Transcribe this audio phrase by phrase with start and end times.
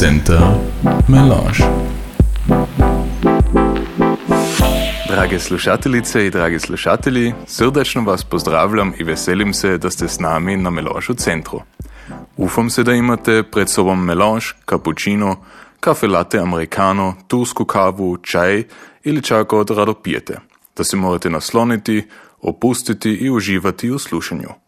[0.00, 0.40] Center
[1.08, 1.58] Melange.
[5.08, 10.56] Drage slušateljice i dragi slušatelji, srdečno vas pozdravljam i veselim se da ste s nami
[10.56, 11.60] na Melange centru.
[12.36, 15.36] Ufam se da imate pred sobom melange, cappuccino,
[15.80, 18.64] kafe latte americano, tursku kavu, čaj
[19.04, 20.38] ili čak od rado pijete,
[20.76, 22.08] da se morate nasloniti,
[22.40, 24.65] opustiti i uživati u slušanju.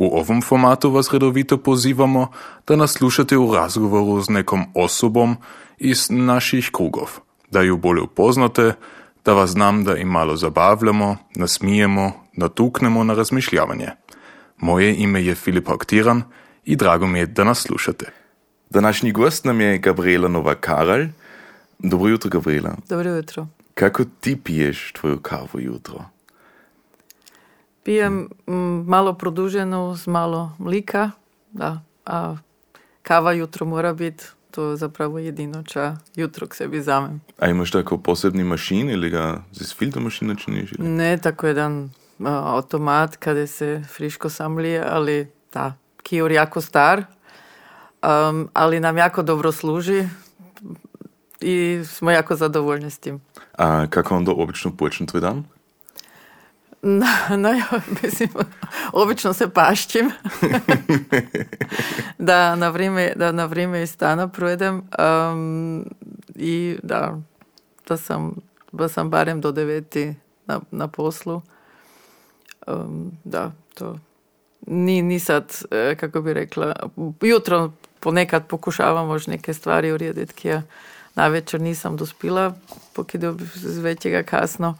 [0.00, 2.30] U ovom formatu vas redovito pozivamo
[2.66, 5.36] da nas slušate u razgovoru s nekom osobom
[5.78, 7.10] iz naših krugov,
[7.50, 8.72] da ju bolje upoznate,
[9.24, 13.88] da vas znam da im malo zabavljamo, nasmijemo, natuknemo na razmišljavanje.
[14.58, 16.22] Moje ime je Filip Aktiran
[16.64, 18.06] i drago mi je da nas slušate.
[18.70, 21.08] Današnji gost nam je Gabriela Nova-Karalj.
[21.78, 22.76] Dobro jutro, Gabriela.
[22.88, 23.46] Dobro jutro.
[23.74, 26.04] Kako ti piješ tvoju kavu jutro?
[27.82, 31.10] Pijem mm, malo produženu s malo mlika,
[31.52, 32.36] da, a
[33.02, 37.20] kava jutro mora biti to zapravo jedino ča jutro k sebi zamem.
[37.38, 40.72] A imaš tako posebni mašin ili ga z filter mašina činiš?
[40.72, 40.88] Ili?
[40.88, 41.90] Ne, tako jedan
[42.24, 47.04] a, automat kada se friško samlije, ali da, Kior jako star,
[48.02, 50.08] um, ali nam jako dobro služi
[51.40, 53.20] i smo jako zadovoljni s tim.
[53.58, 55.44] A kako onda obično počne tvoj dan?
[56.82, 57.66] No, no ja,
[58.02, 58.28] mislim,
[58.92, 60.10] obično se pašćim
[62.18, 65.84] da, na vrijeme, da na vrijeme iz stana projedem um,
[66.34, 67.18] i da,
[67.88, 68.34] da sam,
[68.72, 70.14] da sam barem do deveti
[70.46, 71.42] na, na poslu.
[72.66, 73.98] Um, da, to
[74.66, 76.74] ni, ni sad, e, kako bi rekla,
[77.20, 80.62] jutro ponekad pokušavam možda neke stvari urediti, ki ja
[81.14, 82.54] na večer nisam dospila,
[82.92, 84.76] pokidao z većega kasno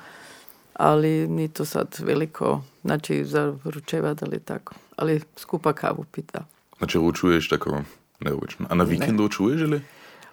[0.79, 4.75] ali ni to sad veliko, znači za ručevat ali tako.
[4.97, 6.45] Ali skupa kavu pita.
[6.79, 7.83] Znači ručuješ tako
[8.21, 8.67] neobično.
[8.71, 9.81] A na vikendu ručuješ ili?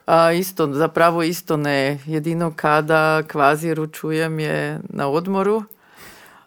[0.05, 1.99] A, isto, zapravo isto ne.
[2.05, 5.63] Jedino kada kvazi ručujem je na odmoru,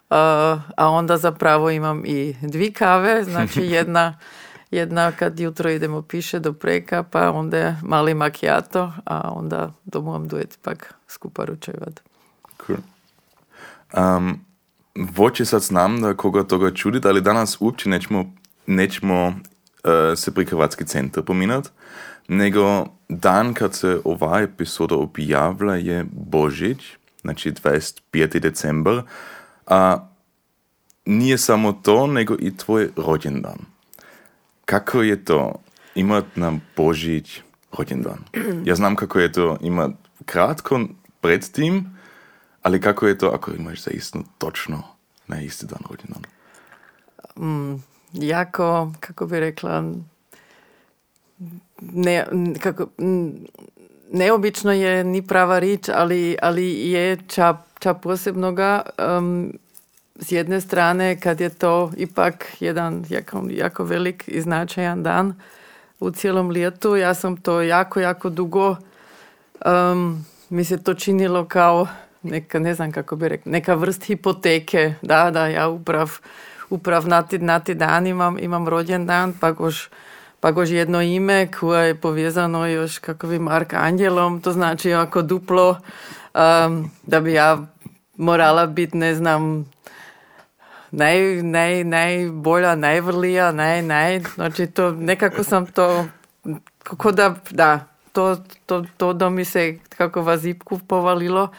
[0.09, 4.17] a, a onda zapravo imam i dvi kave, znači jedna,
[4.71, 10.59] jedna kad jutro idemo piše do preka, pa onda mali macchiato, a onda domujem duet
[10.61, 12.08] pak skupa ručevat.
[13.97, 14.39] Um,
[14.95, 18.33] voće sad znam da koga toga čudit, ali danas uopće nećemo,
[18.67, 19.33] nećemo uh,
[20.15, 21.71] se pri Hrvatski centar pominat,
[22.27, 26.77] nego dan kad se ova epizoda objavlja je Božić,
[27.21, 28.39] znači 25.
[28.39, 29.01] decembar,
[29.67, 30.07] a
[31.05, 33.57] nije samo to, nego i tvoj rođendan.
[34.65, 35.55] Kako je to
[35.95, 37.41] imat na Božić
[37.77, 38.17] rođendan?
[38.65, 39.91] Ja znam kako je to imat
[40.25, 40.79] kratko
[41.21, 41.98] pred tim,
[42.63, 44.83] ali kako je to ako imaš zaistno točno
[45.27, 46.23] na isti dan rođendan?
[47.39, 47.83] Mm,
[48.13, 49.83] jako, kako bi rekla,
[51.81, 52.25] ne,
[52.59, 52.87] kako,
[54.11, 58.81] neobično je ni prava rič, ali, ali je ča, ča posebnoga
[59.17, 59.53] um,
[60.19, 65.33] s jedne strane kad je to ipak jedan jako, jako velik i značajan dan
[65.99, 66.95] u cijelom lijetu.
[66.95, 68.75] Ja sam to jako, jako dugo
[69.65, 71.87] um, mi se to činilo kao
[72.23, 76.11] neka, ne znam kako bi rekla, neka vrst hipoteke, da, da, ja uprav,
[76.69, 79.87] uprav na ti, na ti dan imam, imam rođendan, pa gož,
[80.39, 82.99] pa gož jedno ime koje je povezano još
[83.39, 87.57] Mark Angelom, to znači ako duplo, um, da bi ja
[88.17, 89.71] morala biti, ne znam,
[90.91, 96.05] naj, naj, najbolja, najvrlija, naj, naj, znači to, nekako sam to,
[96.83, 97.79] kako da, da,
[98.11, 101.49] to, to, to da mi se kako vazipku povalilo,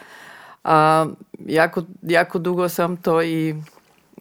[0.63, 1.05] a
[1.45, 3.55] jako, jako dugo sam to i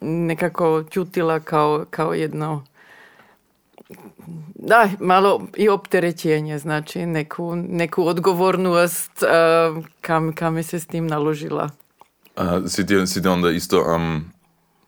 [0.00, 2.64] nekako čutila kao, kao jedno
[4.54, 11.06] da, malo i opterećenje, znači neku, neku odgovornost uh, kam, kam mi se s tim
[11.06, 11.70] naložila.
[12.36, 14.24] A, si, ti, si ti onda isto, um,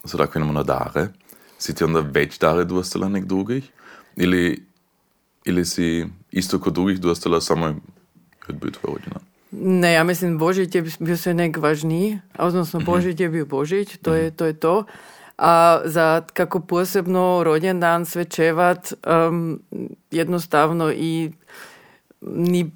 [0.04, 1.08] so tako imamo dare,
[1.58, 3.70] si ti onda već dare dostala nek drugih?
[4.16, 4.66] Ili,
[5.44, 7.74] ili si isto kod drugih dostala samo
[8.48, 9.31] odbiju tvoj rođendan?
[9.52, 13.32] Ne, ja myslím, Božite by se nekvažný, odnosno Božite mhm.
[13.32, 14.20] by Božiť, to mhm.
[14.20, 14.44] je to.
[14.44, 14.74] Je to.
[15.38, 19.60] A za kako posebno rođen dan svečevat um,
[20.10, 21.32] jednostavno i
[22.20, 22.70] ni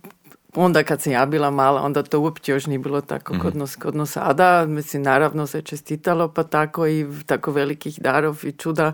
[0.56, 3.56] onda kad sam ja bila mala, onda to uopće još nije bilo tako mm kod,
[3.56, 4.67] nas, kod nas sada.
[4.67, 8.93] Mislim, naravno se čestitalo, pa tako i tako velikih darov i čuda.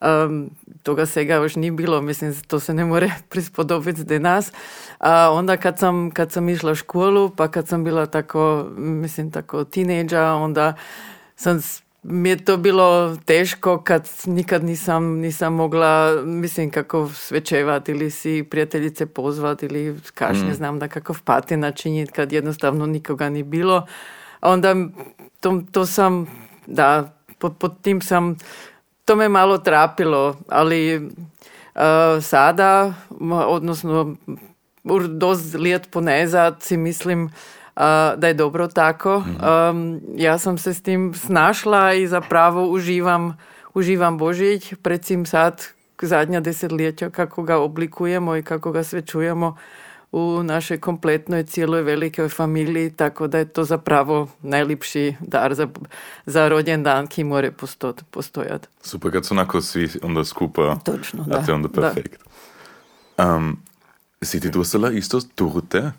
[0.00, 0.50] Um,
[0.82, 4.52] toga svega još nije bilo, mislim, to se ne more prispodobiti do nas.
[4.98, 9.30] A onda kad sam, kad sam išla u školu, pa kad sam bila tako, mislim,
[9.30, 10.74] tako tineđa, onda
[11.36, 11.60] sam
[12.02, 18.46] mi je to bilo teško kad nikad nisam, nisam mogla, mislim kako svečevati ili si
[18.50, 20.54] prijateljice pozvati ili kašnje mm.
[20.54, 23.86] znam da kakav pati načiniti kad jednostavno nikoga ni bilo.
[24.40, 24.74] A onda
[25.40, 26.26] to, to sam,
[26.66, 28.36] da, pod, pod tim sam,
[29.04, 32.94] to me malo trapilo, ali uh, sada,
[33.46, 34.16] odnosno
[35.08, 37.30] dost lijet ponezad si mislim
[38.16, 39.16] da je dobro tako.
[39.16, 43.38] Um, ja sam se s tim snašla i zapravo uživam,
[43.74, 45.64] uživam Božić, predsim sad
[46.02, 49.56] zadnja desetljeća kako ga oblikujemo i kako ga sve čujemo
[50.12, 55.68] u našoj kompletnoj cijeloj velikoj familiji, tako da je to zapravo najljepši dar za,
[56.26, 57.52] za rođendan ki more
[58.10, 58.68] postojati.
[58.82, 61.38] Super, kad su onako svi onda skupa, Točno, da.
[61.38, 62.22] a to je onda perfekt.
[63.18, 63.58] Um,
[64.22, 65.92] si ti dostala isto torte?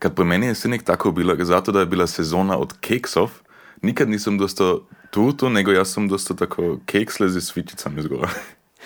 [0.00, 3.30] Kad po meni je nek tako bilo, zato da je bila sezona od keksov,
[3.82, 4.80] nikad nisam dostao
[5.10, 8.28] turto, nego ja sam dostao tako keksle z svičicami zgora.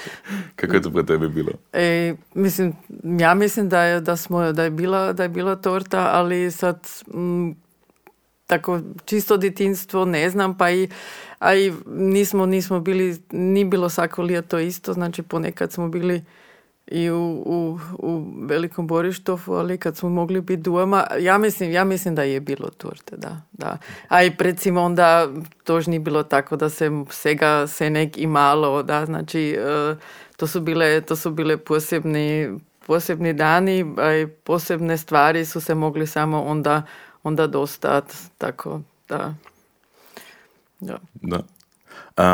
[0.56, 1.52] Kako je to pre tebe bilo?
[1.72, 2.72] E, mislim,
[3.18, 6.88] ja mislim da je, da, smo, da, je bila, da je bila torta, ali sad
[7.14, 7.56] m, mm,
[8.46, 10.88] tako čisto djetinstvo ne znam, pa i,
[11.38, 16.24] a i nismo, nismo bili, ni bilo svako to isto, znači ponekad smo bili
[16.86, 21.84] i u, u, u velikom Borištofu, ali kad smo mogli biti doma, ja mislim, ja
[21.84, 23.40] mislim da je bilo turte, da.
[23.52, 23.78] da.
[24.08, 25.28] A i recimo onda
[25.64, 29.96] tož nije bilo tako da se sega se nek i malo, da, znači e,
[30.36, 35.74] to su bile, to su bile posebni, posebni dani, a i posebne stvari su se
[35.74, 36.82] mogli samo onda,
[37.22, 39.34] onda dostat, tako da.
[40.80, 40.98] Da.
[41.14, 41.40] da.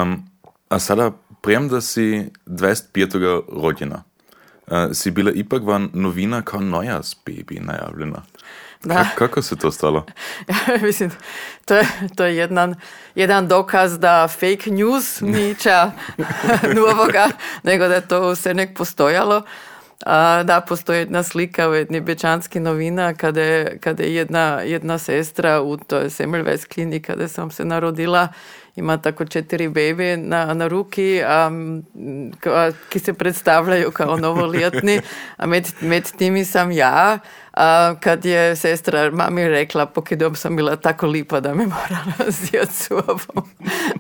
[0.02, 0.30] Um,
[0.68, 1.10] a sada,
[1.40, 3.42] prijem da si 25.
[3.62, 4.02] rođena,
[4.70, 8.22] uh, si bila ipak van novina kao nojas baby najavljena.
[8.84, 9.06] Da.
[9.14, 10.06] kako se to stalo?
[10.48, 11.10] Ja, mislim,
[11.64, 12.74] to je, to je jedan,
[13.14, 15.90] jedan dokaz da fake news niča
[16.76, 17.28] novoga,
[17.62, 19.42] nego da je to se nek postojalo.
[20.06, 24.98] A, da, postoji jedna slika u jedni bečanski novina kada je, kada je jedna, jedna
[24.98, 28.28] sestra u toj Semmelweis klini kada sam se narodila
[28.80, 31.50] ima tako četiri bebe na, na ruki, a,
[32.46, 35.00] a, ki se predstavljaju kao novoljetni,
[35.36, 37.18] a med, med timi sam ja,
[37.52, 42.74] a, kad je sestra mami rekla, pokidom sam bila tako lipa da me morala sjeti
[42.74, 42.88] s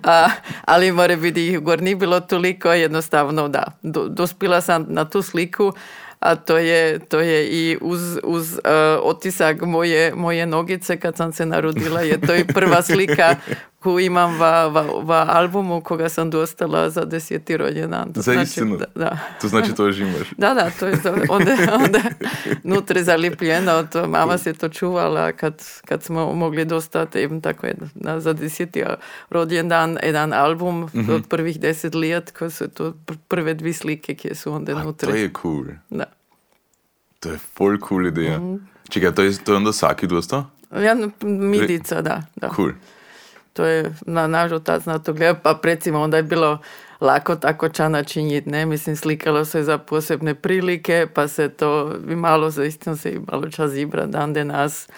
[0.02, 0.28] A,
[0.64, 3.64] ali more biti ih gor nije bilo toliko, jednostavno da.
[3.82, 5.72] Do, dospila sam na tu sliku,
[6.20, 8.60] a to je, to je i uz, uz uh,
[9.02, 13.36] otisak moje, moje nogice kad sam se narodila, je to i prva slika
[13.80, 18.12] кој имам во, во, во албуму кога сам достала за 10 роѓендан.
[18.14, 18.60] За значи.
[18.76, 19.10] Да, да.
[19.40, 20.34] То значи тоа же имаш?
[20.38, 22.02] Да, да, тоа е онде, онде
[22.64, 27.66] нутри залепljeno, од мама се то чувала кад, кад сме могли достат да им тако
[27.66, 28.96] една, за 10
[29.32, 31.14] роѓендан еден албум mm -hmm.
[31.16, 32.94] од првих 10 лет, кој се то
[33.28, 35.08] прве две слики ке се онде нутри.
[35.08, 35.76] Тоа е cool.
[35.90, 36.06] Да.
[37.20, 38.38] Тоа е фол кул идеја.
[38.38, 38.58] Mm -hmm.
[38.90, 40.44] Чека, тоа е тоа онда саки доста?
[40.72, 42.48] Ја мидица, да, да.
[42.48, 42.74] Cool.
[43.52, 46.58] To je na naš otac na to gleda, pa recimo onda je bilo
[47.00, 52.16] lako tako ča načiniti, ne, mislim slikalo se za posebne prilike, pa se to i
[52.16, 54.88] malo zaistino se i malo čas zibra dan de nas,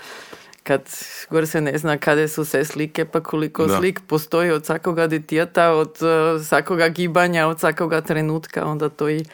[0.62, 0.82] kad
[1.30, 3.76] gore se ne zna kada su se slike, pa koliko da.
[3.76, 9.24] slik postoji od svakoga ditijeta, od uh, svakoga gibanja, od svakoga trenutka, onda to i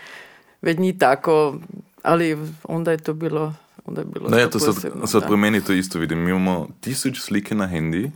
[0.62, 1.54] već ni tako,
[2.02, 4.74] ali onda je to bilo onda je bilo ne, to sad,
[5.06, 6.18] sad pri meni to isto vidim.
[6.18, 8.10] Mi imamo tisuć slike na hendi,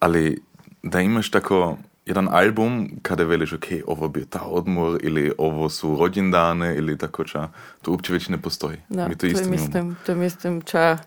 [0.00, 0.42] ali
[0.82, 5.96] da imaš tako jedan album kada veliš, ok, ovo bio ta odmor ili ovo su
[6.00, 7.48] rođendane ili tako ča,
[7.82, 8.76] to uopće već ne postoji.
[8.88, 10.98] Da, Mi to, to mislim, to mislim ča,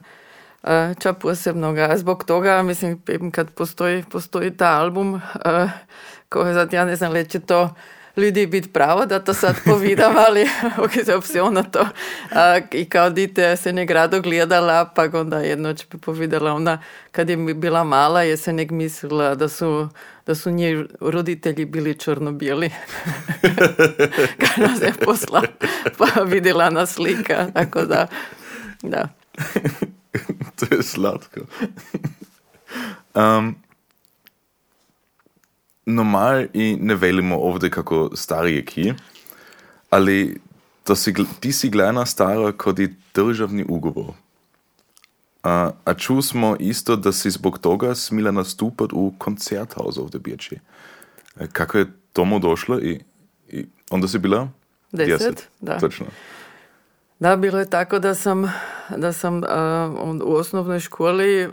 [0.99, 1.97] ča posebnoga.
[1.97, 5.21] Zbog toga, mislim, kad postoji, postoji ta album,
[6.29, 7.75] koje sad ja ne znam, leće to
[8.17, 10.41] ljudi biti pravo da to sad povidam, ali
[10.83, 10.91] ok,
[11.25, 11.87] se na to.
[12.31, 17.29] A, I kao dite se nek rado gledala, pa onda jednoć bi povidela ona, kad
[17.29, 19.89] je bila mala, je se nek mislila da su,
[20.25, 22.69] da su nje roditelji bili črno-bijeli.
[24.39, 25.41] kad nas je posla,
[25.97, 28.07] pa vidjela na slika, tako da,
[28.81, 29.07] da.
[30.59, 31.39] to je slatko.
[33.15, 33.55] Um,
[35.89, 38.93] normal i ne velimo ovdje kako starije ki,
[39.89, 40.37] ali
[40.83, 44.13] to si, ti si gledana stara kot i državni ugovor.
[45.43, 50.55] A, a čuli smo isto da si zbog toga smila nastupati u koncerthaus ovdje Birči.
[51.39, 52.99] E, kako je tomu došlo i,
[53.47, 54.49] i onda si bila?
[54.91, 55.49] Deset, Deset.
[55.61, 55.79] da.
[55.79, 56.05] Točno.
[57.19, 58.53] Da, bilo je tako da sam,
[58.97, 61.51] da sam uh, u osnovnoj školi uh,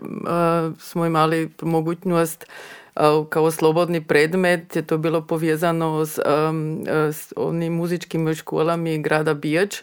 [0.79, 2.47] smo imali mogućnost
[3.29, 9.77] kao slobodni predmet je to bilo povezano s, um, s onim muzičkim školami grada Bijač,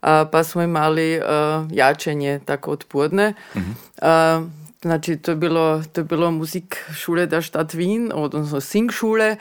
[0.00, 1.24] pa smo imali uh,
[1.72, 3.34] jačenje tako odpodne.
[3.54, 3.76] Mm-hmm.
[4.02, 4.48] Uh,
[4.82, 9.36] znači, to je bilo, to je bilo muzik šule da štat Wien, odnosno sing šule.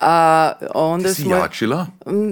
[0.00, 1.36] A onda Ti si smo...
[1.36, 1.86] jačila?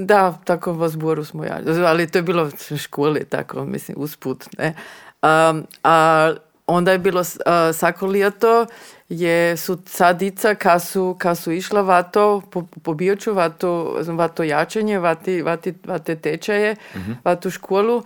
[0.05, 1.87] Da, tako v zboru smo jačili.
[1.87, 4.45] Ali to je bilo v školi, tako, mislim, usput.
[4.59, 4.75] Ne?
[5.23, 6.33] Um, a
[6.67, 7.27] onda je bilo uh,
[7.73, 8.67] svako leto
[9.11, 14.99] je su sadica kad su, kad su išla vato po, po bioču, vato, vato jačanje,
[14.99, 17.17] vati, vati, vate tečaje, mm-hmm.
[17.25, 18.05] vatu školu, uh,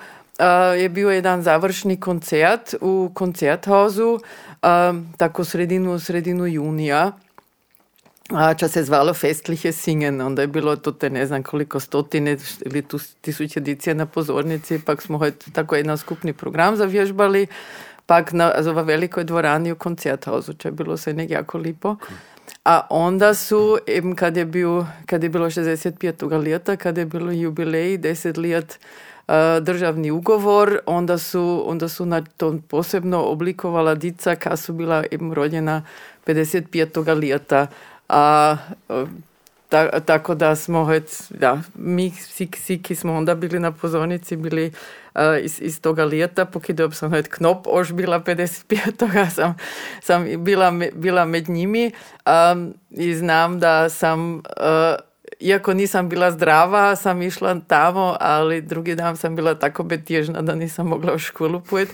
[0.80, 4.68] je bio jedan završni koncert u koncerthausu, uh,
[5.16, 7.12] tako sredinu, sredinu junija.
[8.30, 12.36] A čas se zvalo Festliche Singen, onda je bilo to te ne znam koliko stotine
[12.66, 12.84] ili
[13.20, 15.20] tisuće edicije na pozornici, pak smo
[15.52, 17.46] tako jedan skupni program zavježbali,
[18.06, 21.96] pak na, v velikoj dvorani u koncerthausu, če je bilo se nek jako lipo.
[22.64, 26.44] A onda su, eben kad je, bil, kad je bilo 65.
[26.44, 28.78] leta, kad je bilo jubilej, 10 let
[29.28, 35.04] uh, državni ugovor, onda su, onda su na to posebno oblikovala dica, kad su bila
[35.10, 35.82] eben rođena
[36.26, 37.20] 55.
[37.20, 37.66] leta
[38.08, 38.56] a
[39.68, 40.88] ta, tako da smo
[41.30, 45.03] da, mi svi, svi ki smo onda bili na pozornici bili uh,
[45.42, 49.54] iz, iz toga lijeta, pokidao sam het knop, ož bila 55 toga sam,
[50.02, 51.90] sam bila, bila med njimi
[52.26, 54.42] um, i znam da sam uh,
[55.40, 60.54] iako nisam bila zdrava, sam išla tamo, ali drugi dan sam bila tako betježna da
[60.54, 61.88] nisam mogla u školu pojet.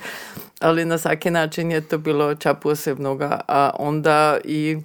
[0.60, 3.40] Ali na svaki način je to bilo ča posebnoga.
[3.48, 4.78] A onda i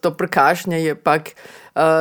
[0.00, 1.30] to prkašnje je pak,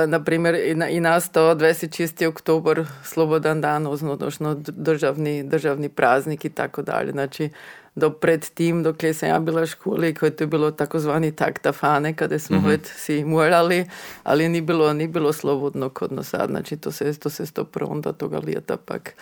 [0.07, 0.55] na primjer,
[0.89, 2.27] i nastao 26.
[2.27, 7.11] oktober, slobodan dan, odnosno državni, državni praznik i tako dalje.
[7.11, 7.49] Znači,
[7.95, 12.13] do pred tim, dok sam ja bila u školi, koje to je bilo takozvani taktafane,
[12.13, 12.79] kada smo mm-hmm.
[12.83, 13.89] si morali,
[14.23, 16.49] ali ni bilo, ni bilo slobodno kod nas sad.
[16.49, 19.13] Znači, to se, to se sto onda toga lijeta pak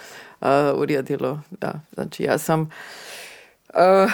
[0.41, 1.41] uh, uredilo.
[1.51, 1.73] Da.
[1.93, 2.61] Znači, ja sam
[3.73, 4.11] uh,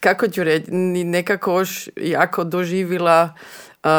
[0.00, 0.70] kako ću reći,
[1.04, 3.34] nekako još jako doživila
[3.84, 3.90] uh,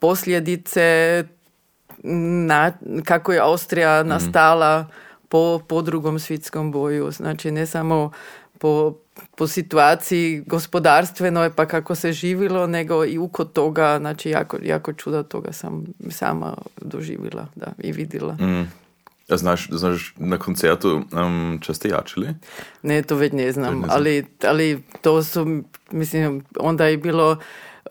[0.00, 1.24] posljedice
[2.02, 2.72] na,
[3.04, 4.08] kako je Austrija mhm.
[4.08, 4.86] nastala
[5.28, 7.10] po, po drugom svjetskom boju.
[7.10, 8.10] Znači ne samo
[8.58, 8.94] po,
[9.36, 15.22] po situaciji gospodarstvenoj pa kako se živilo, nego i uko toga, znači jako, jako čuda
[15.22, 18.32] toga sam sama doživila da, i vidjela.
[18.34, 18.87] Mm.
[19.28, 22.28] A znaš, znaš na koncertu um, če ste jačili?
[22.82, 27.36] Ne, to već ne znam, ali, ali to su, mislim, onda je bilo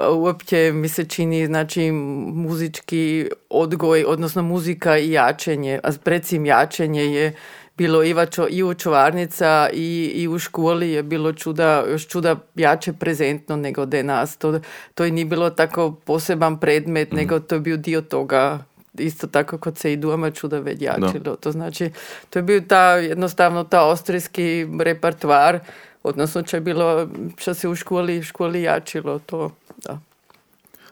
[0.10, 7.34] uopće mi se čini znači muzički odgoj, odnosno muzika i jačenje, a predsim jačenje je
[7.78, 12.36] bilo i, vačo, i u čuvarnica i, i u školi je bilo čuda, još čuda
[12.56, 14.38] jače prezentno nego nas.
[14.38, 14.60] To,
[14.94, 17.16] to je nije bilo tako poseban predmet, mm.
[17.16, 18.64] nego to je bio dio toga
[19.00, 21.36] isto tako kod se i doma čuda već jačilo.
[21.36, 21.92] To znači,
[22.30, 25.60] to je bio ta, jednostavno ta austrijski repertoar,
[26.04, 29.52] odnosno če je bilo, što se u školi, školi jačilo, to,
[29.84, 30.00] da.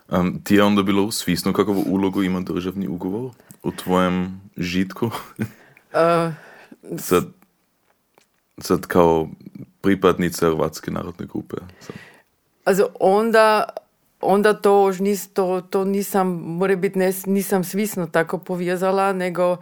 [0.10, 3.32] Um, ti je onda bilo svisno kakvu ulogu ima državni ugovor
[3.64, 5.06] u tvojem žitku?
[5.06, 6.34] uh,
[7.08, 7.24] sad,
[8.58, 9.28] sad kao
[9.82, 11.56] pripadnica Hrvatske narodne grupe.
[11.80, 11.96] Sad.
[12.66, 13.66] Also onda
[14.26, 19.60] onda to nis, to, to nisam, more biti nisam svisno tako povezala, nego uh,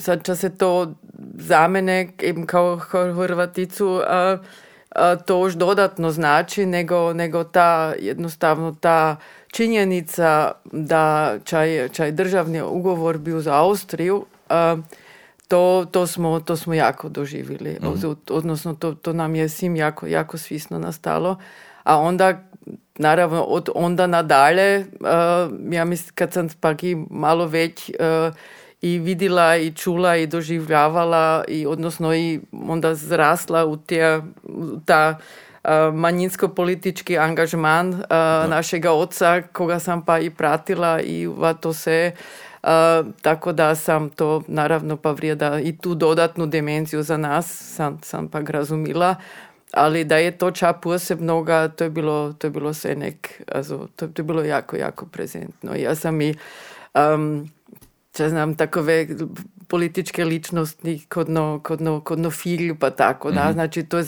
[0.00, 0.94] sad ča se to
[1.34, 2.08] za mene,
[2.46, 2.76] kao
[3.16, 9.16] Hrvaticu, uh, uh, to už dodatno znači, nego, nego ta jednostavno ta
[9.52, 14.26] činjenica da čaj, čaj državni ugovor bio za Austriju,
[15.48, 17.78] to, to, smo, to smo jako doživjeli.
[17.82, 17.86] Mm.
[18.30, 21.36] Odnosno, to, to nam je svim jako, jako svisno nastalo.
[21.84, 22.40] A onda
[22.98, 28.34] naravno od onda nadalje, uh, ja mislim kad sam pak i malo već uh,
[28.82, 34.20] i vidjela i čula i doživljavala i odnosno i onda zrasla u te,
[34.84, 35.18] ta
[35.64, 38.00] uh, manjinsko-politički angažman uh,
[38.48, 41.28] našega oca, koga sam pa i pratila i
[41.60, 42.12] to se
[42.62, 42.68] Uh,
[43.22, 48.28] tako da sam to naravno pa vrijeda i tu dodatnu dimenziju za nas sam, sam
[48.28, 49.14] pak razumila
[49.72, 53.88] ali da je to ča posebnoga, to je bilo, to je bilo sve nek, also,
[53.96, 55.74] to, to je bilo jako, jako prezentno.
[55.74, 56.34] Ja sam i,
[56.94, 57.50] um,
[58.12, 59.06] če znam, takove
[59.68, 63.52] političke ličnosti kodno, kodno, kodno filju pa tako, da, mm-hmm.
[63.52, 64.02] znači to,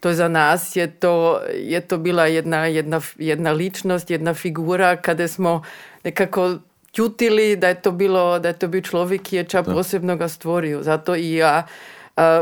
[0.00, 5.28] to za nas je to, je to bila jedna, jedna, jedna ličnost, jedna figura kada
[5.28, 5.62] smo
[6.04, 6.58] nekako
[6.92, 10.28] čutili da je to bilo, da je to bio človek, ki je ča posebno ga
[10.28, 10.82] stvorio.
[10.82, 11.66] Zato i ja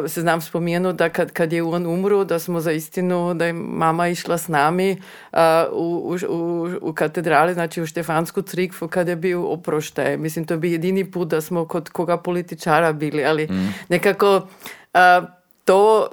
[0.08, 3.52] se znam spomenu da kad, kad je on umro, da smo za istinu, da je
[3.52, 5.02] mama išla s nami
[5.32, 5.38] uh,
[5.72, 10.16] u, u, u katedrali, znači u Štefansku crikvu kad je bio oproštaj.
[10.16, 13.74] Mislim, to bi jedini put da smo kod koga političara bili, ali mm.
[13.88, 15.28] nekako uh,
[15.64, 16.08] to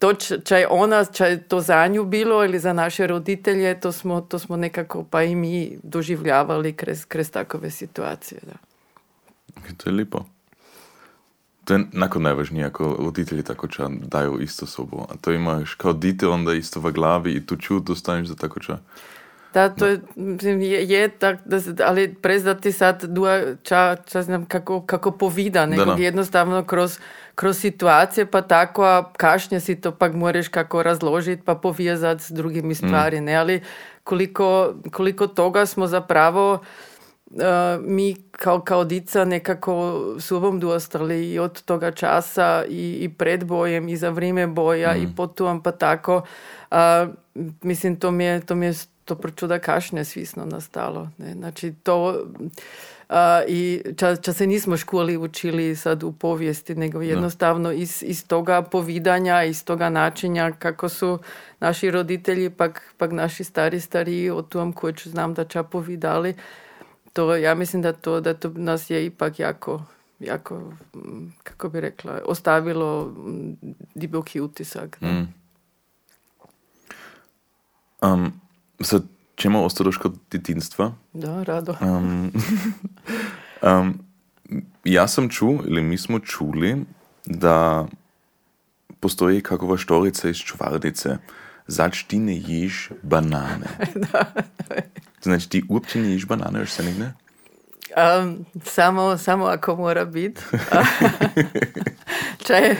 [0.00, 3.92] to, če je ona, če je to za nju bilo ili za naše roditelje, to
[3.92, 8.40] smo, to smo nekako pa i mi doživljavali kroz, kroz takove situacije.
[8.46, 8.56] Da.
[9.76, 10.24] To je lipo.
[11.70, 15.06] To je nakon najvažnije, ako roditelji tako ča daju isto sobu.
[15.10, 18.60] A to imaš kao dite onda isto v glavi i tu čut dostaneš za tako
[18.60, 18.78] ča.
[19.54, 24.22] Da, to je, mislim, je, je tak, da se, ali prezdati sad dua, ča, ča
[24.22, 26.02] znam kako, kako povida, nego da, da.
[26.02, 26.98] jednostavno kroz,
[27.34, 32.30] kroz situacije pa tako, a kašnje si to pak moraš kako razložiti pa povezati s
[32.30, 33.24] drugimi stvari, mm.
[33.24, 33.62] ne, ali
[34.04, 36.58] koliko, koliko toga smo zapravo
[37.80, 43.88] mi kao, kao dica nekako sobom dostali i od toga časa i, i pred bojem
[43.88, 45.02] i za vrijeme boja mm.
[45.02, 46.22] i potom pa tako.
[46.70, 46.76] Uh,
[47.62, 48.72] mislim, to mi je, to mi je
[49.04, 51.08] to prečuda kašnje svisno nastalo.
[51.18, 51.32] Ne?
[51.32, 52.24] Znači to
[53.08, 53.16] uh,
[53.48, 58.62] i ča, ča se nismo školi učili sad u povijesti, nego jednostavno iz, iz toga
[58.62, 61.18] povidanja, iz toga načinja kako su
[61.60, 66.34] naši roditelji, pak, pak naši stari stariji o tom koji znam da ča povidali,
[67.12, 69.82] to ja mislim da to, da to nas je ipak jako
[70.20, 70.72] jako,
[71.42, 73.14] kako bi rekla, ostavilo
[73.94, 74.98] duboki utisak.
[75.00, 75.06] Da.
[75.06, 75.34] Mm.
[78.02, 78.32] Um,
[78.80, 79.02] Sad
[79.36, 80.92] ćemo ostati još kod djetinstva.
[81.12, 81.76] Da, rado.
[81.80, 82.32] Um,
[83.62, 83.98] um,
[84.84, 86.84] ja sam čuo, ili mi smo čuli,
[87.26, 87.86] da
[89.00, 91.16] postoji kakova štorica iz čuvardice.
[91.66, 93.66] Zač ti ne ješ banane.
[94.12, 94.32] da.
[95.22, 97.12] Znači ti uopće ne ješ banane, još se ne?
[97.96, 100.40] Um, samo, samo ako mora biti.
[102.46, 102.76] če,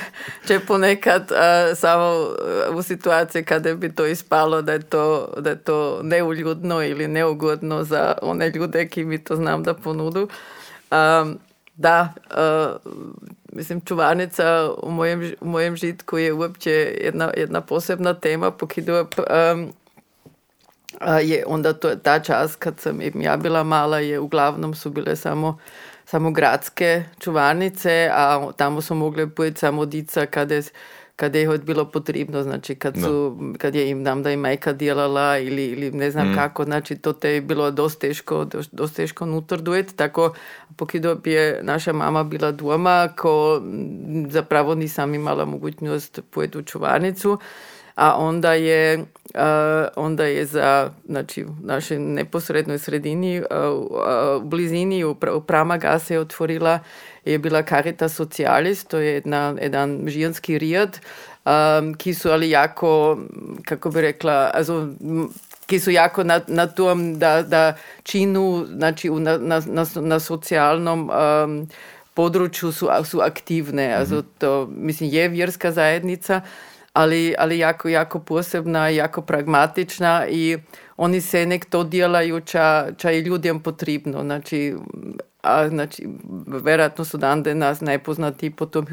[0.46, 2.34] če ponekad uh, samo
[2.74, 7.84] u situaciji kada bi to ispalo da je to, da je to neuljudno ili neugodno
[7.84, 10.28] za one ljude ki mi to znam da ponudu.
[10.90, 11.38] Um,
[11.76, 12.92] da, uh,
[13.52, 16.70] mislim, čuvarnica u mojem, u mojem žitku je uopće
[17.04, 19.72] jedna, jedna posebna tema, pokidu um,
[21.22, 25.58] je onda to, ta čas kad sam ja bila mala je uglavnom su bile samo
[26.10, 30.62] samo gradske čuvarnice, a tamo su mogli biti samo dica kada je,
[31.16, 35.38] kada je bilo potrebno, znači kad, su, kad je im nam da je majka djelala
[35.38, 36.34] ili, ili ne znam mm.
[36.34, 40.34] kako, znači to te je bilo dosta teško, dosta teško nutar dujet, tako
[40.76, 43.62] pokido je naša mama bila doma, ko
[44.28, 47.38] zapravo nisam imala mogućnost pojeti u čuvarnicu,
[47.94, 49.04] a onda je,
[49.96, 55.14] onda je za znači, u našoj neposrednoj sredini, u blizini u
[55.46, 56.78] Pramagase je otvorila
[57.24, 61.00] je bila Caritas Socialis, to je jedna, jedan žijanski rijad,
[61.44, 63.18] um, ki su ali jako,
[63.64, 64.88] kako bi rekla, also,
[65.66, 71.10] ki su jako na, na tom da, da činu, znači na, na, na, na socijalnom
[71.10, 71.68] um,
[72.14, 73.94] području su, su aktivne.
[73.94, 76.40] Also, to, mislim, je vjerska zajednica,
[76.92, 80.58] ali, ali jako, jako posebna, jako pragmatična i
[80.96, 84.22] oni se nek to djelaju ča, ča je ljudem potrebno.
[84.22, 84.74] Znači,
[85.42, 86.08] a znači,
[86.64, 88.86] vjerojatno su dande nas najpoznati po tom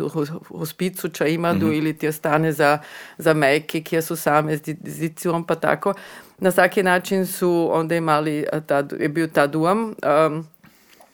[0.47, 1.77] hospicu ča imadu mm -hmm.
[1.77, 2.79] ili ti ostane za,
[3.17, 5.93] za majke kje su same s dicijom pa tako.
[6.39, 9.83] Na svaki način su onda imali, ta, je bio ta duam,
[10.27, 10.47] um,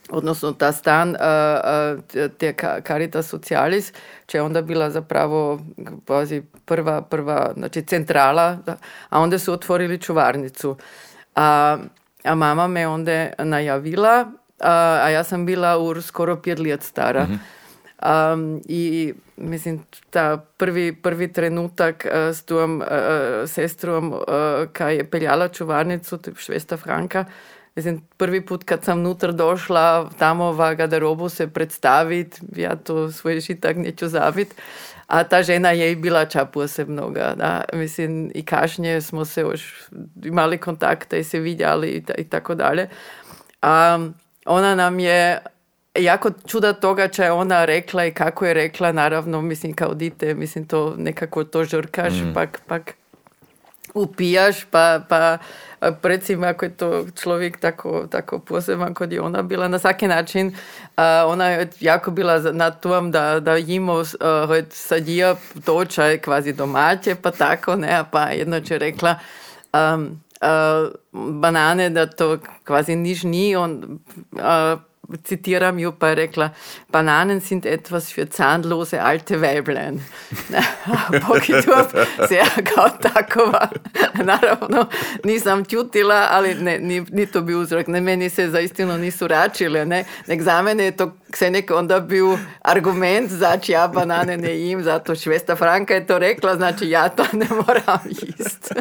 [0.10, 1.16] odnosno ta stan
[2.38, 2.54] te
[2.88, 3.94] Caritas Socialis,
[4.26, 5.60] če je onda bila zapravo
[6.06, 8.58] pazi, prva, prva znači centrala,
[9.10, 10.78] a onda su otvorili čuvarnicu.
[11.36, 11.78] A,
[12.24, 14.26] a mama me onda najavila,
[14.60, 17.24] a, a ja sam bila u skoro pet let stara.
[17.24, 17.64] Mm -hmm.
[18.04, 24.20] Um, I mislim, ta prvi, prvi trenutak uh, s tom uh, sestrom, uh,
[24.74, 27.26] kaj je peljala čuvarnicu, švesta Franka,
[27.76, 33.42] Mislim, prvi put kad sam nutar došla tamo v garderobu se predstaviti, ja to svoj
[33.42, 34.56] šitak neću zabiti,
[35.08, 37.34] a ta žena je i bila ča posebnoga.
[37.38, 37.64] Da?
[37.74, 39.90] Mislim, i kašnje smo se još
[40.24, 42.90] imali kontakte i se vidjeli i, i tako dalje.
[43.62, 44.00] A
[44.46, 45.40] ona nam je
[45.96, 50.34] jako čuda toga če je ona rekla i kako je rekla, naravno, mislim, kao dite,
[50.34, 52.34] mislim, to nekako to žrkaš, mm.
[52.34, 52.94] pak, pak
[53.94, 55.38] upijaš, pa, pa
[56.04, 60.48] recimo ako je to človek tako, tako poseban, kot je ona bila na vsaki način,
[60.48, 64.08] uh, ona je jako bila na tom, da, da jimo uh,
[64.70, 69.16] sadijo to, če je kvazi domače, pa tako, ne, pa jedno če rekla,
[69.74, 70.92] um, uh,
[71.42, 74.00] banane, da to kvazi niš ni, on
[74.32, 74.80] uh,
[75.24, 76.50] citiram ju, pa rekla,
[76.92, 80.00] bananen sind etwas für zahnlose alte Weiblein.
[81.28, 81.92] Pokidub
[82.28, 83.68] se ja kao takova,
[84.30, 84.86] naravno,
[85.24, 87.88] nisam čutila, ali ne, ni, ni to bi uzrok.
[87.88, 92.38] Ne, meni se zaistino nisu račile, ne, nek za mene je to Ksenek onda bil
[92.62, 97.26] argument, zač ja banane ne jim, zato Švesta Franka je to rekla, znači ja to
[97.34, 98.74] ne moram jist.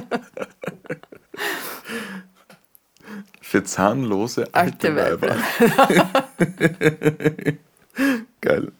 [3.53, 5.37] Für zahnlose alte, Alte Weiber.
[8.41, 8.73] Geil.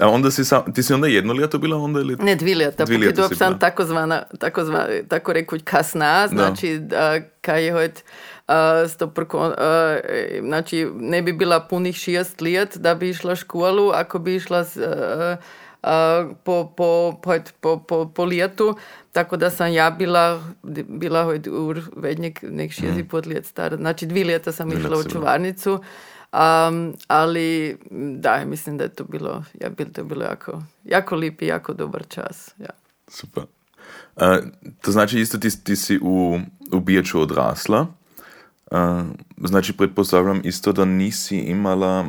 [0.00, 2.16] A onda si, sam, ti si onda jedno ljeto bila onda ili?
[2.16, 3.58] Ne, dvi leta, Dvi si sam bila.
[5.08, 7.20] tako rekuć kasna, znači da.
[7.40, 8.04] kaj je hojt
[8.48, 8.54] uh,
[8.90, 9.54] sto prko, uh,
[10.40, 14.76] znači ne bi bila punih šest let da bi išla školu, ako bi išla s,
[14.76, 14.82] uh,
[16.44, 18.76] po, po, hojt, po, po, po letu,
[19.12, 20.42] tako da sam ja bila,
[20.88, 23.76] bila ur vednjek nek šest i pol let stara.
[23.76, 25.80] Znači dvi leta sam išla u čuvarnicu.
[26.32, 27.78] Um, ali
[28.16, 31.46] da, mislim da je to bilo, ja, bil, to je bilo jako, jako lip i
[31.46, 32.54] jako dobar čas.
[32.58, 32.70] Ja.
[33.08, 33.44] Super.
[34.16, 34.22] Uh,
[34.80, 36.40] to znači isto ti, ti si u,
[36.72, 37.86] u Biječu odrasla.
[38.70, 39.02] Uh,
[39.44, 42.06] znači pretpostavljam isto da nisi imala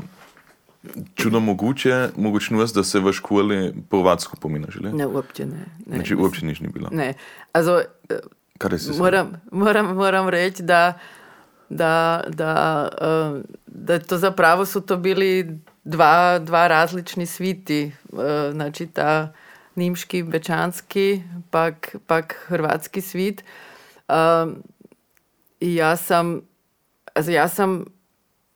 [1.16, 4.76] čudo moguće mogućnost da se v školi po hrvatsko pominaš?
[4.76, 5.66] Ne, uopće ne.
[5.86, 6.90] ne Znači uopće niš ni bila.
[6.92, 7.14] Ne,
[7.54, 8.16] also, eh,
[8.58, 11.00] Kada si moram, moram, moram reći da,
[11.70, 17.92] da, da, eh, da to zapravo su to bili dva, dva različni sviti.
[18.14, 19.34] Eh, Znači ta
[19.76, 23.44] nimški, bečanski, pak, pak hrvatski svit.
[24.10, 24.64] Um,
[25.60, 26.42] I ja sam,
[27.14, 27.86] also ja sam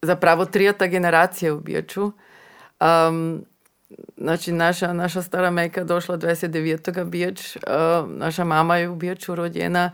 [0.02, 2.12] zapravo trijata generacija u Biječu.
[2.80, 3.46] Um,
[4.18, 7.04] Znači, naša, naša stara majka došla 29.
[7.04, 7.62] Biječ, uh,
[8.10, 9.92] naša mama je u Biječu rođena,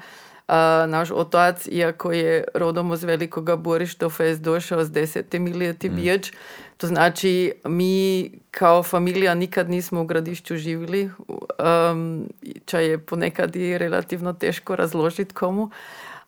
[0.47, 0.53] uh,
[0.87, 5.39] naš otac, iako je rodom iz Velikoga Borištova, je došao s 10.
[5.39, 6.31] milijeti Biječ.
[6.77, 12.29] To znači, mi kao familija nikad nismo u gradišću živjeli, um,
[12.65, 15.69] ča je ponekad i relativno teško razložiti komu,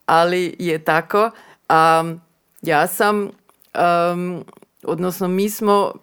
[0.06, 1.32] ali je tako.
[1.70, 2.22] Um,
[2.62, 3.30] ja sam,
[3.76, 4.44] um,
[4.84, 5.94] odnosno mi smo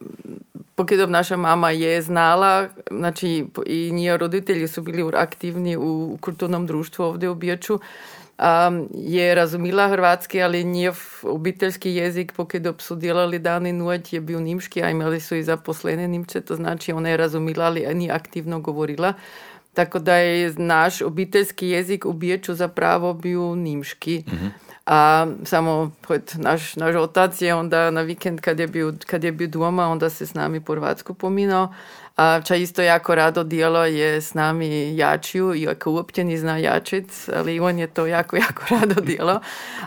[0.81, 7.05] Pokidov naša mama je znala, znači i njih roditelji su bili aktivni u kulturnom društvu
[7.05, 13.67] ovdje u Biječu, um, je razumila hrvatski, ali njihov obiteljski jezik, pokidov su djelali dan
[13.67, 17.17] i noć, je bio nimški, a imali su i zaposlene nimče, to znači ona je
[17.17, 19.13] razumila, ali nije aktivno govorila.
[19.75, 24.25] Tako da je naš obiteljski jezik u Biječu zapravo bio nimški.
[24.91, 25.91] A samo
[26.35, 30.11] naš, naš otac je onda na vikend kad je, bio, kad je bio doma, onda
[30.11, 31.75] se s nami po hrvatsku pominao.
[32.17, 37.13] A ča isto jako rado dijelo je s nami jačiju, iako uopće ni zna jačit,
[37.37, 39.41] ali on je to jako, jako rado dijelo.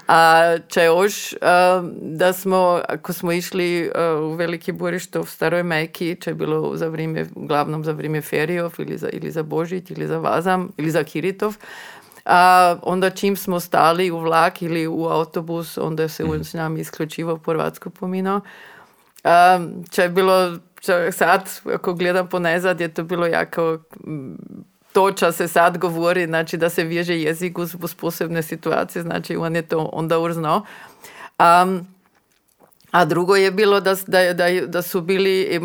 [0.08, 1.34] A ča još
[2.02, 6.88] da smo, ako smo išli u Veliki Borišto u Staroj Majki, če je bilo za
[6.88, 11.04] vrijeme, uglavnom za vrijeme ferijov ili za, ili za Božić ili za Vazam ili za
[11.04, 11.58] Kiritov,
[12.26, 16.80] a onda čim smo stali u vlak ili u autobus, onda se on s nami
[16.80, 18.42] isključivo po hrvatsku pominao.
[19.24, 19.60] A,
[19.92, 24.36] če je bilo, če sad, ako gledam ponazad, je to bilo jako mm,
[24.94, 29.36] to ča se sad govori, znači da se veže jezik uz, uz posebne situacije, znači
[29.36, 30.62] on je to onda uznao.
[31.40, 31.80] A,
[32.94, 35.60] a drugo je bilo da, da, da, da su bili,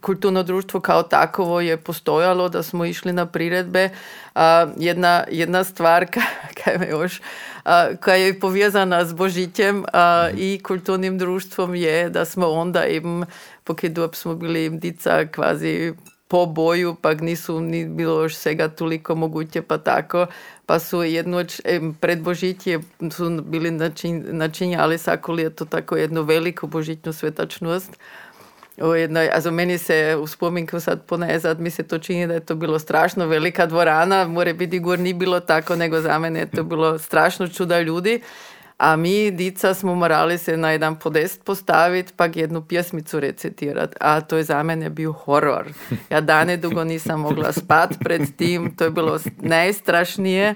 [0.00, 3.90] kulturno društvo kao takovo je postojalo, da smo išli na priredbe.
[4.34, 6.06] A, jedna, jedna stvar
[6.64, 7.20] kaj me još,
[7.64, 13.24] a, koja je povezana s Božićem a, i kulturnim društvom je da smo onda im,
[13.64, 15.94] pokidup smo bili im dica kvazi
[16.28, 20.26] po boju, pa nisu ni bilo još svega toliko moguće, pa tako.
[20.66, 26.66] Pa su jednoć em, pred Božićje su bili način, načinjali svako ljeto tako jednu veliku
[26.66, 27.98] božićnu svetačnost.
[28.80, 32.40] O jednoj, also meni se u spominku sad ponezad mi se to čini da je
[32.40, 36.50] to bilo strašno velika dvorana, more biti gor ni bilo tako, nego za mene je
[36.50, 38.20] to bilo strašno čuda ljudi.
[38.84, 43.96] A mi, dica, smo morali se na jedan podest postaviti, pa jednu pjesmicu recitirati.
[44.00, 45.68] A to je za mene bio horor.
[46.10, 50.54] Ja dane dugo nisam mogla spat pred tim, to je bilo najstrašnije.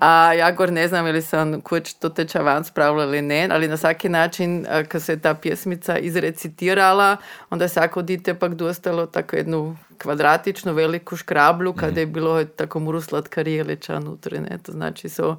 [0.00, 3.68] A ja gor ne znam ili sam kuć to teča van spravila ili ne, ali
[3.68, 7.16] na svaki način a, kad se ta pjesmica izrecitirala,
[7.50, 13.00] onda svako dite pak dostalo tako jednu kvadratičnu veliku škrablu, kada je bilo tako muru
[13.00, 15.36] slatkarijelića nutri, ne, to znači so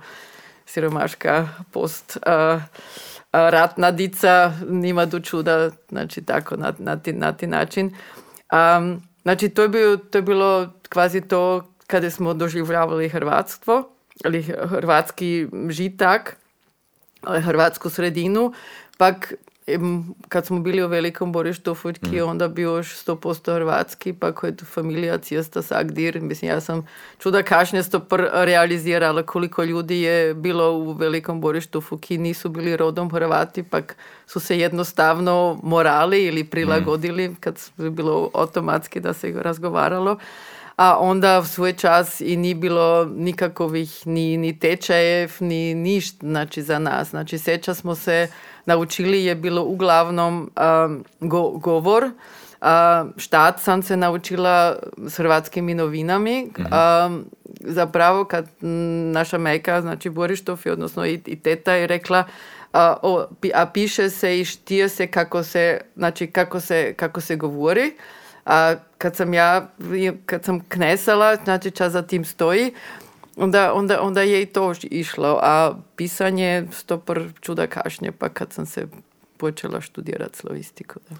[0.67, 2.59] siromaška post a,
[3.31, 7.95] ratna dica nima do čuda, znači tako na, na, ti, na ti način.
[8.51, 13.89] Um, znači to je, bio, to je bilo kvazi to kada smo doživljavali hrvatstvo,
[14.25, 16.37] ali hrvatski žitak,
[17.23, 18.53] hrvatsku sredinu,
[18.97, 19.33] pak
[20.29, 24.47] kad smo bili u Velikom Borištofu, ki je onda bio još 100% hrvatski, pa ko
[24.47, 26.87] je tu familija cijesta Sagdir, mislim, ja sam
[27.19, 28.01] čuda kašnje to
[28.33, 33.95] realizirala koliko ljudi je bilo u Velikom Borištofu, ki nisu bili rodom Hrvati, pak
[34.27, 40.17] su se jednostavno morali ili prilagodili, kad je bilo automatski da se razgovaralo.
[40.77, 46.79] A onda svoj čas i nije bilo nikakovih ni, ni tečajev, ni ništa znači, za
[46.79, 47.09] nas.
[47.09, 48.27] Znači, seća smo se
[48.67, 50.51] naučili je bilo uglavnom
[50.85, 52.03] um, go, govor.
[52.03, 52.67] Uh,
[53.17, 54.75] štat sam se naučila
[55.07, 56.49] s hrvatskim novinami.
[56.57, 57.25] Um,
[57.59, 58.47] zapravo kad
[59.13, 62.23] naša meka, znači Borištofi, odnosno i, i teta je rekla
[62.73, 67.35] a, o, a piše se i štije se kako se, znači kako se, kako se
[67.35, 67.93] govori.
[68.45, 69.67] A kad sam ja,
[70.25, 72.73] kad sam knesala, znači čas za tim stoji,
[73.37, 78.65] onda, onda, onda je i to išlo, a pisanje stopor čuda kašnje, pa kad sam
[78.65, 78.87] se
[79.37, 80.99] počela študirati slovistiku.
[81.09, 81.15] Da.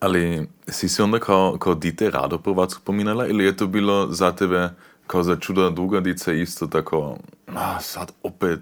[0.00, 4.32] Ali si se onda kao, kao dite rado Hrvatsku pominala ili je to bilo za
[4.32, 4.68] tebe
[5.06, 8.60] kao za čuda dugadice isto tako, a sad opet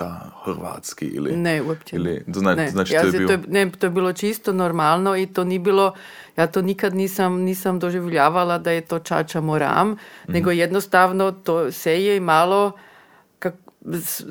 [0.00, 1.36] ta hrvatski ili...
[1.36, 1.96] Ne, uopće.
[1.96, 2.70] Ili, to znači, ne.
[2.70, 3.32] znači ja to je to bilo...
[3.32, 5.94] je, ne, to je bilo čisto normalno i to ni bilo,
[6.36, 9.96] ja to nikad nisam, nisam doživljavala da je to čača moram, mm
[10.28, 12.72] nego jednostavno to se je malo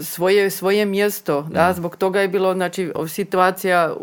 [0.01, 1.41] svoje, svoje mjesto.
[1.51, 1.73] Da?
[1.73, 3.93] Zbog toga je bilo, znači, situacija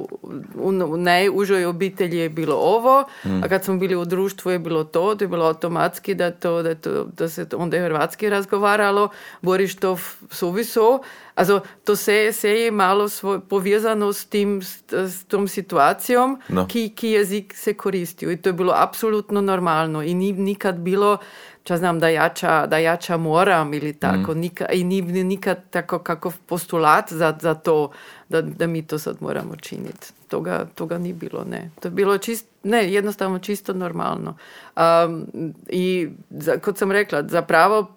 [0.55, 3.05] u, najužoj obitelji je bilo ovo,
[3.43, 6.63] a kad smo bili u društvu je bilo to, to je bilo automatski da, to,
[6.63, 9.09] da, to, da se onda je hrvatski razgovaralo,
[9.43, 10.99] Borištov suviso.
[11.35, 16.67] Also, to se, se je malo svoj, povezano s, tim, s, s tom situacijom, No.
[16.67, 18.31] ki, ki jezik se koristio.
[18.31, 20.03] I to je bilo apsolutno normalno.
[20.03, 21.19] I ni, nikad bilo
[21.67, 24.35] ča znam da jača, da jača moram ili tako.
[24.35, 27.91] Nika, I ni, ni nikad tako kako postulat za, za to
[28.29, 30.07] da, da mi to sad moramo činiti.
[30.29, 31.71] Toga, toga ni bilo, ne.
[31.81, 34.37] To je bilo čist, ne, jednostavno čisto normalno.
[34.77, 35.27] Um,
[35.69, 37.95] I za, kot sam rekla, zapravo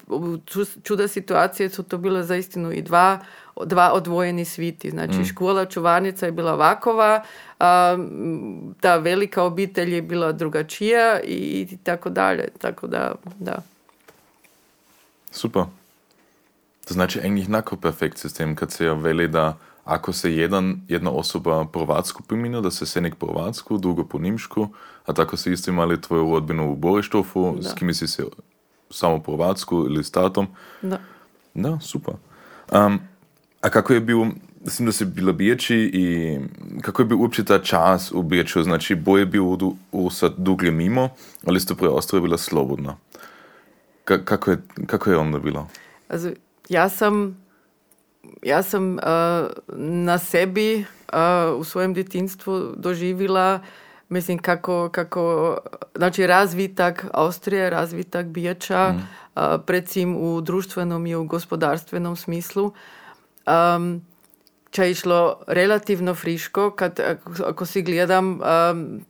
[0.83, 3.19] čuda situacije su to bile zaistinu i dva
[3.65, 4.89] dva odvojeni sviti.
[4.89, 7.23] Znači, škola čuvarnica je bila vakova,
[7.59, 7.97] a,
[8.79, 12.47] ta velika obitelj je bila drugačija i, i tako dalje.
[12.57, 13.61] Tako da, da.
[15.31, 15.63] Super.
[16.87, 21.65] To znači eigentlich nako perfekt sistem, kad se veli da ako se jedan, jedna osoba
[21.73, 24.67] hrvatsku pomina, da se senik po hrvatsku, drugo po nimšku,
[25.05, 28.23] a tako se isto imali tvoju rodbinu u Borištofu, s kimi si se
[28.89, 30.47] samo po hrvatsku ili s tatom.
[30.81, 30.99] da.
[31.53, 32.13] Da, super.
[32.71, 32.99] Um,
[33.61, 34.25] a kako je bil,
[34.65, 36.37] mislim, da si bila Biječi i
[36.81, 38.63] kako je bil uopće ta čas u Biječu?
[38.63, 39.43] Znači, boj je bil
[39.91, 41.09] u, sad duglje mimo,
[41.45, 42.97] ali isto preostalo je bila slobodna.
[44.03, 45.67] Ka, kako, je, kako je onda bilo?
[46.07, 46.29] Also,
[46.69, 47.37] ja sam,
[48.43, 48.99] ja sam uh,
[49.77, 53.59] na sebi uh, u svojem djetinstvu doživjela
[54.09, 55.57] mislim kako, kako
[55.95, 62.73] znači razvitak Austrije, razvitak Bijača, uh, predvsem u društvenom i u gospodarstvenom smislu.
[63.47, 64.01] Um,
[64.71, 69.05] če je išlo relativno friško, kad, ako, ako si gledam um,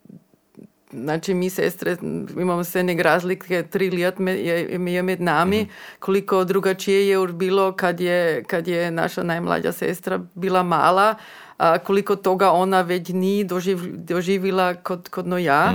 [0.92, 1.98] Znači, mi sestre
[2.38, 5.68] imamo se nek razlike, tri let me, je, je med nami,
[6.00, 11.15] koliko drugačije je bilo kad je, kad je naša najmlađa sestra bila mala,
[11.58, 15.74] a, koliko toga ona već ni doživ, doživila kod, kod no ja.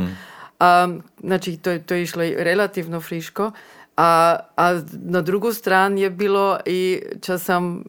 [0.61, 0.89] A,
[1.21, 3.51] znači, to, to je išlo relativno friško.
[3.97, 7.85] A, a na drugu stranu je bilo i čas sam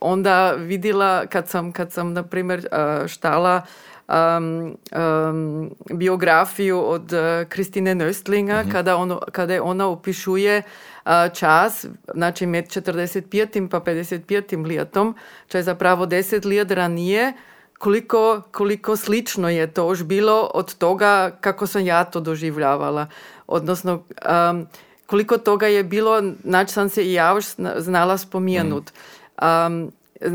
[0.00, 3.62] onda vidjela kad sam, kad sam na primjer a, štala
[4.08, 4.76] um,
[5.30, 12.64] um, biografiju od uh, Kristine Nöstlinga, kada, ono, kada ona opišuje uh, čas, znači med
[12.64, 13.68] 45.
[13.68, 14.66] pa 55.
[14.66, 15.14] lijetom,
[15.48, 17.32] čo je zapravo 10 let ranije,
[17.78, 23.06] koliko, koliko slično je to už bilo od toga kako sam ja to doživljavala.
[23.46, 24.66] Odnosno, um,
[25.08, 28.90] koliko toga je bilo, znači sam se i ja už zna- znala spomenut.
[29.42, 29.92] Um,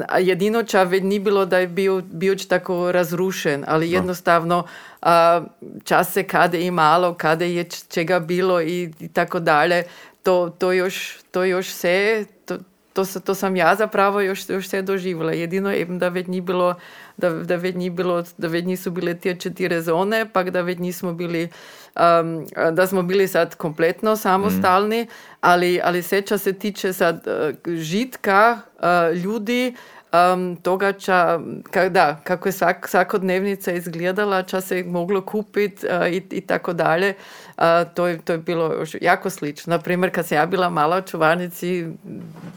[0.07, 4.63] a jedino ča već ni bilo da je bio, bio tako razrušen, ali jednostavno
[5.01, 5.43] a,
[5.83, 9.83] čas se kade i malo, kade je čega bilo i, i tako dalje,
[10.23, 12.57] to, to, još, to još se, to,
[12.93, 15.33] to, to sam ja zapravo još, još se doživjela.
[15.33, 16.75] Jedino je da već ni bilo,
[17.17, 20.79] da, da već ni bilo, da već nisu bile te četiri zone, pak da već
[20.79, 21.49] nismo bili,
[21.95, 25.07] um, da smo bili sad kompletno samostalni,
[25.41, 29.75] ali, ali seća se tiče sad uh, žitka uh, ljudi,
[30.13, 31.39] um, događa,
[31.71, 36.73] ka, da, kako je svak, svakodnevnica izgledala, ča se moglo kupiti uh, i, i tako
[36.73, 37.13] dalje.
[37.57, 39.71] Uh, to, je, to je bilo jako slično.
[39.71, 41.87] Naprimjer, kad sam ja bila mala u čuvarnici,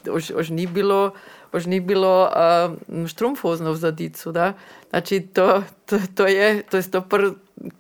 [0.05, 1.13] još, još nije bilo
[1.57, 4.33] už ni bilo uh, štrumfozno v zadicu.
[4.33, 4.53] Da?
[4.91, 7.33] Znači, to, to, to je, to je to pr,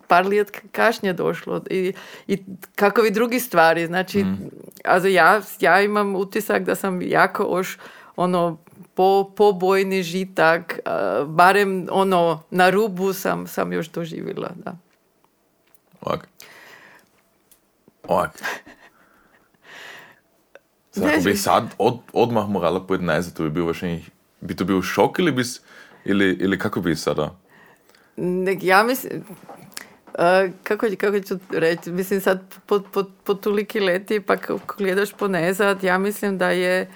[0.07, 1.63] par let kašnje došlo.
[1.71, 1.93] I,
[2.27, 2.43] i
[2.75, 3.87] kakovi drugi stvari.
[3.87, 4.51] Znači, mm.
[4.85, 7.79] also ja, ja imam utisak da sam jako još
[8.17, 8.59] ono,
[8.95, 14.51] po, pobojni žitak, uh, barem ono, na rubu sam, sam još doživjela.
[14.65, 14.77] Da.
[16.01, 16.29] Ok.
[20.97, 21.05] Ok.
[21.05, 22.81] Ako bi sad od, odmah morala
[23.35, 25.61] to bi bil wahrscheinlich, bi to bil šok ili, bis,
[26.05, 27.35] ili, ili kako bi sada?
[28.17, 29.25] Nek, ja mislim,
[30.19, 35.13] uh, kako, kako ću reći, mislim sad po, po, po toliki leti, pa kako gledaš
[35.13, 36.91] po nezad, ja mislim da je,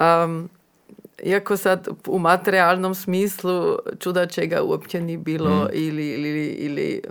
[0.00, 0.48] um,
[1.22, 5.68] iako sad u materijalnom smislu čuda čega uopće ni bilo mm.
[5.72, 7.02] ili, ili, ili,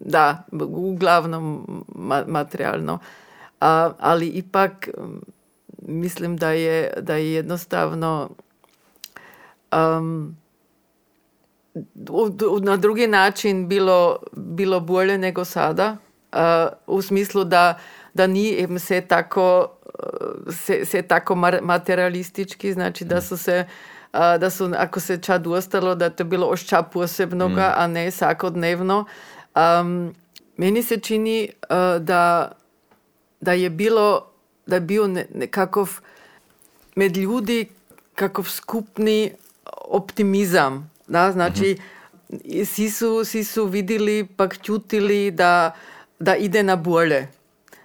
[0.00, 2.94] da, uglavnom ma, materijalno.
[2.94, 4.88] Uh, ali ipak
[5.82, 8.30] mislim da je, da je jednostavno
[9.72, 10.36] um,
[12.62, 15.96] na drugi način bilo, bilo bolje nego sada.
[16.32, 16.38] Uh,
[16.86, 17.78] u smislu da,
[18.14, 23.78] da nije se tako, uh, se, se tako materialistički, znači da su se uh,
[24.12, 27.80] da su, ako se čad ostalo, da to je bilo ošća posebnoga, mm.
[27.80, 29.04] a ne svakodnevno.
[29.80, 30.14] Um,
[30.56, 32.52] meni se čini uh, da,
[33.40, 34.27] da je bilo
[34.68, 36.00] da je bil nekakov
[36.94, 37.66] med ljudi
[38.14, 39.32] kakov skupni
[39.88, 40.90] optimizam.
[41.06, 41.32] Da?
[41.32, 41.78] Znači,
[42.32, 42.62] mhm.
[42.62, 45.74] vsi su, vsi su vidjeli pa čutili da,
[46.18, 47.28] da ide na bolje.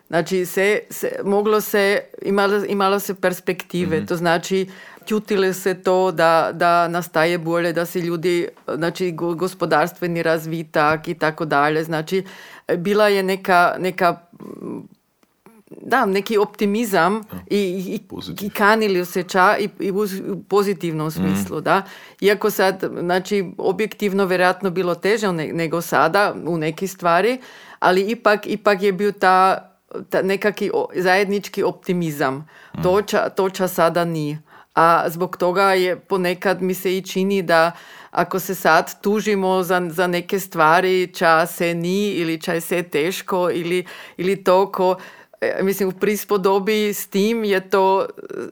[0.08, 4.08] Znači, se, se, moglo se, imalo, imalo se perspektive, mm -hmm.
[4.08, 4.68] to znači
[5.06, 11.46] čutili se to da, da nastaje bolje, da se ljudi, znači gospodarstveni razvitak i tako
[11.46, 11.84] dalje.
[11.84, 12.24] Znači,
[12.78, 14.20] bila je neka, neka
[15.82, 18.00] da, neki optimizam i, i,
[18.42, 21.58] i kanili osjeća i, i u pozitivnom smislu.
[21.60, 21.64] Mm.
[21.64, 21.82] Da.
[22.22, 27.38] Iako sad, znači, objektivno vjerojatno bilo teže nego sada u neki stvari,
[27.80, 29.70] ali ipak, ipak je bio ta,
[30.10, 32.36] ta nekaki zajednički optimizam.
[32.78, 32.84] Mm.
[32.84, 34.42] To, ča, to ča sada nije.
[34.76, 37.72] A zbog toga je ponekad mi se i čini da
[38.12, 42.84] ako se sad tužimo za, za neke stvari, ča se ni ili ča je se
[42.84, 43.86] teško ili,
[44.18, 45.23] ili to ko E,
[45.62, 48.06] mislim, v prispodobi s tim je to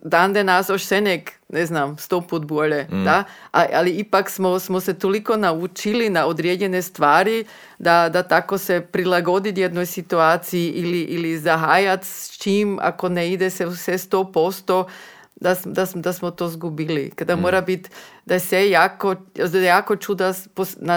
[0.04, 2.88] dan danas još senek, ne znam, sto put bolje.
[2.92, 3.04] Mm.
[3.04, 3.24] Da?
[3.52, 7.46] A, ali ipak smo, smo se toliko naučili na određene stvari
[7.80, 13.50] da, da tako se prilagoditi jednoj situaciji ili, ili zahajati s čim, ako ne ide
[13.50, 14.88] se sve sto posto,
[15.42, 17.12] da, da, da smo to zgubili.
[17.16, 17.40] Kada mm.
[17.40, 17.90] mora biti,
[18.26, 19.16] da se jako,
[19.52, 20.34] da jako čuda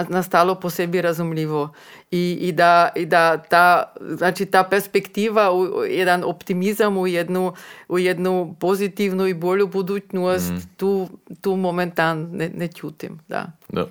[0.09, 1.73] nastalo po sebi razumljivo.
[2.11, 7.53] I, i, da, i da ta, znači ta perspektiva, u, jedan optimizam u jednu,
[7.87, 10.69] u jednu pozitivnu i bolju budućnost, mm.
[10.77, 11.09] tu,
[11.41, 13.19] tu momentan ne, ne čutim.
[13.27, 13.51] Da.
[13.69, 13.87] da.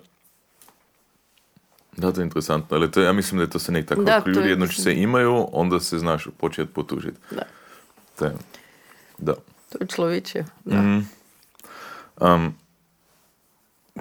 [1.97, 2.77] Da, to je interesantno.
[2.77, 5.49] Ali to, ja mislim da je to se nek tako, da, ljudi jedno se imaju,
[5.53, 7.19] onda se znaš početi potužiti.
[7.31, 7.43] Da.
[8.19, 8.33] To je,
[9.19, 9.35] da.
[9.75, 10.45] To je človeče.
[10.71, 11.03] Mm.
[12.21, 12.55] Um,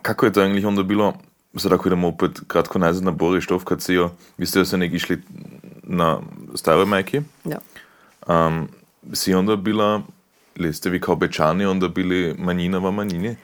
[0.01, 1.13] kako je to eigentlich onda bilo,
[1.53, 5.21] zdaj ko idemo opet kratko nazad na Boris Štovkacijo, vi ste se nek išli
[5.83, 6.19] na
[6.55, 7.21] stare majke.
[7.45, 7.57] Ja.
[8.27, 8.69] Um,
[9.13, 10.01] si onda bila,
[10.55, 13.35] ili ste vi kao bečani onda bili manjina v manjini?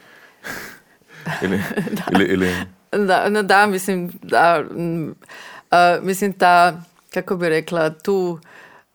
[1.43, 1.57] ili,
[1.91, 2.03] da.
[2.11, 2.55] Ili, ili...
[2.91, 6.81] Da, no, da, mislim, da, uh, mislim ta,
[7.13, 8.39] kako bi rekla, tu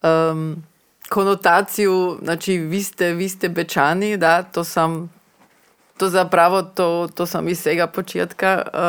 [0.02, 0.62] um,
[1.08, 5.12] konotaciju, znači vi ste, vi ste bečani, da, to sam
[5.96, 8.80] to zapravo to, to sam iz svega početka uh,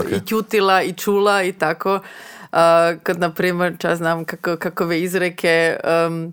[0.00, 0.16] okay.
[0.16, 1.94] i čutila i čula i tako.
[1.94, 2.58] Uh,
[3.02, 6.32] kad, na primjer, čas znam kako, kakove izreke um,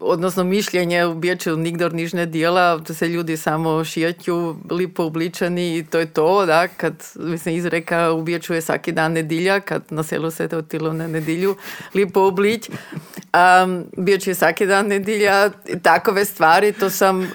[0.00, 5.84] odnosno mišljenje u Biječu nigdor niž dijela, da se ljudi samo šijeću, lipo obličani i
[5.84, 10.02] to je to, da, kad mislim izreka u Biječu je svaki dan nedilja, kad na
[10.02, 11.56] selu se to tilo na nedilju,
[11.94, 12.68] lipo oblič.
[12.68, 15.50] Um, Biječ je svaki dan nedilja,
[15.82, 17.28] takove stvari, to sam, uh,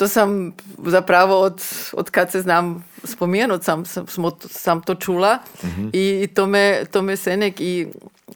[0.00, 0.52] to sam
[0.86, 4.06] zapravo od, od kad se znam spomenut, sam, sam,
[4.50, 5.90] sam to čula mm -hmm.
[5.92, 7.86] i, to me, to me se nek i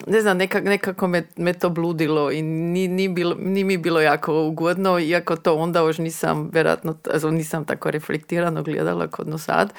[0.06, 4.00] ne znam, nekak, nekako me, me to bludilo i ni, ni, bilo, ni mi bilo
[4.00, 6.96] jako ugodno, iako to onda još nisam, vjerojatno,
[7.30, 9.72] nisam tako reflektirano gledala kod no sad.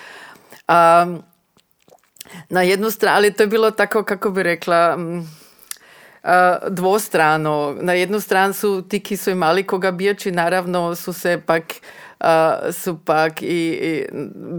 [0.67, 1.23] Um,
[2.49, 5.25] na jednu stranu, ali to je bilo tako, kako bi rekla, uh,
[6.69, 7.75] dvostrano.
[7.81, 11.63] Na jednu stranu su ti, ki su imali koga bijači, naravno su se pak
[12.71, 13.45] su pak i,
[13.81, 14.05] i,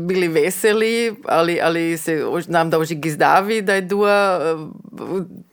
[0.07, 4.41] bili veseli, ali, ali se nam da už gizdavi da je dua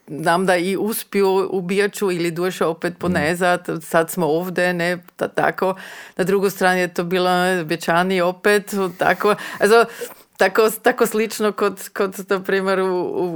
[0.07, 4.97] nam da i uspiju u Bijaču ili došao opet ponezat, sad smo ovdje, ne,
[5.36, 5.76] tako.
[6.18, 7.30] Na drugu strani je to bilo
[7.66, 9.36] Bečani opet, tako.
[9.59, 9.86] Also,
[10.38, 12.96] tako, tako slično kot, kot na primjer u,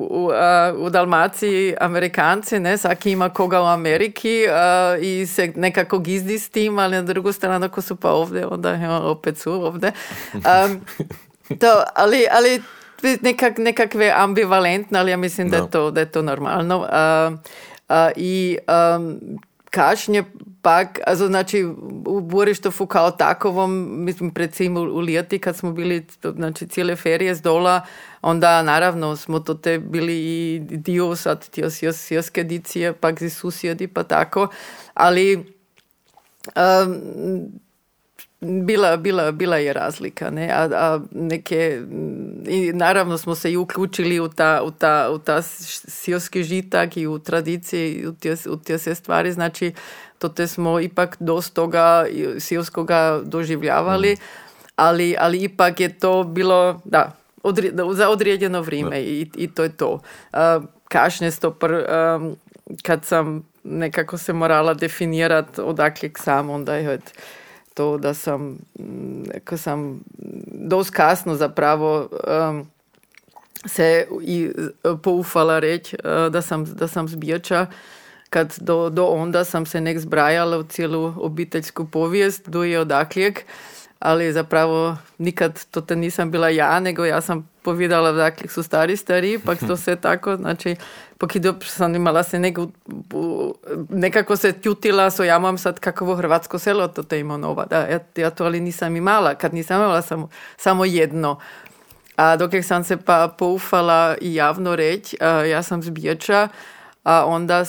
[0.10, 0.32] u,
[0.78, 4.43] u, Dalmaciji Amerikanci, ne, svaki ima koga u Ameriki
[5.02, 9.02] i se nekako gizdi s tim, ali na drugu stranu ako su pa ovdje, onda
[9.04, 9.91] opet su ovdje.
[11.62, 12.62] to, ali, ali
[13.22, 16.88] nekak, nekakve ambivalentne, ali ja mislim da, je to, da je to normalno.
[18.16, 18.58] I
[19.78, 20.23] kašnje
[20.61, 21.63] pak, also znači
[22.05, 27.41] u Burištofu kao takovom, mislim recimo u Lijeti kad smo bili znači cijele ferije z
[27.41, 27.82] dola,
[28.21, 33.88] onda naravno smo to te bili i dio sad tio sjoske edicije, pak zi susjedi
[33.88, 34.47] pa tako,
[34.93, 35.45] ali
[38.41, 40.49] bila, bila, bila je razlika, ne?
[40.49, 41.81] A, a neke,
[42.47, 47.07] i naravno smo se i uključili u ta, u ta, u ta sioski žitak i
[47.07, 49.73] u tradicije i u te, u te sve stvari, znači
[50.19, 52.05] to te smo ipak dosta toga
[52.39, 54.17] sioskoga doživljavali, mm.
[54.75, 57.11] ali, ali ipak je to bilo, da,
[57.43, 59.99] odri, za određeno vrijeme i, i to je to.
[60.33, 62.35] Uh, kašnje stopr, um,
[62.83, 66.99] kad sam nekako se morala definirati odakle sam, onda je
[67.78, 68.57] to, da sam,
[69.45, 69.99] ko sam
[70.51, 72.09] dost kasno zapravo
[72.49, 72.67] um,
[73.65, 74.51] se i
[75.03, 77.65] poufala reći uh, da sam, da sam zbiječa
[78.30, 83.45] kad do, do onda sam se nek zbrajala u cijelu obiteljsku povijest, do je odaklijek,
[83.99, 88.97] ali zapravo nikad to te nisam bila ja, nego ja sam povedala odakle su stari
[88.97, 90.75] stari, pak to se tako, znači
[91.18, 92.68] pokido sam imala se nego,
[93.89, 97.65] nekako se tjutila, so ja mam sad kakovo hrvatsko selo to te nova.
[97.65, 101.39] Da, ja, ja to ali nisam imala, kad nisam imala samo, samo jedno.
[102.15, 105.18] A dok sam se pa poufala i javno reći,
[105.51, 105.91] ja sam z
[107.03, 107.65] a onda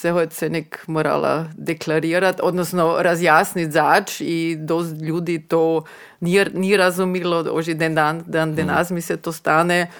[0.00, 5.84] se se nek morala deklarirati, odnosno razjasniti zač i dost ljudi to
[6.20, 9.90] nije, nije razumilo, oži den dan, dan denas mi se to stane,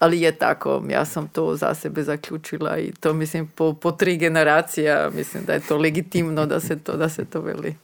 [0.00, 4.16] ali je tako, ja sam to za sebe zaključila i to mislim po, po tri
[4.16, 7.74] generacija, mislim da je to legitimno da se to, da se to veli.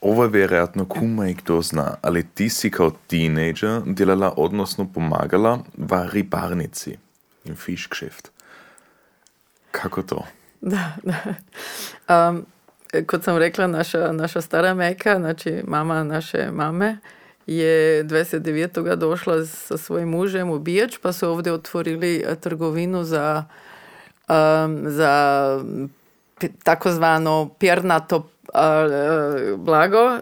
[0.00, 5.58] Ovo je vjerojatno kuma i kdo zna, ali ti si kao teenager delala, odnosno pomagala
[5.76, 6.96] v ribarnici
[7.44, 8.30] in fiškšeft.
[9.70, 10.26] Kako to?
[10.60, 11.34] Da, da.
[12.28, 12.46] Um,
[13.06, 16.98] kot sam rekla, naša, naša stara meka, znači mama naše mame,
[17.46, 18.96] je 29.
[18.96, 23.44] došla sa svojim mužem u Bijač, pa su ovdje otvorili trgovinu za,
[24.28, 25.64] um, za
[26.62, 30.20] takozvano pjernato uh, blago uh,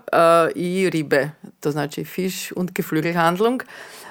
[0.55, 3.62] i ribe, to znači Fish und Geflügelhandlung.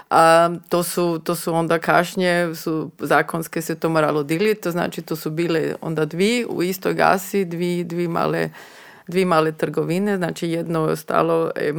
[0.10, 5.02] A to su, to su onda kašnje, su zakonske se to moralo diliti, to znači
[5.02, 8.50] to su bile onda dvi u istoj gasi, dvi, dvi male
[9.08, 11.74] dvi male trgovine, znači jedno je ostalo e,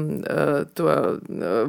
[0.75, 1.05] to, e,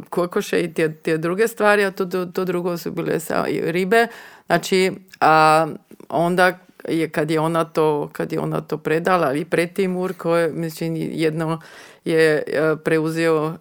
[0.10, 4.07] kokoše i te, te druge stvari, a to, to, drugo su bile sa ribe.
[4.45, 4.91] Znači,
[5.22, 5.68] a
[6.10, 6.57] onda
[6.88, 10.95] je kad je ona to, kad je ona to predala i pred Timur, koje, mislim,
[10.95, 11.60] jedno
[12.05, 13.53] je e, preuzeo uh,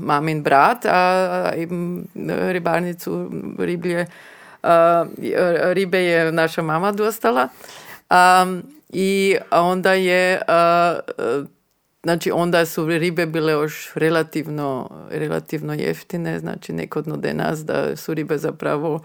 [0.00, 1.52] mamin brat, a,
[2.26, 4.06] ribarnicu riblje
[4.62, 4.68] uh,
[5.72, 7.48] ribe je naša mama dostala.
[8.10, 10.40] Um, I onda je
[12.02, 18.14] znači onda su ribe bile još relativno, relativno jeftine, znači nekodno de nas da su
[18.14, 19.00] ribe zapravo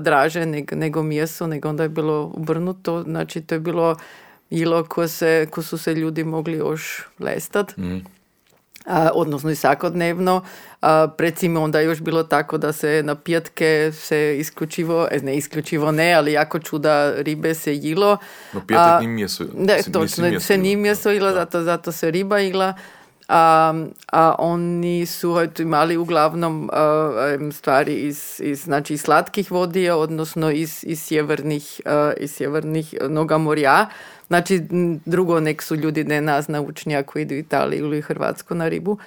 [0.00, 3.96] draže nego, nego mjeso, nego onda je bilo obrnuto, znači to je bilo
[4.50, 7.76] ilo ko, se, ko su se ljudi mogli još lestat.
[7.76, 7.98] Mm.
[8.86, 10.42] A, odnosno i svakodnevno.
[10.82, 15.92] A, recimo onda još bilo tako da se na pijetke se isključivo, e, ne isključivo
[15.92, 18.16] ne, ali jako čuda ribe se jilo.
[18.52, 19.44] No pijetek njim mjesto.
[19.54, 22.74] Ne, točno, se njim mjesto ila, zato, zato se riba ila.
[23.28, 23.74] A,
[24.12, 26.70] a oni su imali uglavnom
[27.52, 31.80] stvari iz, iz, znači, iz slatkih vodija, odnosno iz, iz sjevernih,
[32.16, 33.86] iz sjevernih noga morja.
[34.26, 34.62] Znači,
[35.04, 38.98] drugo, nek su ljudi ne nas naučnja koji idu u Italiju ili Hrvatsku na ribu.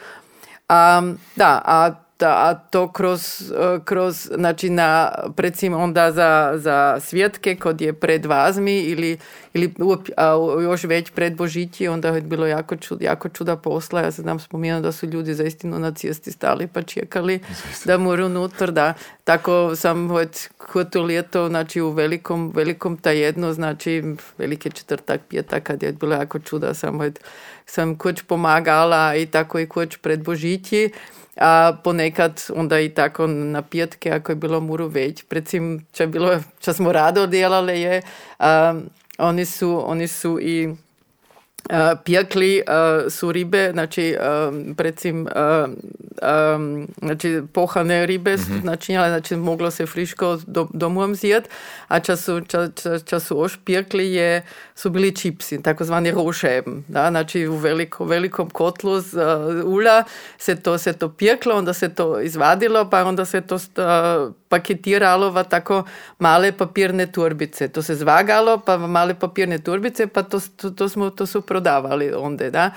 [0.69, 1.01] A,
[1.35, 1.91] da, a
[2.27, 8.25] a to kroz, e, kroz znači na, recimo onda za, za svjetke kod je pred
[8.25, 9.17] vazmi ili,
[9.53, 9.73] ili
[10.17, 14.01] a još već pred Božići, onda je bilo jako, čud, jako čuda posla.
[14.01, 17.39] Ja se znam spomenuo da su ljudi zaistinu na cijesti stali pa čekali
[17.85, 18.71] da moru unutar.
[18.71, 18.93] Da.
[19.23, 20.09] Tako sam
[20.57, 24.03] kod to ljeto, znači u velikom, velikom tajedno, znači
[24.37, 26.99] velike četvrtak, pjetak, kad je bilo jako čuda, sam,
[27.65, 30.91] sam kuć pomagala i tako i kuć pred Božići
[31.39, 35.23] a ponekad onda i tako na pijetke ako je bilo muru već.
[35.29, 38.01] Recim, če, bilo, če smo rado delali je,
[38.39, 38.79] a,
[39.17, 40.69] oni, su, oni su i
[41.69, 44.15] a, pjekli a, su ribe, znači
[44.77, 45.27] recim
[47.01, 48.61] znači pohane ribe mm-hmm.
[48.63, 51.49] načinjale, znači moglo se friško do, domom zjet,
[51.87, 53.59] a čas su, ča, ča, ča su oš
[53.93, 54.45] je,
[54.75, 56.83] su bili čipsi, takozvani rošeben.
[56.87, 57.09] Da?
[57.09, 60.03] Znači u veliko, velikom kotlu z uh, ula
[60.37, 65.31] se to, se to pjeklo, onda se to izvadilo, pa onda se to uh, paketiralo
[65.31, 65.83] v tako
[66.19, 67.67] male papirne turbice.
[67.67, 71.41] To se zvagalo, pa v male papirne turbice, pa to, to, to, smo, to su
[71.41, 72.51] prodavali onde.
[72.51, 72.71] Da?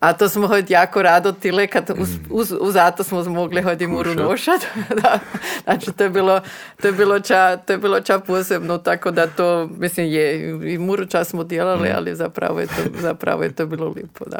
[0.00, 2.24] A to smo jako rado tile, kad uz, mm.
[2.30, 4.60] uz, uz zato smo mogli hodi muru nošat.
[5.02, 5.18] da.
[5.64, 6.40] Znači, to je bilo,
[6.82, 10.78] to je bilo, ča, to je bilo ča posebno, tako da to, mislim, je, i
[10.78, 11.92] muru čas smo djelali, mm.
[11.96, 14.38] ali zapravo je to, zapravo je to bilo lipo, da.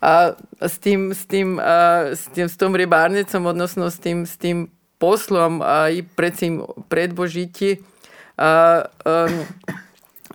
[0.00, 4.36] A s tim, s tim, a, s tim, s tom ribarnicom, odnosno s tim, s
[4.36, 4.70] tim
[5.00, 7.76] poslom a, i predsim pred Božiti,
[8.36, 9.28] a, a,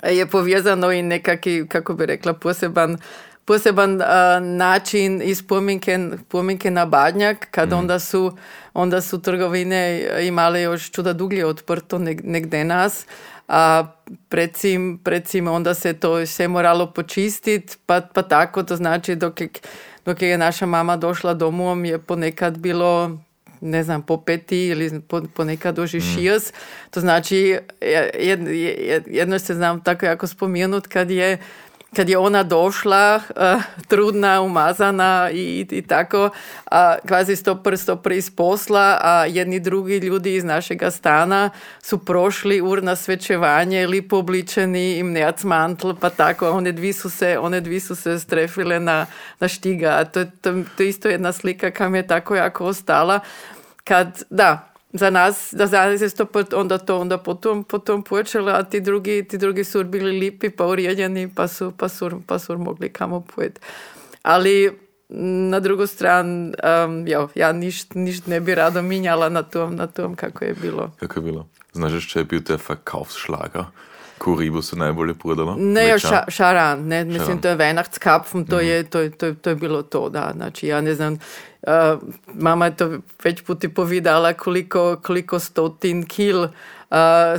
[0.10, 2.98] je povezano i nekaki, kako bi rekla, poseban
[3.46, 4.08] poseban uh,
[4.42, 7.74] način i spominke, spominke na Badnjak, kad mm.
[7.74, 8.38] onda, su,
[8.74, 13.06] onda su trgovine imale još čuda duglje otprto nek, negde nas,
[13.48, 13.86] a
[14.30, 19.50] predsim, predsim onda se to sve moralo počistiti, pa, pa tako, to znači dok je,
[20.06, 23.18] dok je naša mama došla domom je ponekad bilo
[23.62, 25.02] ne znam, po peti ili
[25.36, 26.02] ponekad doži mm.
[26.90, 27.58] To znači,
[29.08, 31.38] jedno se znam tako jako spomenut kad je
[31.96, 36.30] kad je ona došla, uh, trudna, umazana i, i tako,
[36.72, 41.50] a kvazi stopr, stopr iz posla, a jedni drugi ljudi iz našega stana
[41.82, 47.38] su prošli ur na svečevanje, lipo obličeni, im mantl, pa tako, one dvi su se,
[47.40, 49.06] one dvi su se strefile na,
[49.40, 50.06] na štiga.
[50.06, 53.20] To, to, to isto jedna slika kam je tako jako ostala.
[53.84, 58.52] Kad, da, za nas, da za nas je to onda to onda potom, potom počelo,
[58.52, 62.40] a ti drugi, ti drugi su bili lipi pa uredjeni pa su, pa su, pa
[62.40, 63.62] su mogli kamo pojeti.
[64.22, 64.80] Ali
[65.10, 66.54] na drugu stranu,
[66.86, 70.54] um, jo, ja ništa ništ ne bi rado minjala na tom, na tom kako je
[70.54, 70.92] bilo.
[71.00, 71.48] Kako je bilo?
[71.74, 73.64] Znaš, če je bil te Verkaufsschlager?
[74.18, 75.56] Kuribu se najbolje prodalo?
[75.60, 77.42] Ne, ja, ša, šaran, ne, mislim, šaran.
[77.42, 78.66] to je Weihnachtskapfen, to, mm.
[78.68, 81.18] je, to, to, to je bilo to, da, znači ja ne znam,
[81.66, 82.00] Uh,
[82.34, 86.50] mama je to već puti povidala koliko, koliko stotin kil uh,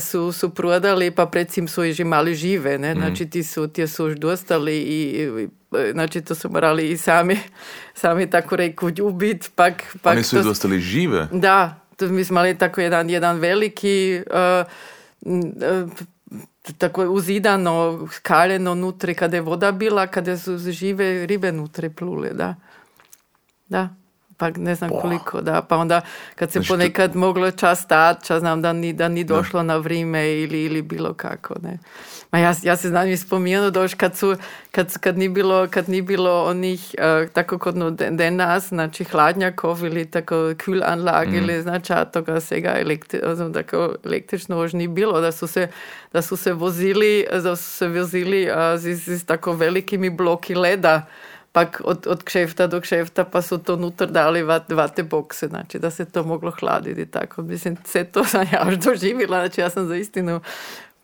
[0.01, 2.95] su, su prodali, pa predsim su i mali žive, ne?
[2.95, 2.99] Mm.
[2.99, 5.49] znači ti su, ti su još dostali i, i
[5.93, 7.39] znači to su morali i sami,
[7.95, 9.51] sami tako reku ljubit.
[9.55, 11.29] Pak, pak Oni su to, dostali žive?
[11.33, 15.91] Da, to mi smo imali tako jedan, jedan veliki uh,
[16.79, 22.55] tako uzidano kaljeno nutri kada je voda bila, kada su žive ribe nutri plule, da.
[23.69, 23.89] Da
[24.37, 25.03] pa ne znam Boah.
[25.03, 26.01] koliko, da, pa onda
[26.35, 27.19] kad se znači, ponekad to...
[27.19, 29.65] moglo čas stati, čas znam da ni, da ni došlo da.
[29.65, 31.79] na vrijeme ili, ili bilo kako, ne.
[32.33, 34.37] Ma ja, ja se znam i spomenu doš kad su,
[34.71, 39.85] kad, kad ni bilo, kad ni bilo onih, uh, tako kod no denas, znači hladnjakov
[39.85, 41.35] ili tako kühlanlage mm.
[41.35, 43.21] ili znači toga svega elektri,
[43.55, 45.69] tako električno už ni bilo, da su se,
[46.13, 51.03] da su se vozili, da su se vozili uh, s, s tako velikimi bloki leda,
[51.57, 55.79] pak od, od kšefta do kšefta pa su to nutar dali vat, vate bokse, znači
[55.79, 57.43] da se to moglo hladiti i tako.
[57.43, 60.41] Mislim, sve to sam ja još doživjela, znači ja sam za istinu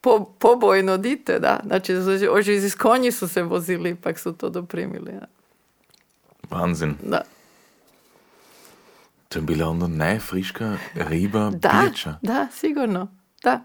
[0.01, 1.61] po, pobojno dite, da.
[1.67, 1.95] Znači,
[2.31, 5.13] oži iz konji su se vozili, pak su to doprimili.
[5.13, 5.27] Da.
[6.51, 6.95] Wahnsinn.
[7.03, 7.23] Da.
[9.29, 12.19] To je bila onda najfriška riba da, biča.
[12.23, 13.09] Da, sigurno,
[13.43, 13.61] da.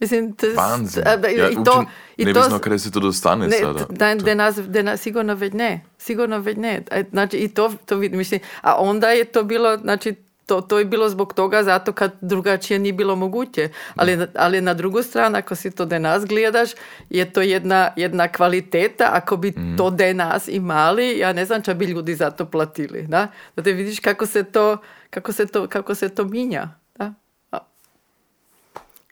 [0.00, 1.38] Mislim, to, Wahnsinn.
[1.38, 1.84] Ja, i to,
[2.16, 3.86] i ne to, znam kada se to dostane ne, sada.
[3.90, 5.84] Da, da, nas, da nas, sigurno već ne.
[5.98, 6.82] Sigurno već ne.
[7.10, 8.18] Znači, i to, to vidim.
[8.18, 10.14] Mislim, a onda je to bilo, znači,
[10.46, 13.68] to, to je bilo zbog toga zato kad drugačije nije bilo moguće.
[13.94, 16.70] Ali, ali na drugu stranu, ako si to nas gledaš,
[17.10, 19.10] je to jedna, jedna kvaliteta.
[19.12, 19.76] Ako bi mm.
[19.76, 23.02] to nas imali, ja ne znam če bi ljudi za to platili.
[23.02, 24.76] Da, da te vidiš kako se to,
[25.10, 26.83] kako se to, kako se to minja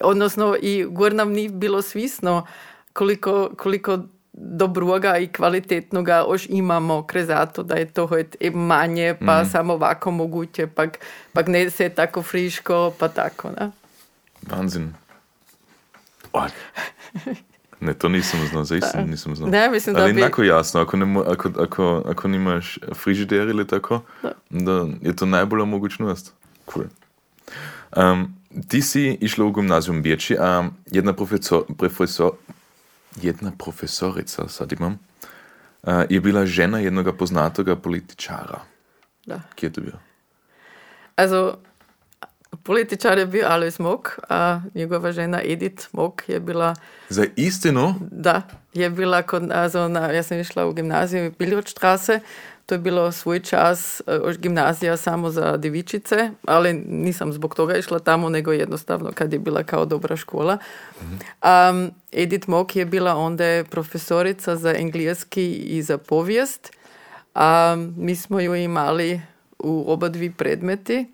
[0.03, 2.46] odnosno i gor nije bilo svisno
[2.92, 3.98] koliko, koliko
[4.32, 8.16] dobroga i kvalitetnoga už imamo, ker zato, da je toho
[8.55, 9.46] manje, pa mm.
[9.50, 10.98] samo ovako moguće, pak,
[11.32, 13.50] pak ne se tako friško, pa tako.
[13.61, 13.70] Ne?
[16.32, 16.50] Oh.
[17.80, 19.50] Ne, to nisem znal, zaista nisem znal.
[19.50, 20.20] Ne, mislim, Ali da bi...
[20.20, 24.32] enako jasno, ako, ne, ako, ako, ako nimaš frižider ali tako, Da.
[24.50, 26.32] da je to najbolja mogućnost.
[26.72, 26.84] Cool.
[27.96, 28.36] Um,
[28.68, 32.30] ti si išla u gimnazijum Bječi, a jedna, profesor, profesor,
[33.22, 34.98] jedna profesorica, sad imam,
[36.09, 38.61] je bila žena jednoga poznatoga političara.
[39.26, 39.40] Da.
[39.55, 39.98] Kje je to bio?
[41.16, 41.59] Also,
[42.62, 46.74] političar je bio Alois Mok, a njegova žena Edith Mok je bila,
[47.09, 47.94] Za istinu?
[48.11, 48.42] da,
[48.74, 52.20] je bila kod, also na, ja sam išla u gimnaziju Biljotstrasse,
[52.73, 57.99] to je bilo svoj čas još gimnazija samo za djevičice, ali nisam zbog toga išla
[57.99, 60.59] tamo, nego jednostavno kad je bila kao dobra škola.
[61.01, 66.70] Um, Edith Mok je bila onda profesorica za engleski i za povijest,
[67.35, 69.20] a mi smo ju imali
[69.59, 71.07] u oba dvi predmeti.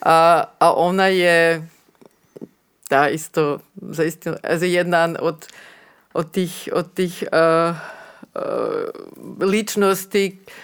[0.00, 1.68] A, a ona je
[2.90, 5.46] da isto zaista also jedan od,
[6.14, 7.76] od tih, od tih uh,
[8.34, 8.42] uh,
[9.40, 10.63] ličnosti uh,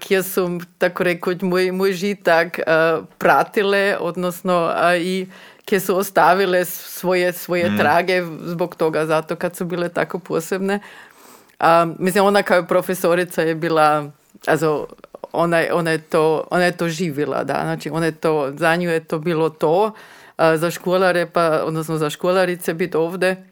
[0.00, 5.26] kjer su tako rekoč moj, moj žitak uh, pratile, odnosno uh, i
[5.66, 10.80] kje su ostavile svoje, svoje trage zbog toga, zato kad su bile tako posebne.
[11.58, 14.10] A, mislim, ona kao profesorica je bila,
[14.46, 14.86] also,
[15.32, 18.90] ona, ona, je to, ona je to živjela, da, znači ona je to, za nju
[18.90, 19.92] je to bilo to,
[20.36, 23.46] a, za školare, pa, odnosno za školarice biti ovdje.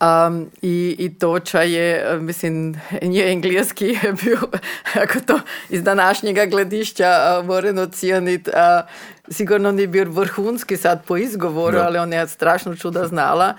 [0.00, 4.38] Um, i, I toča je, mislim, nje engleski je bio,
[5.02, 8.82] ako to iz današnjega gledišća uh, moram ocijenit, a,
[9.28, 11.86] sigurno nije bio vrhunski sad po izgovoru, Da.
[11.86, 13.54] ali ona je strašno čuda znala.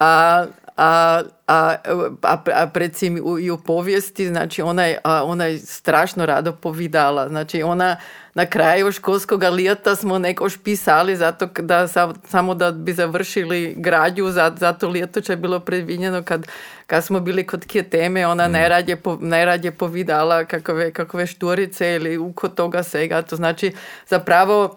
[0.00, 0.46] A,
[0.76, 1.74] a, a,
[2.22, 6.52] a, a predvsem u, i u povijesti, znači ona je, a, ona je strašno rado
[6.52, 7.28] povidala.
[7.28, 7.96] Znači ona
[8.34, 14.30] na kraju školskog lijeta smo nekož pisali zato da sa- samo da bi završili građu,
[14.30, 16.46] za, zato lijeto će bilo predvinjeno kad,
[16.86, 22.18] kad smo bili kod kje teme, ona najradje, po, najradje povidala kakove, kakove šturice ili
[22.18, 23.22] uko toga svega.
[23.22, 23.72] To znači
[24.06, 24.76] zapravo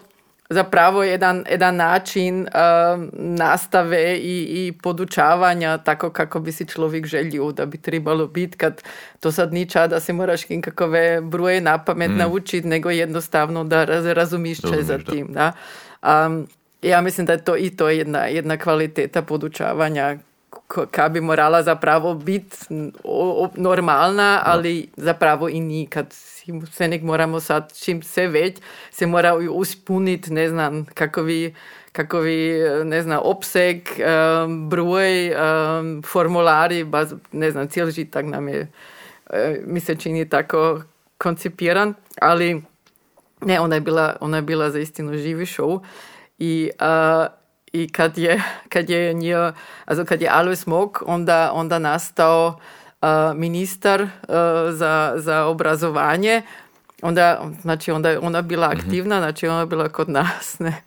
[0.50, 7.52] zapravo jedan, jedan način um, nastave i, i podučavanja tako kako bi si človek želio
[7.52, 8.82] da bi trebalo biti, kad
[9.20, 13.84] to sad ni ča da se moraš kakove bruje na pamet naučiti, nego jednostavno da
[13.84, 15.32] raz, razumiš če za tim.
[15.32, 15.52] Da?
[16.02, 16.46] Um,
[16.82, 20.16] ja mislim da je to i to jedna, jedna kvaliteta podučavanja
[20.90, 22.56] ka bi morala zapravo biti
[23.54, 28.56] normalna, ali zapravo i ni, kad si- se nek moramo sad, čim se već,
[28.90, 31.54] se mora uspuniti, ne znam, kakovi,
[31.92, 32.52] kakovi,
[32.84, 33.76] ne znam, opseg,
[34.44, 38.68] um, broj, um, formulari, baz, ne znam, cijeli žitak nam je,
[39.64, 40.82] mi se čini tako
[41.18, 42.62] koncipiran, ali
[43.40, 45.80] ne, ona je bila, ona je bila zaistinu živi show
[46.38, 47.26] i, a,
[47.72, 49.52] i kad je, kad je nje,
[49.84, 52.58] also kad je Alois Mok onda, onda nastao
[53.00, 54.08] a, ministar a,
[54.72, 56.42] za, za obrazovanje,
[57.02, 60.82] onda, znači onda je ona bila aktivna, znači ona je bila kod nas, ne.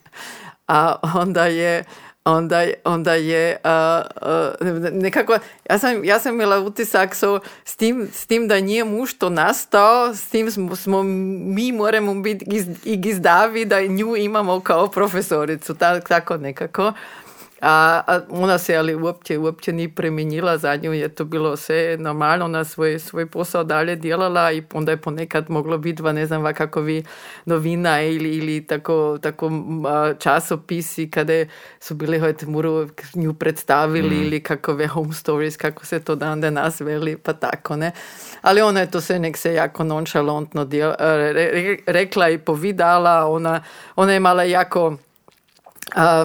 [0.68, 1.84] A onda je,
[2.26, 4.54] onda, onda je a, a,
[4.92, 5.38] nekako,
[5.70, 9.30] ja sam, ja sam imala utisak so, s, tim, s tim da nije muž to
[9.30, 14.88] nastao, s tim smo, smo mi moramo biti iz, i gizdavi da nju imamo kao
[14.88, 16.94] profesoricu, ta, tako nekako.
[17.66, 21.98] A, a ona se ali uopće, uopće ni premenila, za nju je to bilo sve
[21.98, 26.26] normalno, ona svoj, svoj posao dalje djelala i onda je ponekad moglo biti, va ne
[26.26, 27.04] znam, va kakovi
[27.46, 29.52] novina ili, ili tako, tako
[30.20, 31.34] časopisi kada
[31.80, 36.82] su bili hojte muru nju predstavili ili kakove home stories, kako se to dan danas
[36.82, 37.92] veli, pa tako, ne.
[38.42, 43.26] Ali ona je to sve nek se jako nonšalantno djel- re- re- rekla i povidala,
[43.26, 43.64] ona,
[43.96, 44.98] ona je imala jako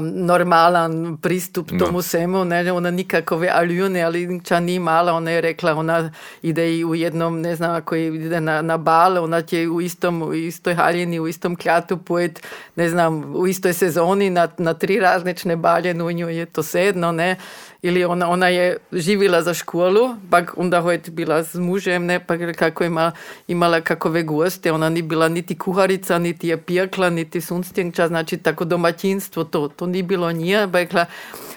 [0.03, 1.85] normalan pristup Da.
[1.85, 6.79] tomu svemu, ne, ona nikakove aljune, ali ča ni mala, ona je rekla, ona ide
[6.79, 10.35] i u jednom, ne znam, ako ide na, na bal, ona će u istom, u
[10.35, 12.47] istoj haljini, u istom kljatu pojet,
[12.77, 17.13] ne znam, u istoj sezoni na, na tri različne balje, u nju je to sedno,
[17.13, 17.37] ne,
[17.83, 22.37] ili ona, ona je živila za školu, pa onda hojt bila s mužem, ne, pa
[22.57, 23.13] kako ima,
[23.49, 28.65] imala kakove goste, ona ni bila niti kuharica, niti je pijekla, niti sunstjenča, znači tako
[28.65, 31.07] domaćinstvo, to, to ni bilo nije, pa rekla,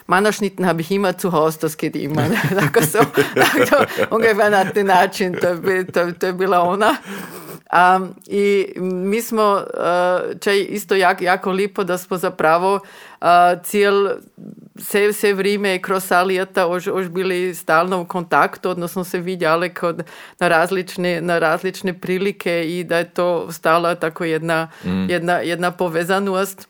[0.08, 2.30] Mandaschnitten habe ich immer zu Hause, das geht immer.
[2.60, 3.00] Tako so,
[3.36, 6.98] tako, ungefähr na taj način, to je, to, to je bila ona.
[7.72, 12.80] Um, I mi smo, uh, če isto jako, jako lipo da smo zapravo
[13.64, 14.10] cijel,
[14.76, 20.04] vse, vse vrijeme kroz salijata už, už bili stalno u kontaktu, odnosno se vidjeli kod,
[20.40, 24.68] na, različne, na različne prilike i da je to stala tako jedna,
[25.08, 26.68] jedna, jedna povezanost.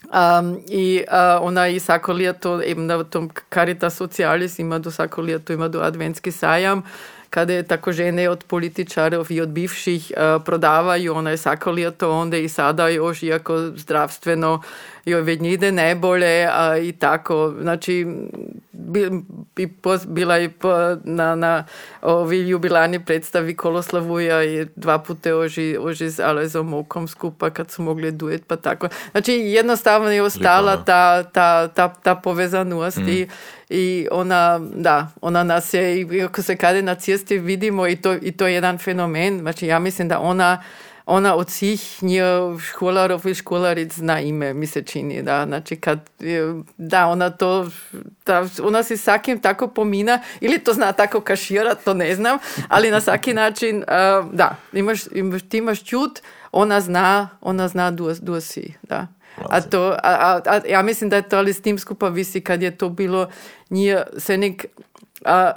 [0.00, 5.22] Um, I uh, ona i svako ljeto, eben na tom Caritas Socialis ima do svako
[5.22, 6.82] ljeto ima do adventski sajam,
[7.30, 12.10] kada je tako žene od političarov i od bivših uh, prodavaju, ona je svako ljeto
[12.10, 14.62] onda i sada još, iako zdravstveno
[15.04, 18.06] joj već ide najbolje a i tako, znači
[18.72, 19.10] bi,
[19.56, 20.68] bi pos, bila je po,
[21.04, 21.64] na, na
[22.02, 27.82] ovi jubilani predstavi Koloslavuja i dva puta oži, oži s Alezom Okom skupa kad su
[27.82, 28.88] mogli duet pa tako.
[29.10, 33.28] Znači jednostavno je ostala ta, ta, ta, ta povezanost i,
[33.68, 38.14] i ona, da, ona nas je, i ako se kada na cesti vidimo i to,
[38.22, 40.62] i to je jedan fenomen, znači ja mislim da ona
[41.10, 42.22] ona od svih nje
[42.60, 47.68] školarov i školaric zna ime, mi se čini, da, znači kad, je- da, ona to,
[48.26, 52.38] da, ona se svakim tako pomina, ili to zna tako kaširat, to ne znam,
[52.68, 56.20] ali na svaki način, uh, da, imaš, imaš, ti imaš čut,
[56.52, 59.06] ona zna, ona zna du, du si, da.
[59.38, 62.40] A to, a, a, a ja mislim da je to ali s tim skupa visi
[62.40, 63.28] kad je to bilo
[63.68, 64.66] nije se nek
[65.24, 65.52] a,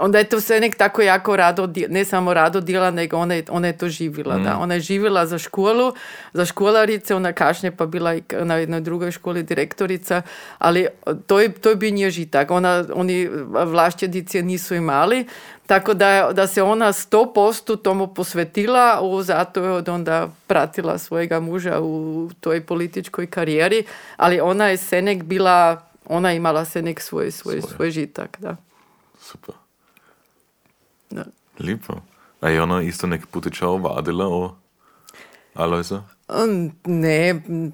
[0.00, 3.44] onda je to sve nek tako jako rado, ne samo rado djela, nego ona je,
[3.50, 4.38] ona je to živjela.
[4.38, 4.58] Da.
[4.58, 5.92] Ona je živjela za školu,
[6.32, 10.22] za školarice, ona kasnije pa bila i na jednoj drugoj školi direktorica,
[10.58, 10.86] ali
[11.26, 12.50] to je, to je bio nje žitak.
[12.50, 13.28] Ona, oni
[13.64, 15.26] vlašćedice nisu imali,
[15.66, 21.40] tako da, da se ona 100% tomu posvetila, u, zato je od onda pratila svojega
[21.40, 23.84] muža u toj političkoj karijeri,
[24.16, 27.72] ali ona je Senek bila, ona imala Senek svoj, svoj, Svoj.
[27.76, 28.56] svoj žitak, da.
[29.32, 29.54] Super.
[31.10, 31.24] Da.
[31.58, 31.94] Lijepo.
[32.40, 34.56] A je ona isto neki putičao vadila o
[35.54, 36.02] Alojza?
[36.28, 37.72] Mm, Ne, mm,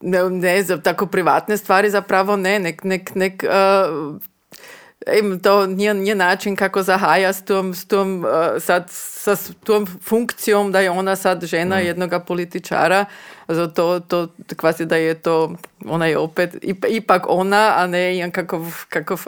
[0.00, 4.20] ne, ne, za tako privatne stvari zapravo ne, nek, nek, nek uh,
[5.06, 9.86] em, to nije, nije način kako zahaja s tom, s tom, uh, sad, sa tom
[9.86, 13.04] funkcijom da je ona sad žena jednoga političara,
[13.39, 13.39] zato
[14.00, 15.54] to, kvasi da je to,
[15.86, 19.26] ona je opet ip- ipak ona, a ne jedan kakov, kakov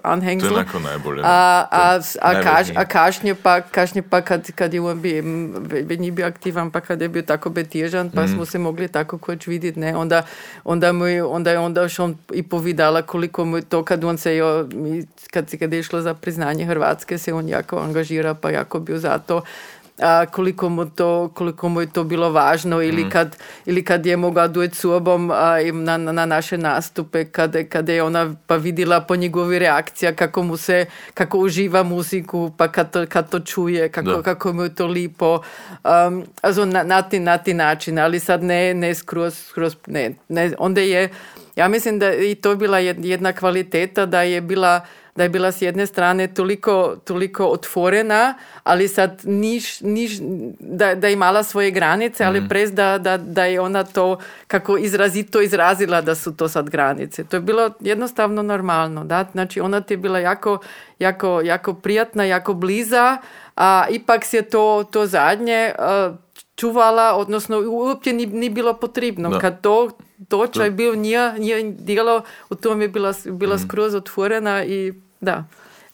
[0.48, 1.22] To je onako najbolje.
[1.24, 1.28] A, je
[1.70, 5.22] a, a, kaž, a kašnje pa, kašnje pa kad, kad je on bio,
[5.68, 9.18] već nije bio aktivan, pa kad je bio tako betježan, pa smo se mogli tako
[9.18, 10.22] koč vidjeti, ne, onda,
[10.64, 14.36] onda, mu onda je onda još on i povidala koliko mu to, kad on se
[14.36, 14.68] jo,
[15.30, 19.18] kad, kad je išlo za priznanje Hrvatske, se on jako angažira, pa jako bio za
[19.18, 19.42] to
[19.98, 23.36] a, koliko, mu to, koliko mu je to bilo važno ili, kad,
[23.66, 25.36] ili kad je mogao duet s obom a,
[25.72, 30.42] na, na, na naše nastupe, kada, kada je ona pa vidjela po njegovi reakcija kako
[30.42, 34.22] mu se, kako uživa muziku, pa kad to, kad to čuje, kako, Da.
[34.22, 35.40] kako mu je to lipo.
[35.84, 40.14] Um, also na, na, ti, na ti način, ali sad ne, ne skroz, skroz ne,
[40.28, 41.08] ne, onda je,
[41.56, 44.80] ja mislim da i to bila jed- jedna kvaliteta da je bila
[45.16, 48.34] da je bila s jedne strane toliko, toliko otvorena,
[48.64, 50.12] ali sad niš, niš,
[50.60, 54.78] da, da je imala svoje granice, ali prez da, da, da je ona to kako
[54.78, 57.24] izrazito izrazila da su to sad granice.
[57.24, 59.04] To je bilo jednostavno normalno.
[59.04, 59.24] Da?
[59.32, 60.58] Znači ona ti je bila jako,
[60.98, 63.18] jako, jako prijatna, jako bliza,
[63.56, 66.16] a ipak se to, to zadnje uh,
[66.56, 69.28] čuvala, odnosno uopće ni, ni bilo potrebno.
[69.28, 69.38] Da.
[69.38, 69.90] Kad to
[70.28, 75.44] dočaj bil nije, nije djelo, u tom je bila, bila skroz otvorena i da.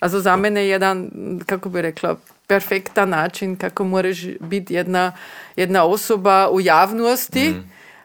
[0.00, 1.10] A za mene je jedan,
[1.46, 2.16] kako bi rekla,
[2.46, 5.12] perfektan način kako moraš biti jedna,
[5.56, 7.54] jedna osoba u javnosti,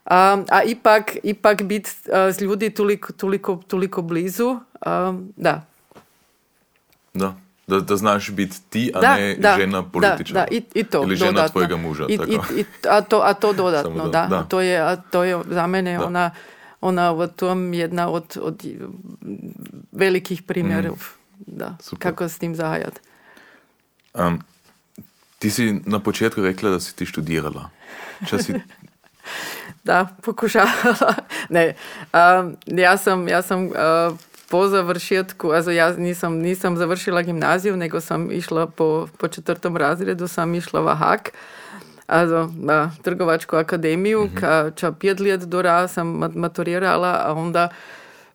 [0.05, 1.89] a, a ipak, ipak biti
[2.34, 4.59] s ljudi toliko, toliko, toliko blizu.
[4.82, 5.65] A, da.
[7.13, 7.36] Da.
[7.74, 10.39] Da, da znaš biti ti, a da, ne da, žena političara.
[10.41, 11.49] Da, da, i, i to Ili žena dodatno.
[11.51, 12.05] tvojega muža.
[12.09, 12.32] I, tako.
[12.32, 14.09] i, i, a, to, a to dodatno, da.
[14.09, 14.43] da, A da.
[14.43, 16.05] to je, a to je za mene Da.
[16.05, 16.32] ona,
[16.82, 18.65] ona u tom jedna od, od
[19.91, 20.97] velikih primjerov.
[21.38, 21.78] Da, Mm.
[21.82, 21.99] Super.
[22.01, 22.99] kako s tim zahajati.
[24.13, 24.39] Um,
[25.39, 27.69] ti si na početku rekla, da si ti študirala.
[28.28, 28.53] Če si,
[29.84, 31.13] Da, pokušavala.
[31.49, 31.74] ne,
[32.13, 33.74] um, ja sam, ja sam uh,
[34.54, 40.28] po završetku, also ja nisam, nisam završila gimnaziju, nego sam išla po, po četvrtom razredu,
[40.28, 41.32] sam išla v Hak,
[42.08, 47.70] also na trgovačku akademiju, ka, ča pet let dora sam mat- maturirala, a onda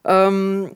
[0.03, 0.67] um,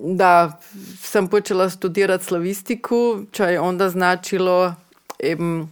[0.00, 0.60] da,
[0.96, 4.74] sam počela studirati slavistiku, ča je onda značilo
[5.18, 5.68] eben,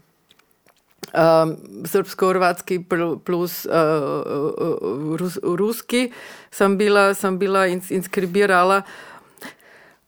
[1.14, 3.72] um, srpsko-hrvatski pl- plus uh,
[5.16, 6.12] rus, ruski
[6.50, 8.82] sam bila, sam bila ins, inskribirala.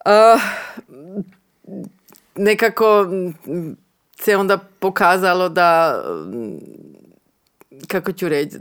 [0.07, 0.43] Uh,
[2.34, 3.76] nekako mm,
[4.20, 6.59] se onda pokazalo da mm,
[7.88, 8.59] kako ću reći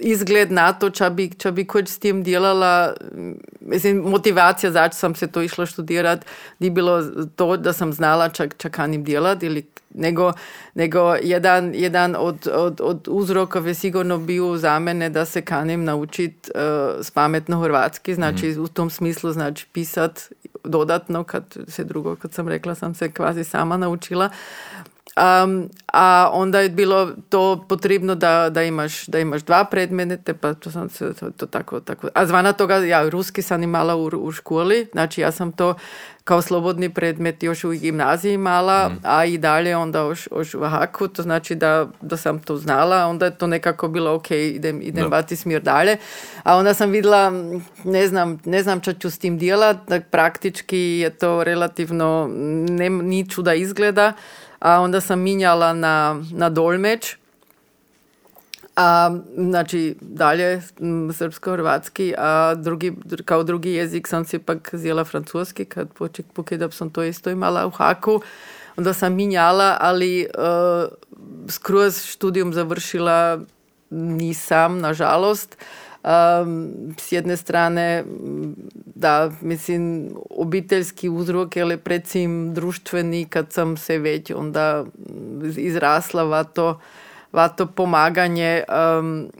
[0.00, 2.94] izgled na to, če bi, če bi koč s tem delala,
[3.60, 6.26] mislim, motivacija, zač sem se to išla študirati,
[6.58, 6.98] ni bilo
[7.36, 9.64] to, da sem znala, če, če kanim delati, ili,
[9.94, 10.32] nego,
[10.74, 15.84] nego jedan, jedan od, od, od uzrokov je sigurno bil za mene, da se kanim
[15.84, 18.64] naučiti uh, spametno hrvatski, znači mm.
[18.64, 20.34] v tom smislu, znači pisati
[20.64, 24.30] dodatno, kad se drugo, kad sam rekla, sam se kvazi sama naučila.
[25.16, 30.54] Um, a onda je bilo to potrebno da, da, imaš, da imaš dva predmete, pa
[30.54, 32.08] to sam se to, to tako, tako.
[32.14, 35.74] A zvana toga, ja ruski sam imala u, u školi, znači ja sam to
[36.24, 38.98] kao slobodni predmet još u gimnaziji imala, mm.
[39.02, 43.06] a i dalje onda još, još u haku, to znači da, da sam to znala,
[43.06, 45.96] onda je to nekako bilo ok, idem, idem bati smjer dalje.
[46.42, 47.32] A onda sam vidjela,
[47.84, 49.76] ne znam, ne znam čo ću s tim djelat,
[50.10, 52.28] praktički je to relativno,
[52.68, 54.12] ne, ni čuda izgleda,
[54.64, 57.16] a onda sam minjala na, na dolmeč.
[58.76, 60.62] A, znači dalje
[61.12, 62.92] srpsko-hrvatski, a drugi,
[63.24, 67.66] kao drugi jezik sam si pak zjela francuski, kad poček pokidap sam to isto imala
[67.66, 68.20] u haku.
[68.76, 70.92] Onda sam minjala, ali uh,
[71.48, 73.40] skroz študijum završila
[73.90, 75.56] nisam, nažalost.
[75.56, 75.83] Um,
[76.98, 78.04] s jedne strane,
[78.94, 84.84] da, mislim, obiteljski uzrok, ali predvsem društveni, kad sam se već onda
[85.56, 86.80] izrasla va to,
[87.32, 88.62] va pomaganje
[88.98, 89.30] um,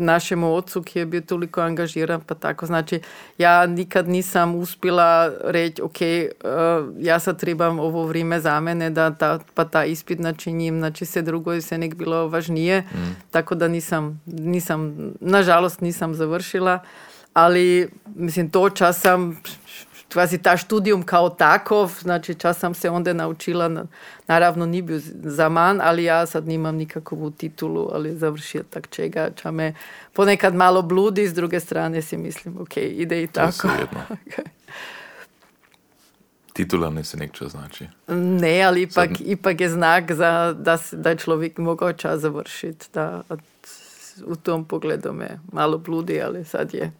[0.00, 2.66] našemu ocu ki je bio toliko angažiran pa tako.
[2.66, 3.00] Znači
[3.38, 9.14] ja nikad nisam uspjela reći ok, uh, ja sad trebam ovo vrijeme za mene da
[9.14, 13.16] ta, pa ta ispit načinim, znači se drugo se nek bilo važnije, mm.
[13.30, 16.78] tako da nisam, nisam, nažalost nisam završila,
[17.32, 19.40] ali mislim to časam
[20.12, 23.84] kvazi ta študijum kao takov, znači čas sam se onda naučila,
[24.26, 29.30] naravno ni bio za man, ali ja sad nimam nikakvu titulu, ali završio tak čega,
[29.36, 29.74] ča me
[30.12, 33.68] ponekad malo bludi, s druge strane si mislim, ok, ide i tako.
[36.52, 37.86] Titula ne se nekčo znači.
[38.08, 39.26] Ne, ali ipak, sad...
[39.26, 42.86] ipak je znak za, da, da je človek mogao čas završiti.
[42.94, 43.22] Da,
[44.26, 46.92] u tom pogledu me malo bludi, ali sad je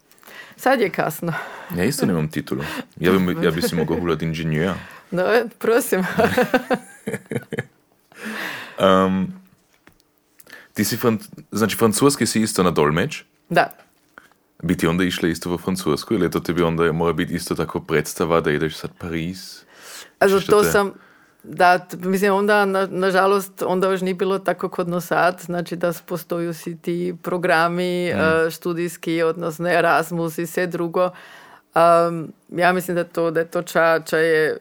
[0.57, 1.33] Sad je kasno.
[1.76, 2.64] Ja isto nemam titulu.
[2.97, 4.74] Ja bi, ja bi si mogao hulati inženjera.
[5.11, 5.24] No,
[5.59, 6.01] prosim.
[9.07, 9.33] um,
[10.74, 11.18] ti si, fran,
[11.53, 13.24] znači francuski si isto na dolmeč?
[13.49, 13.70] Da.
[14.62, 17.81] Bi ti onda išla isto v francusku ili to tebi onda mora biti isto tako
[17.81, 19.62] predstava da ideš sad Pariz?
[20.18, 20.93] Also to sam,
[21.43, 26.55] da, mislim, onda, na, nažalost, onda još nije bilo tako kod nosat, znači da postoju
[26.55, 28.18] si ti programi mm.
[28.18, 31.11] uh, študijski, odnosno Erasmus i sve drugo.
[31.74, 34.59] Um, ja mislim da to, da je to ča, ča je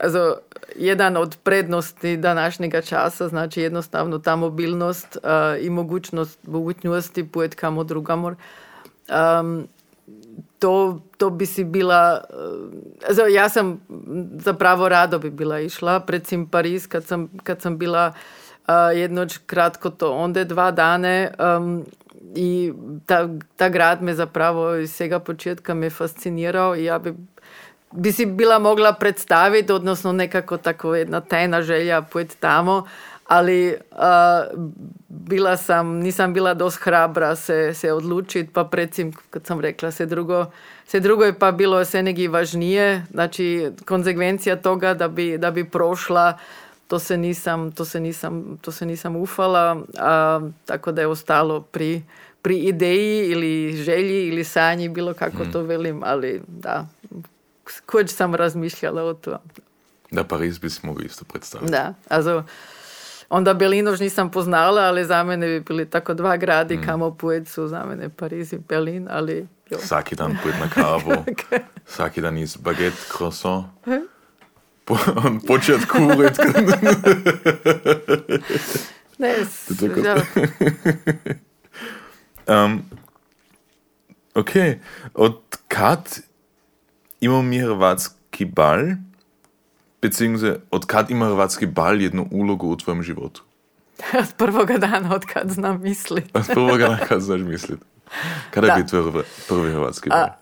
[0.00, 0.36] also,
[0.76, 7.84] jedan od prednosti današnjega časa, znači jednostavno ta mobilnost uh, i mogućnost, mogućnosti pojet kamo
[7.84, 8.34] drugamor.
[9.40, 9.68] Um,
[10.62, 12.22] to, to bi si bila,
[13.10, 13.80] uh, ja sam
[14.38, 19.90] zapravo rado bi bila išla, predvsem Pariz, kad sam, kad sam bila uh, jednoč kratko
[19.90, 21.84] to, onda dva dane um,
[22.36, 22.72] i
[23.06, 27.14] ta, ta grad me zapravo iz svega početka me fascinirao i ja bi
[27.92, 32.86] bi si bila mogla predstaviti, odnosno nekako tako jedna tajna želja pojeti tamo,
[33.28, 33.98] ali uh,
[35.08, 40.06] bila sam, nisam bila dost hrabra se, se odlučiti, pa predsim, kad sam rekla se
[40.06, 40.46] drugo,
[40.86, 45.64] se drugo je pa bilo se neki važnije, znači konsekvencija toga da bi, da bi
[45.64, 46.38] prošla,
[46.88, 51.60] to se nisam, to se nisam, to se nisam ufala, a, tako da je ostalo
[51.60, 52.02] pri,
[52.42, 55.52] pri ideji ili želji ili sanji, bilo kako mm.
[55.52, 56.86] to velim, ali da,
[57.86, 59.38] koč sam razmišljala o to.
[60.10, 61.72] Da Pariz bi se mogli isto predstaviti.
[61.72, 62.42] Da, also,
[63.32, 66.82] onda Berlin už nisam poznala, ali za mene bi bili tako dva gradi mm.
[66.86, 69.46] kamo pojet su za mene Pariz i Berlin, ali...
[69.70, 69.78] Jo.
[69.78, 71.60] Svaki dan pojet na kavu, okay.
[71.86, 73.64] svaki dan iz baguette, croissant.
[74.84, 74.98] Po,
[75.48, 76.38] počet kurit.
[79.18, 79.28] ne,
[80.04, 80.16] ja.
[82.64, 82.82] um,
[84.34, 84.50] ok,
[85.14, 86.18] od kad
[87.20, 88.80] imamo mi hrvatski bal?
[90.02, 93.42] Beziehungsweise, od kad ima hrvatski bal jednu ulogu u tvojem životu?
[94.22, 96.30] Od prvoga dana, od kad znam misliti.
[96.34, 97.84] Od prvoga dana kad znaš misliti.
[98.50, 98.72] Kada da.
[98.72, 100.18] je bio tvoj prvi hrvatski bal?
[100.18, 100.34] A,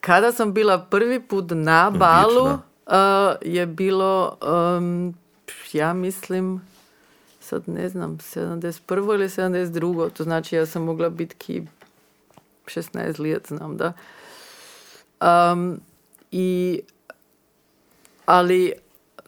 [0.00, 2.52] kada sam bila prvi put na balu, uh,
[3.42, 4.38] je bilo,
[4.78, 5.14] um,
[5.72, 6.60] ja mislim,
[7.40, 9.14] sad ne znam, 71.
[9.14, 10.10] ili 72.
[10.10, 11.62] To znači ja sam mogla biti ki
[12.66, 13.92] 16 let, znam da.
[15.20, 15.80] Um,
[16.30, 16.80] I
[18.26, 18.72] ali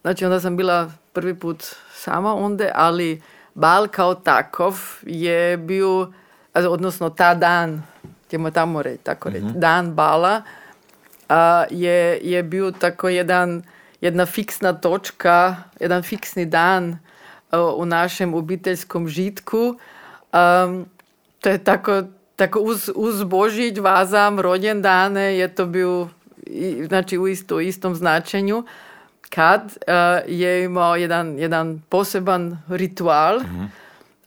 [0.08, 3.22] Znači onda sam bila prvi put sama onda, ali
[3.54, 6.12] bal kao takov je bio
[6.54, 7.82] odnosno ta dan,
[8.30, 10.42] ćemo tamo reći, tako reći, dan bala,
[11.28, 13.62] a, je, je bio tako jedan,
[14.00, 16.98] jedna fiksna točka, jedan fiksni dan
[17.50, 19.78] a, u našem obiteljskom žitku.
[20.32, 20.82] A,
[21.40, 22.02] to je tako,
[22.36, 26.08] tako uz, uz Božić, vazam, rođendane je to bio
[26.88, 28.64] znači u isto, istom značenju
[29.30, 29.72] kad uh,
[30.26, 33.38] je imao jedan, jedan poseban ritual.
[33.38, 33.72] Mm-hmm.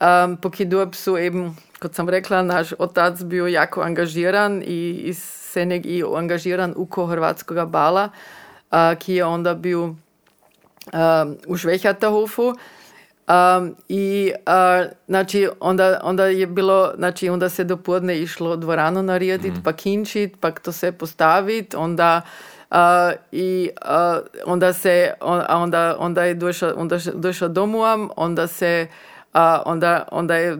[0.00, 5.86] Um, pokidub su eben, kot sam rekla, naš otac bio jako angažiran i, i Seneg
[5.86, 8.08] i angažiran uko hrvatskog bala,
[8.70, 9.96] uh, ki je onda bio um,
[11.46, 12.54] u Švehjatahofu.
[13.28, 19.02] Um, I uh, znači onda, onda je bilo, znači onda se do podne išlo dvoranu
[19.02, 19.62] narediti, mm.
[19.64, 22.51] pa kinčit, pa to se postaviti, onda uh,
[23.32, 28.86] i uh, onda se, on, onda, onda je došla, onda došla domuam, onda se
[29.32, 30.58] a onda, onda je,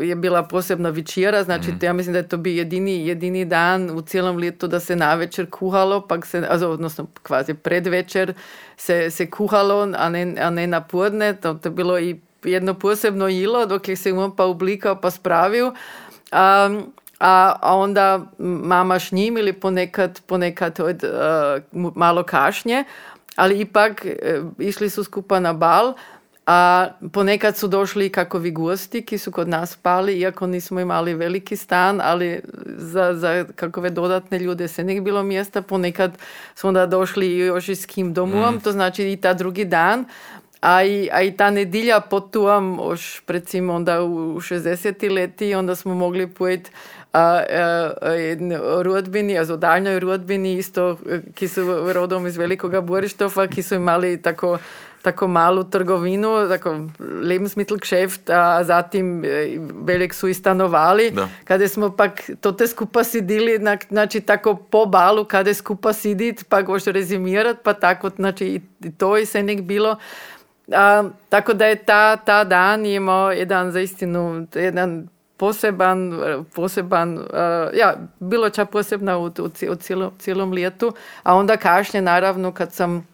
[0.00, 1.78] je bila posebna večera, znači mm.
[1.82, 5.14] ja mislim da je to bio jedini, jedini dan u cijelom ljetu da se na
[5.14, 8.34] večer kuhalo, pa se, odnosno kvazi predvečer
[8.76, 12.74] se, se kuhalo, a ne, a ne na podne, to, to je bilo i jedno
[12.74, 15.74] posebno jilo dok je se on pa oblikao pa spravio.
[16.30, 16.80] A,
[17.22, 22.84] a, a onda mama s njim ili ponekad, ponekad od, uh, malo kašnje,
[23.36, 25.94] ali ipak uh, išli su skupa na bal,
[26.46, 31.56] a ponekad su došli kakovi gosti ki su kod nas spali, iako nismo imali veliki
[31.56, 35.62] stan, ali za, za kakove dodatne ljude se nek bilo mjesta.
[35.62, 36.18] Ponekad
[36.54, 38.60] su onda došli još i s kim domuvom, mm.
[38.60, 40.04] to znači i ta drugi dan.
[40.60, 45.10] A i, a i ta nedilja potuam, još recimo onda u 60.
[45.10, 46.70] leti, onda smo mogli pojeti
[48.82, 50.98] rodbini, a daljnoj rodbini isto,
[51.34, 54.58] ki su rodom iz Velikoga Borištova, ki su imali tako
[55.02, 56.76] tako malu trgovinu, tako
[57.22, 59.22] Lebensmittelgeschäft, a zatim
[59.84, 61.10] velik su i stanovali.
[61.10, 61.28] Da.
[61.44, 63.58] Kada smo pak to te skupa sidili,
[63.88, 68.46] znači tako po balu, kada skupa sidit, pa goš rezimirat, pa tako, znači
[68.80, 69.96] i to i se nek bilo.
[70.72, 75.08] A, tako da je ta, ta dan imao jedan zaistinu, jedan
[75.42, 76.12] poseban,
[76.54, 77.24] poseban uh,
[77.74, 82.72] ja, bilo ča posebna u, u, u cijelom, cijelom lijetu, a onda kašnje naravno kad
[82.72, 83.06] sam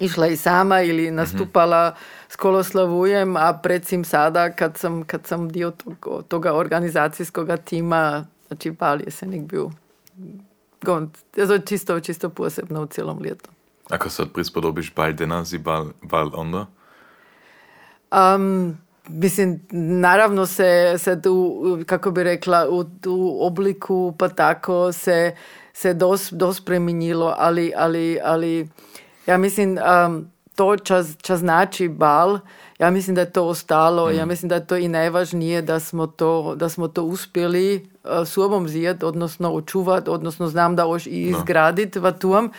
[0.00, 1.16] išla i sama ili mhm.
[1.16, 2.28] nastupala mm-hmm.
[2.28, 8.70] s Koloslavujem, a predsim sada kad sam, kad sam dio tog, toga organizacijskog tima, znači
[8.70, 9.70] bal je se nek bio
[11.66, 13.50] čisto, čisto posebno u cijelom ljetu.
[13.90, 16.66] Ako sad prispodobiš bal danas i bal, bal onda?
[18.12, 18.78] Um,
[19.08, 19.60] mislim,
[20.00, 25.34] naravno se, se tu, kako bi rekla, u, u obliku pa tako se,
[25.72, 28.68] se dos, dos preminjilo, ali, ali, ali
[29.26, 32.38] ja mislim, um, to čas, čas znači bal,
[32.78, 34.14] ja mislim da je to ostalo, mm.
[34.14, 38.28] ja mislim da je to i najvažnije da smo to, da smo to uspjeli uh,
[38.28, 42.02] sobom zjet, odnosno očuvat, odnosno znam da još i izgraditi no.
[42.02, 42.52] vatum.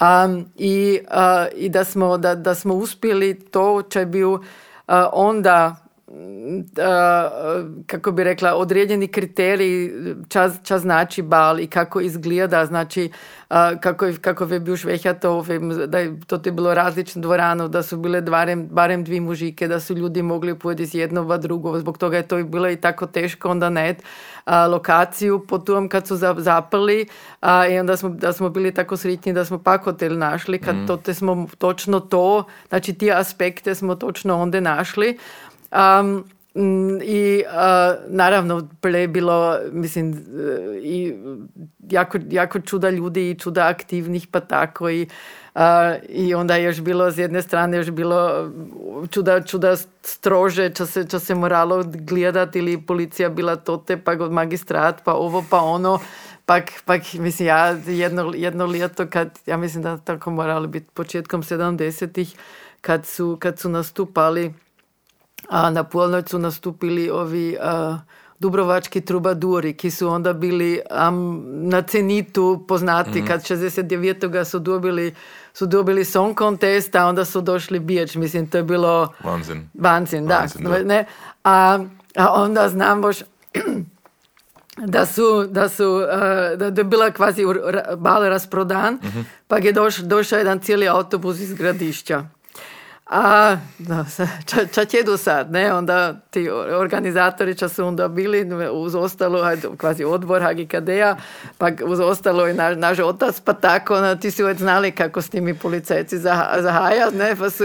[0.00, 4.40] Um, i, uh, i da, smo, da, da smo uspjeli to, če bi uh,
[5.12, 5.83] onda
[7.86, 9.92] kako bi rekla, određeni kriteriji
[10.62, 13.10] čas znači bal i kako izgleda, znači
[13.80, 15.44] kako, kako je bio švehjato,
[15.86, 19.80] da je to je bilo različno dvorano, da su bile barem, barem dvi mužike, da
[19.80, 23.06] su ljudi mogli pojeti iz jednog v drugo, zbog toga je to bilo i tako
[23.06, 24.02] teško onda net
[24.44, 27.06] a, lokaciju potom kad su zaprli
[27.40, 30.76] a, i onda smo, da smo bili tako sretni da smo pak hotel našli, kad
[30.76, 30.86] mm.
[30.86, 35.18] to te smo točno to, znači ti aspekte smo točno onda našli.
[35.74, 36.24] Um,
[37.02, 40.24] i uh, naravno je bilo mislim
[40.82, 41.14] i
[41.90, 45.08] jako, jako čuda ljudi i čuda aktivnih pa tako i,
[45.54, 45.60] uh,
[46.08, 48.50] i onda je još bilo s jedne strane još bilo
[49.10, 55.04] čuda, čuda strože čo se, čo se moralo gledati ili policija bila tote pa magistrat
[55.04, 55.98] pa ovo pa ono.
[56.46, 61.42] Pak, pak mislim ja jedno, jedno ljeto kad ja mislim da tako moralo biti početkom
[61.42, 62.34] 70-ih
[62.80, 64.54] kad su, kad su nastupali
[65.48, 67.98] a na polnoć su nastupili ovi a,
[68.38, 73.26] dubrovački trubaduri, ki su onda bili um, na cenitu poznati, mm.
[73.26, 74.44] kad 69.
[74.44, 75.14] su dobili
[75.54, 79.12] su dobili song contest, a onda su došli biječ, mislim, to je bilo...
[79.24, 79.68] Vanzin.
[79.74, 80.46] Vanzin, da.
[80.58, 80.82] da.
[80.82, 81.04] Ne?
[81.44, 81.84] A,
[82.16, 83.16] a onda znam boš
[84.94, 86.00] da su, da su,
[86.56, 87.42] da, je bila kvazi
[87.96, 89.26] bal rasprodan, mm-hmm.
[89.48, 92.24] pa je doš, došao jedan cijeli autobus iz gradišća.
[93.06, 94.04] A no,
[94.46, 95.72] ča, ča tjedu sad, ne?
[95.72, 99.42] Onda ti organizatori ča su onda bili uz ostalo,
[99.78, 101.16] kvazi odbor HGKD-a,
[101.58, 105.22] pa uz ostalo i naš, naš otac, pa tako, no, ti si uvijek znali kako
[105.22, 106.18] s njimi policajci
[106.58, 107.36] zahajat, ne?
[107.36, 107.64] Pa su,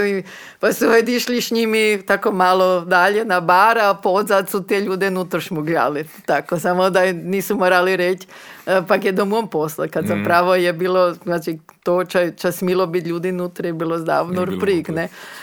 [0.59, 4.81] pa su uvijek išli s njimi tako malo dalje na bar, a podzad su te
[4.81, 6.07] ljude nutra šmugljali.
[6.25, 8.27] Tako, samo da nisu morali reći,
[8.65, 10.07] e, pak je domom posla, kad mm.
[10.07, 14.89] zapravo je bilo, znači, to ča, ča smilo biti ljudi nutra je bilo zdavno prik?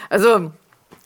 [0.09, 0.51] Also,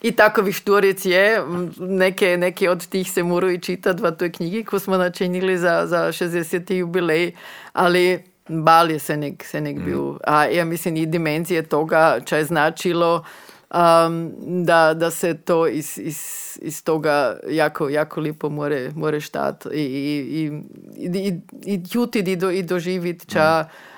[0.03, 1.43] i takovih štoric je,
[1.79, 6.09] neke, neke od tih se moraju čitati v toj knjigi, ko smo načinili za, za
[6.09, 6.73] 60.
[6.73, 7.33] jubilej,
[7.73, 9.85] ali bal je se nek, se nek mm.
[9.85, 10.15] bil.
[10.27, 13.25] A ja mislim i dimenzije toga, če je značilo
[13.71, 14.33] um,
[14.65, 16.19] da, da se to iz, iz,
[16.63, 20.51] iz toga jako, jako lipo more, more štat i, i,
[20.97, 23.90] i, i, i jutiti i, do, i doživiti mm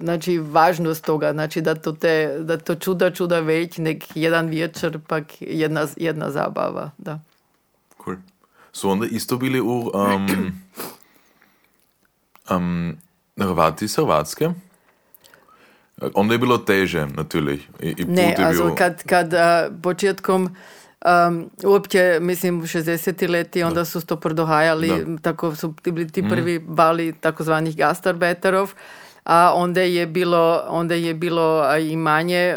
[0.00, 4.98] znači važnost toga, znači da to, te, da to čuda čuda već nek jedan večer
[5.06, 6.90] pak jedna, jedna zabava.
[6.98, 7.20] Da.
[8.04, 8.16] Cool.
[8.72, 10.52] Su onda isto bili u um,
[12.50, 12.96] um,
[13.40, 14.50] Hrvati iz Hrvatske?
[16.14, 17.60] Onda je bilo teže, natürlich.
[17.80, 18.74] I, i ne, also bio...
[18.74, 20.56] kad, kad uh, početkom
[21.28, 23.28] Um, uopće, mislim, u 60.
[23.28, 26.74] leti onda su to prodohajali, tako su bili ti prvi mm.
[26.74, 28.72] bali takozvanih gastarbeterov
[29.26, 32.56] a onda je bilo, onda je bilo i manje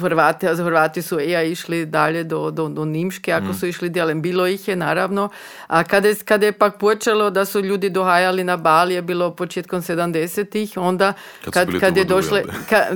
[0.00, 3.54] Hrvati, Hrvati su ja išli dalje do, do, do Nimške, ako mm.
[3.54, 4.22] su išli djelem.
[4.22, 5.28] Bilo ih je naravno.
[5.66, 9.82] A kada, kada je pak počelo da su ljudi dohajali na Bali, je bilo početkom
[9.82, 11.12] 70-ih, onda
[11.50, 12.86] kad, kad, je došle, kad,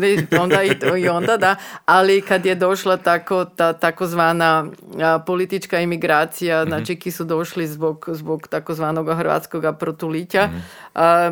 [0.41, 4.66] onda i, i onda da, ali kad je došla tako, ta takozvana
[5.27, 10.62] politička imigracija, mm znači ki su došli zbog, zbog takozvanog hrvatskog protulitja, mm
[10.95, 11.31] a,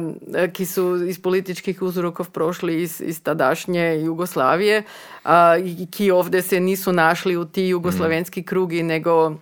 [0.52, 4.82] ki su iz političkih uzrokov prošli iz, iz tadašnje Jugoslavije,
[5.24, 5.54] a,
[5.90, 9.34] ki ovdje se nisu našli u ti jugoslavenski krugi, nego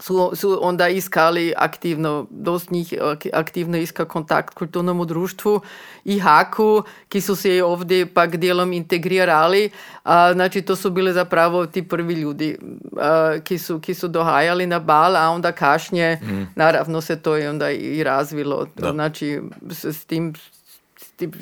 [0.00, 2.94] su, su onda iskali aktivno, dost njih
[3.32, 5.60] aktivno iska kontakt kulturnom društvu
[6.04, 9.70] i haku, ki su se ovdje pak dijelom integrirali.
[10.04, 12.58] A, znači to su bili zapravo ti prvi ljudi
[12.96, 16.42] a, ki, su, ki su dohajali na bal, a onda kašnje, mm.
[16.56, 18.66] naravno se to je onda i razvilo.
[18.76, 18.92] Da.
[18.92, 20.34] Znači s, s tim,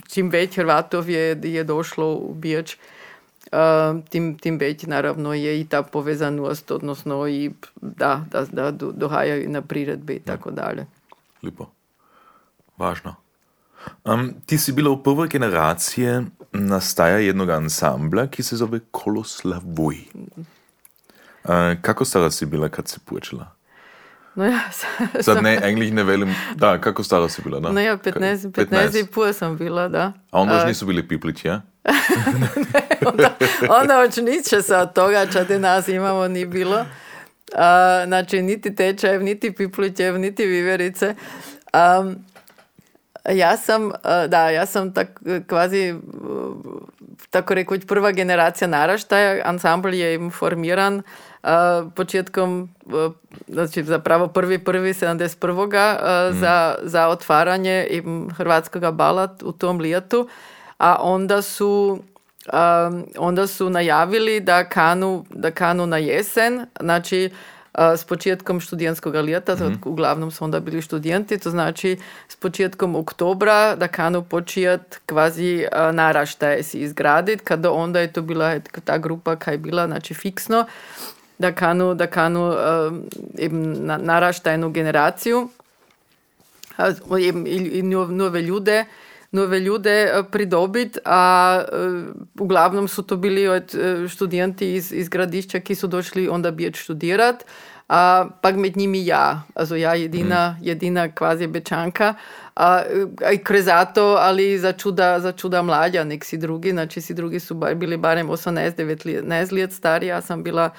[0.08, 2.76] čim već Hrvatov je, je došlo u Bijač,
[4.10, 7.50] tým, tým veď naravno je i tá povezanosť, odnosno i
[7.80, 10.86] da, da, da dohajaju na priredbe i tako dalje.
[11.42, 11.70] Lipo.
[12.76, 13.16] Važno.
[14.04, 19.96] Um, ti si bila u prvoj generacije nastaja jednog ansambla ki se zove Koloslavuj.
[21.44, 23.57] Uh, kako stara si bila kad si počela?
[24.34, 24.60] No ja,
[25.22, 27.60] Sad ne, eigentlich ne velim, da, kako stara si bila?
[27.60, 27.72] Da?
[27.72, 30.12] No ja, 15, 15, 15 i pol sam bila, da.
[30.30, 31.62] A onda još nisu bili piplići, ja?
[33.12, 33.34] onda,
[33.82, 36.84] onda već niče se od toga čade nas imamo ni bilo.
[37.56, 41.14] A, znači, niti tečajev, niti piplićev, niti viverice.
[42.00, 42.16] Um,
[43.30, 43.90] ja sam,
[44.28, 45.94] da, ja sam tak, kvazi,
[47.30, 49.42] tako rekoć, prva generacija naraštaja.
[49.44, 51.02] Ansambl je im formiran
[51.42, 51.48] uh,
[51.94, 53.12] početkom, uh,
[53.48, 55.54] znači zapravo prvi, prvi 71.
[55.54, 56.38] Uh, mm.
[56.38, 58.02] za, za otvaranje
[58.36, 60.28] hrvatskog bala u tom lijetu
[60.78, 62.02] a onda su
[62.52, 67.30] um, onda su najavili da kanu, da kanu na jesen, znači
[67.96, 69.80] s početkom študentskog ljeta, mm-hmm.
[69.84, 71.96] uglavnom su onda bili študenti, to znači
[72.28, 78.60] s početkom oktobra da kanu počet kvazi naraštaje si izgraditi, kada onda je to bila
[78.84, 80.66] ta grupa kaj je bila znači fiksno,
[81.38, 83.06] da kanu, da kanu um,
[83.98, 85.48] naraštajnu generaciju
[87.18, 87.28] i,
[87.78, 88.84] i nove ljude
[89.30, 91.76] nove ljude eh, pridobiti, a eh,
[92.38, 96.76] uglavnom su to bili od eh, študenti iz, iz gradišča, ki so došli onda bijet
[96.76, 97.44] študirati,
[97.88, 100.64] a pak med njimi ja, also ja jedina, mm.
[100.64, 102.14] jedina kvazi bečanka,
[102.56, 102.82] a,
[103.32, 107.54] i krezato, ali za čuda, za čuda mlađa, nek si drugi, znači si drugi su
[107.54, 110.70] bar, bili barem 18-19 let stari, ja sam bila,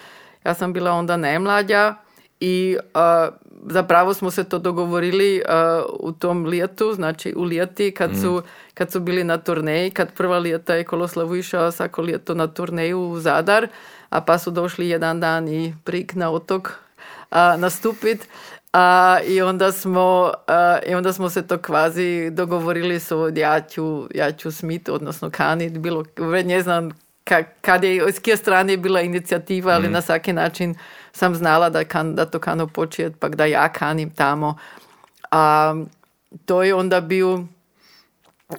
[0.45, 1.95] ja sam bila onda najmlađa
[2.39, 3.29] i a,
[3.65, 8.49] zapravo smo se to dogovorili uh, u tom lijetu, znači u lijeti kad, su, mm.
[8.73, 13.01] kad su bili na turneji, kad prva lijeta je Koloslavu išao svako lijeto na turneju
[13.01, 13.67] u Zadar,
[14.09, 16.71] a pa su došli jedan dan i prik na otok
[17.31, 18.27] uh, nastupit.
[18.73, 20.31] A, i, onda smo,
[20.87, 25.77] I onda smo se to kvazi dogovorili so ja ću, ja ću smit, odnosno kanit,
[25.77, 26.05] bilo,
[26.45, 26.89] ne znam
[27.61, 29.91] kad je, s kje strane je bila inicijativa, ali mm.
[29.91, 30.75] na svaki način
[31.11, 34.57] sam znala da, kan, da to kano počet, pa da ja kanim tamo.
[35.31, 35.75] A
[36.45, 37.43] to je onda bio,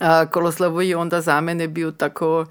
[0.00, 2.46] a, Koloslavu je onda za mene bio tako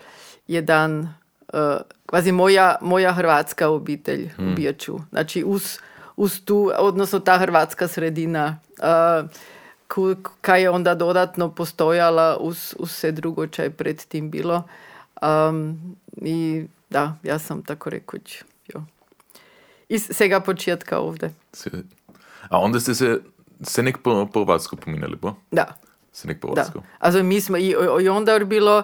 [0.47, 1.13] jedan
[1.53, 1.59] uh,
[2.05, 4.99] kvazi moja, moja hrvatska obitelj u Bijaču.
[5.09, 5.77] Znači uz,
[6.15, 8.59] uz tu, odnosno ta hrvatska sredina
[9.87, 14.63] ku- kaj je onda dodatno postojala uz, uz sve drugo čo je pred tim bilo.
[15.21, 15.79] Um,
[16.15, 18.83] I da, ja sam tako rekuć jo.
[19.89, 21.33] iz svega početka ovdje.
[21.53, 21.83] Se-
[22.49, 23.19] A onda ste se,
[23.61, 25.33] se nek po, po Hrvatsko pominjali, bo?
[25.51, 25.65] Da.
[26.11, 26.53] Se nek po Da.
[26.53, 26.83] Hrvatsko.
[26.99, 28.83] Also mi smo i, i onda je bilo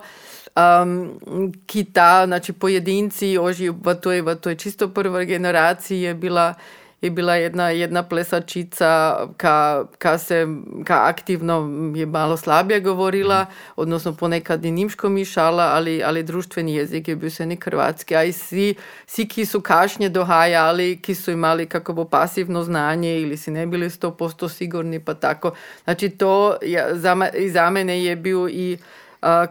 [0.56, 1.20] um,
[1.66, 6.54] kita, znači pojedinci oži v toj, v toj čisto prvoj generaciji je bila
[7.02, 10.48] je bila jedna, jedna plesačica ka, ka, se,
[10.86, 13.46] ka aktivno je malo slabije govorila,
[13.76, 18.24] odnosno ponekad i nimško mišala, ali, ali društveni jezik je bil se nek hrvatski, a
[18.24, 23.38] i svi, svi ki su kašnje dohajali, ki su imali kako bo pasivno znanje ili
[23.38, 25.52] si ne bili 100% sigurni, pa tako.
[25.84, 27.16] Znači to ja, za,
[27.48, 28.78] za mene je bio i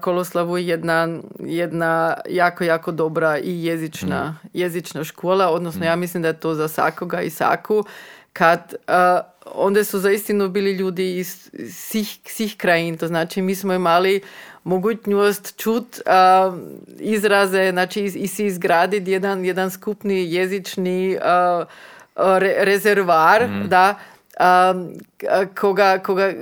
[0.00, 6.40] Koloslavu jedna, jedna jako, jako dobra i jezična, jezična škola, odnosno ja mislim da je
[6.40, 7.84] to za svakoga i svaku,
[8.32, 9.20] kad a,
[9.54, 14.20] onda su zaistinu bili ljudi iz svih, svih krajin, to znači mi smo imali
[14.64, 16.56] mogućnost čut a,
[16.98, 21.64] izraze, znači i, i si izgraditi jedan, jedan skupni jezični a,
[22.16, 23.94] re- rezervar, da,
[25.16, 26.32] k- koga, koga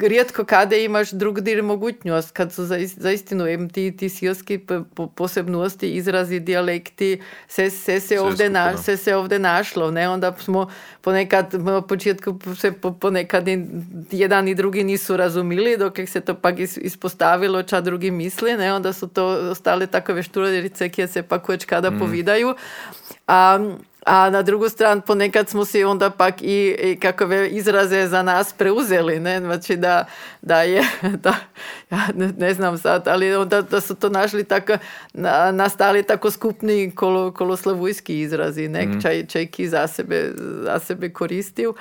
[0.00, 5.88] rijetko kada imaš drugdje mogućnost, kad su zaist- zaistinu em, ti, ti silski po- posebnosti,
[5.88, 8.82] izrazi, dijalekti, se, se, se, ovdje, na, skupno.
[8.82, 10.70] se, se ovdje našlo, ne, onda smo
[11.00, 13.44] ponekad, na početku se po- ponekad
[14.10, 18.72] jedan i drugi nisu razumili, dok se to pak is- ispostavilo ča drugi misli, ne,
[18.72, 22.54] onda su to ostale takove šturadice, kje se pak već kada povidaju.
[23.26, 23.58] A,
[24.06, 28.52] a na drugu stranu ponekad smo si onda pak i, i kakove izraze za nas
[28.52, 30.04] preuzeli, ne, znači da,
[30.42, 30.82] da je,
[31.24, 31.34] da,
[31.90, 34.72] ja ne, ne znam sad, ali onda da su to našli tako,
[35.14, 41.12] na, nastali tako skupni kolo, koloslavujski izrazi, ne, čaj, čaj ki za sebe, za sebe
[41.12, 41.74] koristio.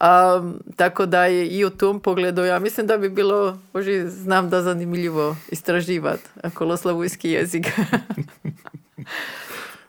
[0.00, 0.42] A,
[0.76, 4.62] tako da je i u tom pogledu, ja mislim da bi bilo, boži, znam da
[4.62, 6.22] zanimljivo istraživati
[6.54, 7.66] koloslavujski jezik.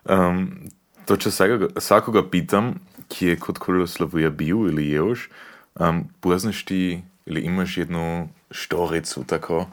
[0.10, 0.70] Um,
[1.06, 1.32] to, če
[1.78, 2.76] vsakoga pitam,
[3.10, 5.28] ki je kot Koloslavija bil ali je už,
[5.80, 9.66] um, poznaš ti ali imaš jednu štoricu tako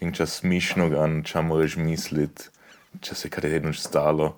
[0.00, 2.48] in čas smišno gan, ča moraš misliti,
[3.00, 4.36] če se kada jedno stalo.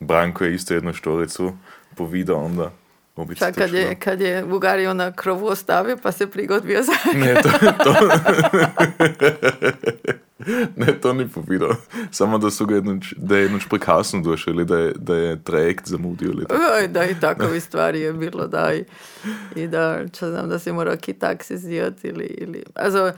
[0.00, 1.52] Branko je isto jednu štoricu
[1.96, 2.70] povedal onda.
[3.16, 6.92] Obič Čak, kad je, kad je Bugariju na krovu ostavio, pa se prigod bio za...
[7.18, 7.50] Ne, to,
[7.84, 7.94] to...
[10.76, 11.70] ne, to ni povedal.
[12.10, 15.44] Samo da so ga jednoč, da je jednoč prekasno došel, ali da je, da je
[15.44, 16.32] trajekt zamudil.
[16.76, 18.84] Oj, da i takovi stvari je bilo, da i,
[19.56, 23.12] i da, čo znam, da si morao ki taksi zdijati ili, ili, also,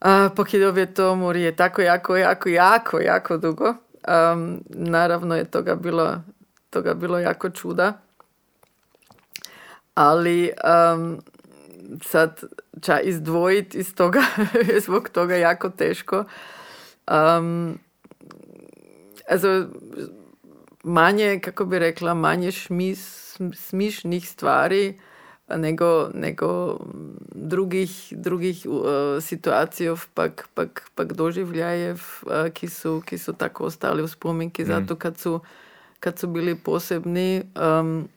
[0.00, 3.74] a, pokidov je to je tako jako, jako, jako, jako dugo.
[4.34, 6.22] Um, naravno je toga bilo,
[6.70, 7.92] toga bilo jako čuda.
[9.94, 10.50] Ali
[10.94, 11.20] um,
[12.02, 12.40] sad
[12.82, 14.22] ča izdvojiti iz toga
[14.68, 16.24] je zbog toga jako teško.
[17.10, 17.78] Um,
[19.30, 19.66] also,
[20.82, 24.98] manje, kako bi rekla, manje šmis, smišnih stvari
[25.56, 26.78] nego, nego
[27.34, 28.84] drugih, drugih uh,
[29.22, 34.96] situacijev, pak, pak, pak doživljajev, uh, ki, su, ki su tako ostali u spominki, zato
[34.96, 35.40] kad su,
[36.00, 37.42] kad su bili posebni,
[37.80, 38.08] um,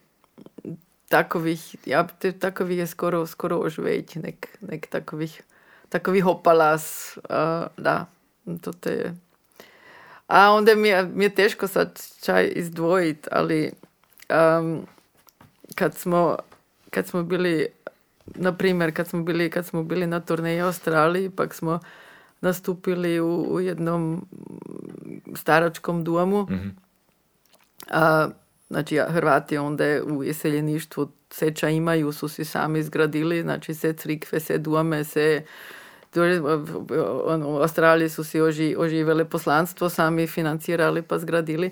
[1.09, 5.41] takovih, ja, te, takovih je skoro, skoro už več, nek, nek takovih,
[5.89, 8.07] takovih opalas, uh, da,
[8.61, 9.09] to te je.
[10.27, 13.71] A onda mi je, mi je teško sad čaj izdvojiti, ali
[14.29, 14.87] um,
[15.75, 16.37] kad smo,
[16.89, 17.67] kad smo bili,
[18.35, 21.79] na primjer, kad smo bili, kad smo bili na turneji u Australiji, pak smo
[22.41, 24.25] nastupili u, u jednom
[25.35, 26.47] staračkom domu.
[27.89, 28.29] A,
[28.75, 34.57] znači, Hrvati onda u iseljeništvu seča imaju, su si sami izgradili, znači se crikve, se
[34.57, 35.43] dome, se
[37.45, 41.71] u Australiji su si oži, oživele poslanstvo, sami financirali pa zgradili.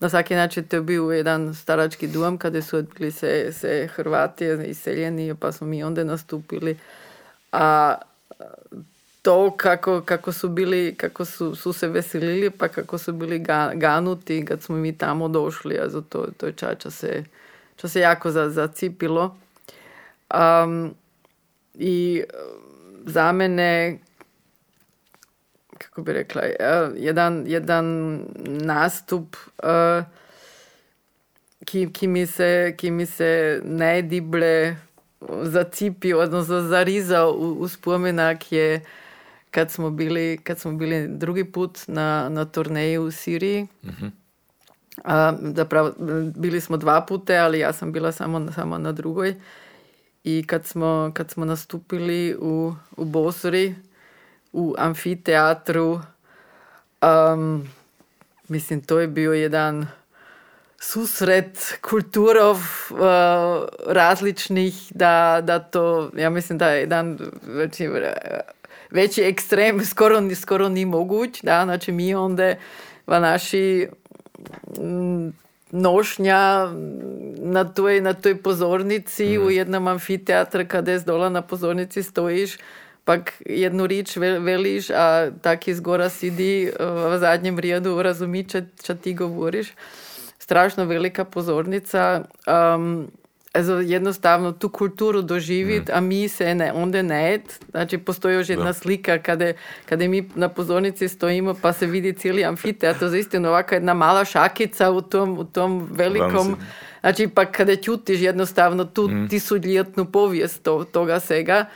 [0.00, 4.44] Na svaki način to je bio jedan starački dom kada su bili se, se Hrvati
[4.66, 6.78] iseljeni pa smo mi onda nastupili.
[7.52, 7.94] A
[9.26, 13.72] to kako, kako su bili, kako su, su se veselili pa kako su bili ga,
[13.74, 17.24] ganuti kad smo mi tamo došli, a to, to je čača se,
[17.76, 19.36] čo se jako za, zacipilo.
[20.34, 20.94] Um,
[21.74, 22.22] I
[23.06, 23.98] za mene
[25.78, 27.86] kako bi rekla, eh, jedan, jedan
[28.46, 30.04] nastup, eh,
[31.64, 34.76] ki, ki, mi se, ki mi se najdible
[35.42, 38.80] zacipio, odnosno zarizao u, u spomenak je
[39.56, 43.66] kad smo bili, kad smo bili drugi put na, na turneji u Siriji.
[45.04, 45.92] A, zapravo,
[46.36, 49.34] bili smo dva pute, ali ja sam bila samo, samo na drugoj.
[50.24, 53.74] I kad smo, kad smo nastupili u, u Bosori,
[54.52, 56.00] u amfiteatru,
[57.02, 57.68] um,
[58.48, 59.86] mislim, to je bio jedan
[60.80, 62.98] susret kulturov uh,
[63.86, 67.88] različnih, da, da to, ja mislim da je jedan veći,
[68.96, 72.54] veći ekstrem skoro, skoro ni moguć, da, znači mi onda
[73.06, 73.88] v naši
[74.80, 75.28] mm,
[75.70, 76.72] nošnja
[77.38, 79.42] na toj, na toj pozornici mm.
[79.46, 82.56] u jednom amfiteatru kada je dola na pozornici stojiš
[83.06, 88.96] pak jednu rič veliš a tak iz gora sidi v zadnjem redu razumi, če, če
[88.98, 89.70] ti govoriš.
[90.42, 92.24] Strašno velika pozornica.
[92.50, 93.06] Um,
[93.56, 95.94] also jednostavno tu kulturu doživjeti, mm.
[95.96, 97.40] a mi se ne, onda ne.
[97.70, 98.72] Znači, postoji još jedna da.
[98.72, 99.52] slika kada,
[99.86, 104.90] kada mi na pozornici stojimo pa se vidi cijeli amfiteatr, zaistino ovakva jedna mala šakica
[104.90, 106.56] u tom, u tom velikom...
[107.00, 109.28] Znači, pa kada čutiš jednostavno tu mm.
[109.28, 111.66] tisućljetnu povijest to, toga svega,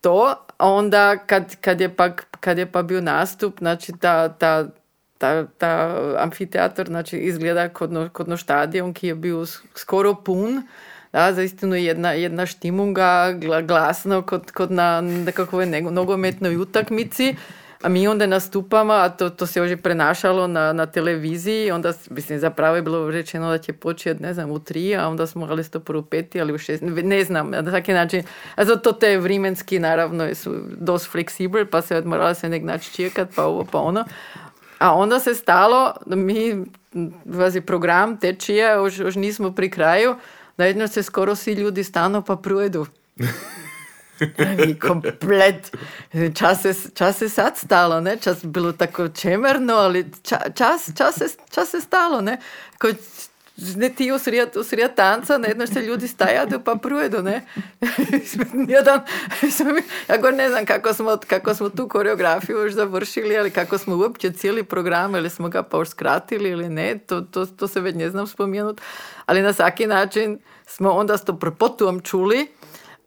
[0.00, 4.66] to, onda kad, kad, je pa, kad je pa bio nastup, znači ta, ta,
[5.18, 10.62] ta, ta amfiteatr znači, izgleda kod no, kod no štadion ki je bio skoro pun,
[11.12, 13.32] da, zaistinu jedna, jedna štimunga,
[13.62, 17.34] glasno kod, kod na nekakvoj nogometnoj utakmici,
[17.82, 22.38] a mi onda nastupamo, a to, to se još prenašalo na, na televiziji, onda, mislim,
[22.38, 25.64] zapravo je bilo rečeno da će početi, ne znam, u tri, a onda smo ali
[25.64, 28.22] to prvo peti, ali u šest, ne znam, na taki način.
[28.54, 32.92] A zato to je vremenski, naravno, su dosta fleksibel, pa se morala se nek način
[32.92, 34.04] čekat, pa ovo, pa ono.
[34.78, 36.64] A onda se stalo, mi,
[37.24, 40.16] vazi program tečije, už, už nismo pri kraju,
[40.60, 42.86] najedno se skoro svi ljudi stano pa prujedu.
[44.86, 45.76] komplet.
[46.34, 48.16] Čas je, čas je sad stalo, ne?
[48.16, 52.38] Čas bilo tako čemerno, ali ča, čas, čas, je, čas je stalo, ne?
[52.78, 52.88] Ko,
[53.76, 57.46] ne ti usred, usred tanca, najedno se ljudi stajadu pa prujedu, ne?
[58.68, 59.00] Jedan,
[60.08, 63.96] ja go ne znam kako smo, kako smo tu koreografiju još završili, ali kako smo
[63.96, 67.80] uopće cijeli program, ili smo ga pa još skratili ili ne, to, to, to se
[67.80, 68.80] već ne znam spomenut,
[69.26, 72.46] ali na svaki način smo onda s to prepotuom čuli,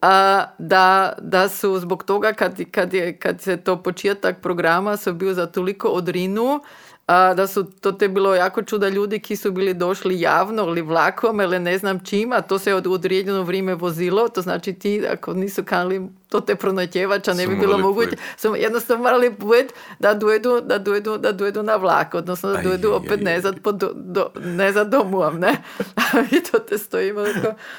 [0.02, 5.14] a, da, da su zbog toga kad, kad, je, kad se to početak programa su
[5.14, 6.62] bio za toliko odrinu
[7.06, 10.82] a, da su to te bilo jako čuda ljudi ki su bili došli javno ili
[10.82, 15.08] vlakom ili ne znam čim, a to se od određeno vrijeme vozilo, to znači ti
[15.08, 19.66] ako nisu kanali to te pronotjevača ne bi bilo moguće, su jednostavno morali put
[20.00, 23.92] da dojedu, da dojedu, da dojedu na vlak, odnosno da dojedu opet nezad, po do,
[23.96, 25.58] do, nezad domuom, ne?
[26.14, 27.22] A mi to te stojimo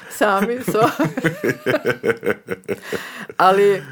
[0.09, 0.81] sami, so.
[3.37, 3.83] ali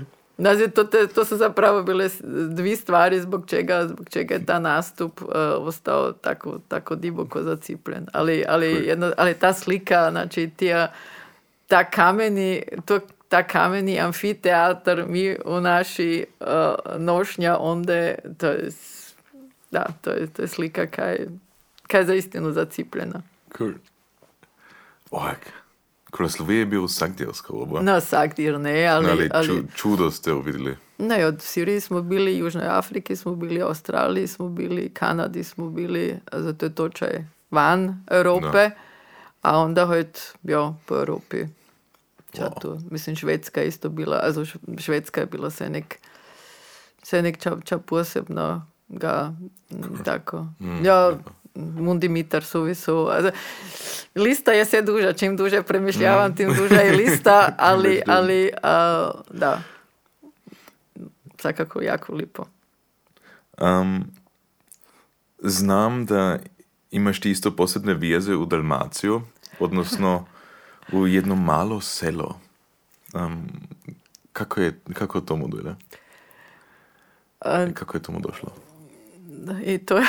[0.43, 2.09] Znači, to, te, to su zapravo bile
[2.49, 8.07] dvi stvari zbog čega, zbog čega je ta nastup uh, ostao tako, tako diboko zacipljen.
[8.13, 10.91] Ali, ali, jedno, ali ta slika, znači tija,
[11.67, 12.99] ta kameni, to,
[13.29, 16.47] ta kameni amfiteatar mi u naši uh,
[16.97, 18.69] nošnja onda to je,
[19.71, 21.17] da, to je, to je slika kaj,
[21.87, 23.21] kaj za istinu zacipljena.
[23.57, 23.71] Cool.
[25.11, 25.62] Ovak.
[26.17, 27.81] Kraslovije je bil vsak del skoro.
[27.81, 30.77] No, vsak del ne, ali, ali, ali ču, čudo ste videli.
[30.97, 36.19] Ne, od Sirije smo bili, Južnoj Afriki smo bili, Australiji smo bili, Kanadi smo bili,
[36.31, 38.75] zato je točaj van Evrope, no.
[39.41, 41.45] a onda hojt bio po Evropi.
[42.33, 42.67] Čatu.
[42.69, 42.91] Wow.
[42.91, 44.45] Mislim, Švedska je isto bila, also
[44.77, 45.99] Švedska je bila se nek,
[47.03, 49.33] se nek ča, ča posebno ga,
[50.05, 50.45] tako.
[50.59, 51.17] Mm, ja, ja.
[51.55, 53.09] Mundimitar suvisu.
[54.15, 56.35] Lista je sve duža, čim duže premišljavam, mm.
[56.35, 58.49] tim duža je lista, ali, ali
[59.29, 59.61] da,
[61.37, 62.45] svakako jako lipo.
[63.61, 64.11] Um,
[65.39, 66.39] znam da
[66.91, 69.21] imaš ti isto posebne vijeze u Dalmaciju,
[69.59, 70.25] odnosno
[70.91, 72.39] u jedno malo selo.
[73.13, 73.49] Um,
[74.33, 75.75] kako je kako tomu dojde?
[77.73, 78.49] Kako je tomu došlo?
[79.65, 80.05] I to je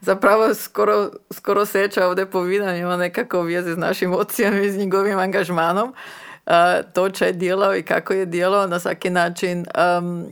[0.00, 5.18] zapravo skoro, skoro seča ovdje povidan ima nekako veze s našim ocijom i s njegovim
[5.18, 5.94] angažmanom.
[6.92, 9.66] To če je djelao i kako je djelao na svaki način
[9.98, 10.26] um,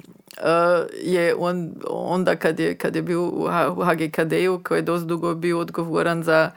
[1.02, 3.48] je on, onda kad je, kad je bio u,
[3.84, 6.50] HGKD-u koji je dosta dugo bio odgovoran za,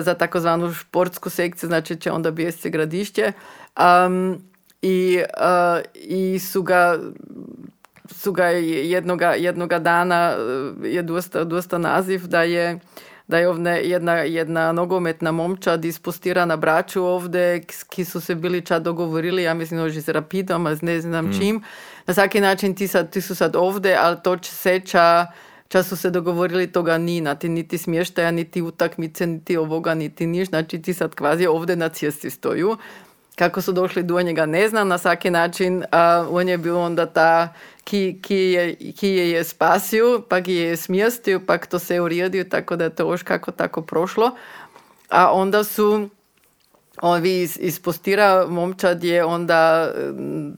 [0.00, 3.32] za takozvanu športsku sekciju, znači će onda bijesti gradišće.
[4.06, 4.42] Um,
[4.82, 6.98] i, uh, i su ga
[8.10, 12.78] su ga jednoga, jednoga dana eh, je dosta, dosta naziv da je
[13.28, 18.66] da je ovdje jedna, jedna nogometna momčad ispustira na braću ovdje, ki su se bili
[18.66, 21.38] čad dogovorili, ja mislim, oži s Rapidom, a ne znam mm.
[21.38, 21.62] čim.
[22.06, 25.26] Na svaki način ti, sad, ti su sad ovdje, ali to će seča
[25.68, 30.48] času se dogovorili toga ni, nati niti smještaja, niti utakmice, niti ovoga, niti niš.
[30.48, 32.76] Znači ti sad kvazi ovdje na cesti stoju.
[33.36, 37.06] Kako su došli do njega ne znam, na svaki način a, on je bio onda
[37.06, 37.48] ta
[37.84, 42.44] ki, ki, je, ki je je spasio, pa ki je smjestio, pa to se uredio,
[42.44, 44.30] tako da je to još kako tako prošlo.
[45.08, 46.08] A onda su
[47.02, 49.92] ovi iz, iz postira momčad je onda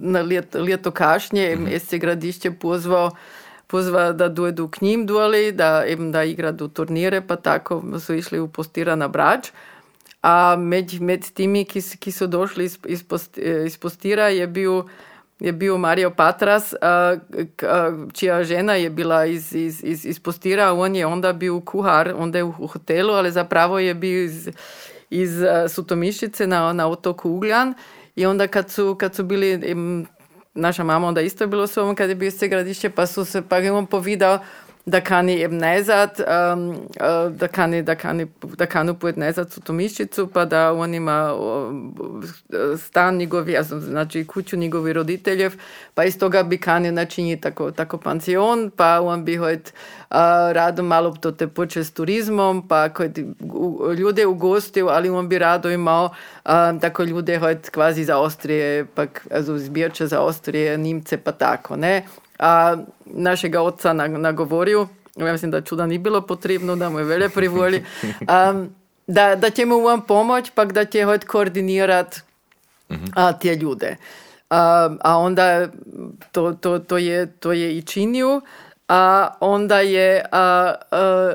[0.01, 1.79] na ljeto, ljeto kašnje mm -hmm.
[1.79, 3.11] se gradišće pozvao
[3.69, 8.15] pozva da dojedu k njim doli, da, im da igra do turnire, pa tako su
[8.15, 9.51] išli u postira na brač.
[10.23, 14.85] A med, med timi, ki, ki su došli iz, iz, post, iz postira, je bio
[15.41, 17.17] je bio Mario Patras, a,
[17.63, 22.15] a, čija žena je bila iz, iz, iz, iz postira, on je onda bio kuhar,
[22.17, 24.49] onda je u, u hotelu, ali zapravo je bio iz,
[25.11, 25.31] iz
[25.69, 27.75] Sutomišice na, na otoku Ugljan.
[28.17, 30.07] I onda kad su, kad su bili im,
[30.55, 33.25] naša mama onda isto je bilo s ovom kad je bio se gradišće, pa su
[33.25, 34.39] se, pa je on povidao
[34.89, 39.61] da kani eben nezad, um, uh, da kani, da kani, da kanu pojet nezad u
[39.61, 42.25] Tomiščicu, pa da on ima uh,
[42.79, 45.53] stan njegovi, znači kuću njegovi roditeljev,
[45.95, 49.73] pa iz toga bi kani načiniti tako, tako pansion, pa on bi hojt
[50.11, 50.17] uh,
[50.53, 53.19] rado malo to te poče s turizmom, pa kod
[53.99, 59.07] ljude ugostio, ali on bi rado imao uh, tako ljude hojt kvazi za Austrije, pa
[59.57, 62.03] zbirče za Austrije, Nimce, pa tako, ne?
[62.39, 64.87] A našega oca nagovoril,
[65.17, 67.85] ja mislim, da čuda ni bilo potrebno, da mu je velje privoli,
[68.21, 68.69] um,
[69.07, 72.21] da, da će mu vam pomoć, pa da će hojt koordinirat
[73.15, 73.97] a, te ljude.
[74.51, 75.69] A, a onda
[76.33, 78.41] to, to, to, je, to je i činio.
[78.89, 81.35] A onda je, a, a,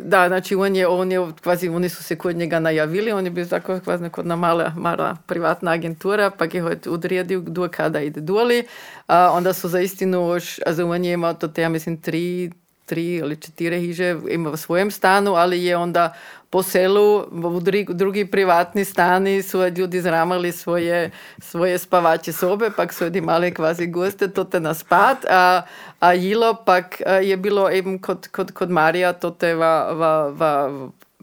[0.00, 3.30] da, znači on je, on je, kvazi, oni su se kod njega najavili, on je
[3.30, 8.66] bio tako kvazi kod mala, mala privatna agentura, pa je odredio do kada ide doli.
[9.06, 10.30] A, onda su za istinu,
[10.66, 12.50] a za on je imao to, ja mislim, tri,
[12.86, 16.14] tri ili četiri hiže ima v svojem stanu, ali je onda
[16.50, 23.06] po selu u drugi privatni stani su ljudi zramali svoje, svoje spavače sobe, pak su
[23.06, 25.62] imali kvazi goste, to te na spat, a,
[26.00, 30.68] a jilo pak je bilo eben kod, kod, kod Marija, to te va, va, va,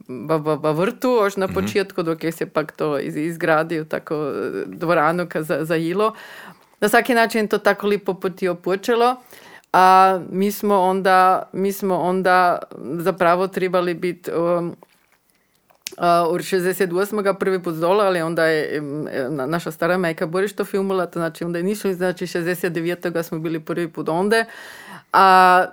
[0.08, 4.16] v, v, v vrtu, už na početku, dok je se pak to izgradio tako
[4.66, 6.14] dvoranu za, za jilo.
[6.82, 9.16] Na svaki način to tako lipo potio počelo.
[9.74, 12.60] A mi smo onda, mi smo onda
[12.98, 14.76] zapravo trebali biti um,
[15.98, 17.38] Uh, 68.
[17.40, 18.82] prvi put dole, ali onda je
[19.48, 23.24] naša stara majka Boris to filmula, to znači onda je znači 69.
[23.24, 24.46] smo bili prvi put onda.
[25.14, 25.66] A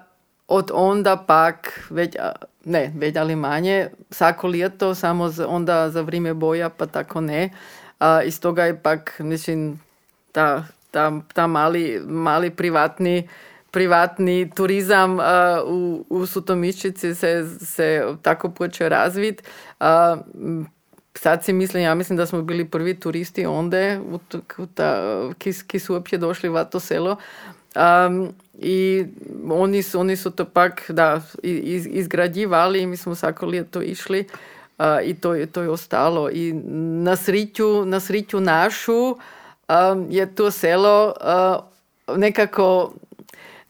[0.49, 2.17] od onda pak, već,
[2.65, 7.51] ne, već ali manje, svako ljeto, samo za, onda za vrijeme boja, pa tako ne.
[7.99, 9.81] A, iz toga je pak, mislim,
[10.33, 13.29] ta, ta, ta mali, mali privatni
[13.71, 15.25] privatni turizam uh,
[15.67, 19.43] u, u Sutomiščici se, se tako počeo razvit.
[19.81, 19.87] Uh,
[21.15, 24.01] sad si mislim, ja mislim da smo bili prvi turisti onda
[24.59, 27.17] u, ta, ki, ki su uopće došli u to selo.
[27.77, 28.29] Um,
[28.59, 29.05] I
[29.51, 34.25] oni su, oni su to pak da, iz, izgrađivali i mi smo svako ljeto išli
[34.79, 36.31] uh, i to je, to je ostalo.
[36.31, 36.53] I
[37.03, 39.17] na sriću, na sriću našu
[39.69, 41.15] um, je to selo
[42.09, 42.93] uh, nekako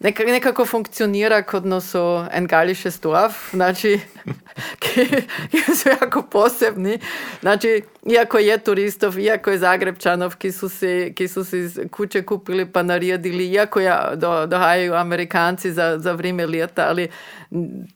[0.01, 4.01] nekako, funkcionira kot noso en gališe Dorf, znači,
[4.83, 5.07] ki,
[5.51, 6.99] ki su jako posebni.
[7.41, 12.73] Znači, iako je turistov, iako je Zagrebčanov, ki su si, ki su si kuće kupili
[12.73, 17.09] pa naredili, iako ja, do, dohajaju Amerikanci za, za vrijeme ljeta, ali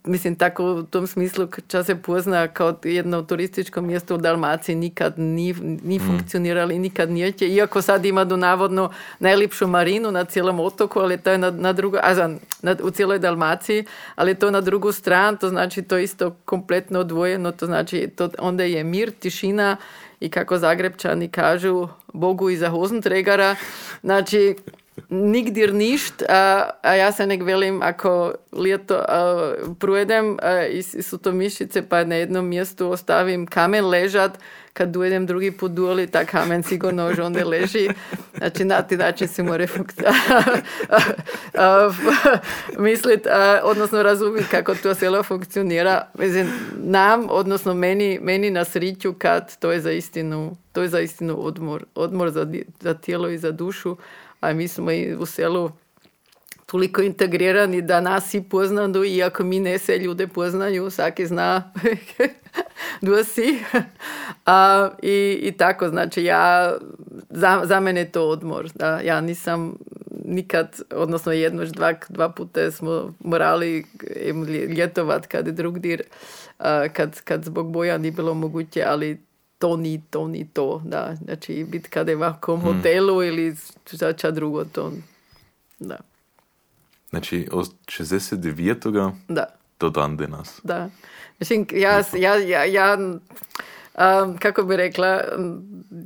[0.05, 5.19] mislim tako u tom smislu čas se pozna kao jedno turističko mjesto u Dalmaciji nikad
[5.19, 5.55] ni,
[5.85, 6.07] ni mm.
[6.07, 11.31] funkcionirali, nikad nijeće, iako sad ima do navodno najljepšu marinu na cijelom otoku, ali to
[11.31, 13.85] je na, na drugo, a za, na, u cijeloj Dalmaciji,
[14.15, 18.65] ali to na drugu stranu, to znači to isto kompletno odvojeno, to znači to, onda
[18.65, 19.77] je mir, tišina
[20.21, 23.57] i kako Zagrebčani kažu Bogu iza hozentregara,
[24.03, 24.57] znači
[25.09, 31.07] nigdje ništ, a, a ja se nek velim ako ljeto a, projedem a, iz, iz
[31.07, 34.39] Sutomišice pa na jednom mjestu ostavim kamen ležat,
[34.73, 37.89] kad dojedem drugi put doli, ta kamen sigurno už onda leži.
[38.39, 39.67] Znači na ti način se more
[42.79, 43.27] mislit,
[43.63, 46.07] odnosno razumjeti kako to selo funkcionira.
[46.19, 51.01] Mislim, nam, odnosno meni, meni na sriću kad to je za istinu, to je za
[51.01, 51.85] istinu odmor.
[51.95, 52.47] Odmor za,
[52.81, 53.97] za tijelo i za dušu
[54.43, 55.71] a mi smo i u selu
[56.67, 61.73] toliko integrirani da nas i poznaju, iako mi ne se ljude poznaju, svaki zna
[63.03, 63.59] gdje si.
[64.47, 66.75] A, i, I tako, znači ja,
[67.31, 68.69] za, za mene je to odmor.
[68.75, 69.77] Da, ja nisam,
[70.25, 73.85] nikad, odnosno jedno, dva, dva puta smo morali
[74.77, 75.99] ljetovat kad je drugdje,
[76.93, 79.21] kad, kad zbog boja nije bilo moguće, ali
[79.63, 80.83] to ni to, ni to.
[80.85, 81.17] Da.
[81.25, 82.77] Znači, biti kad je ovakvom hmm.
[82.77, 83.57] hotelu ili
[84.17, 84.93] ča drugo, to
[85.79, 85.97] da.
[87.11, 89.13] Znači, od 69.
[89.29, 89.47] Da.
[89.81, 90.61] do dan danas.
[90.65, 90.91] Da.
[91.39, 92.99] Mislim, ja, ja, ja, ja
[93.99, 95.21] um, kako bi rekla,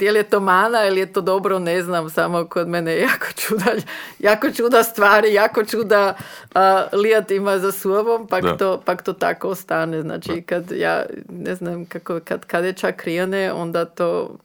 [0.00, 3.00] je li je to mana ili je to dobro, ne znam, samo kod mene je
[3.00, 3.72] jako čuda,
[4.18, 6.14] jako čuda stvari, jako čuda
[6.54, 6.60] uh,
[7.00, 10.02] lijat ima za sobom, pak to, pak to tako ostane.
[10.02, 14.36] Znači, kad ja, ne znam, kako, kad, kad je čak krijane, onda to,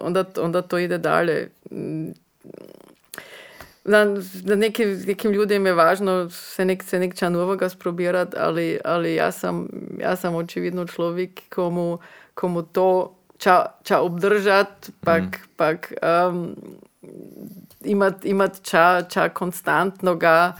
[0.00, 1.50] onda, onda to ide dalje
[3.88, 4.04] na,
[4.44, 9.32] na nekim, nekim ljudima je važno se nek, se nekča novoga sprobirati, ali, ali ja,
[9.32, 9.68] sam,
[10.00, 11.98] ja sam očividno človek, komu,
[12.34, 15.48] komu to ča, ča obdržati, pak, mm.
[15.56, 15.92] pak
[16.28, 16.56] um,
[17.84, 20.56] imati imat ča, ča konstantno ga,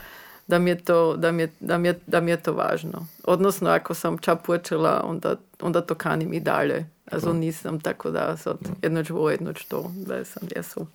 [0.46, 3.06] da mi, je to, da, mi je, da, mi je, da mi je to važno.
[3.24, 6.86] Odnosno, ako sam ča počela, onda, onda to kanim i dalje.
[7.12, 10.86] Also nisam tako da sad jednoč ovo, jednoč to, da sam, jesu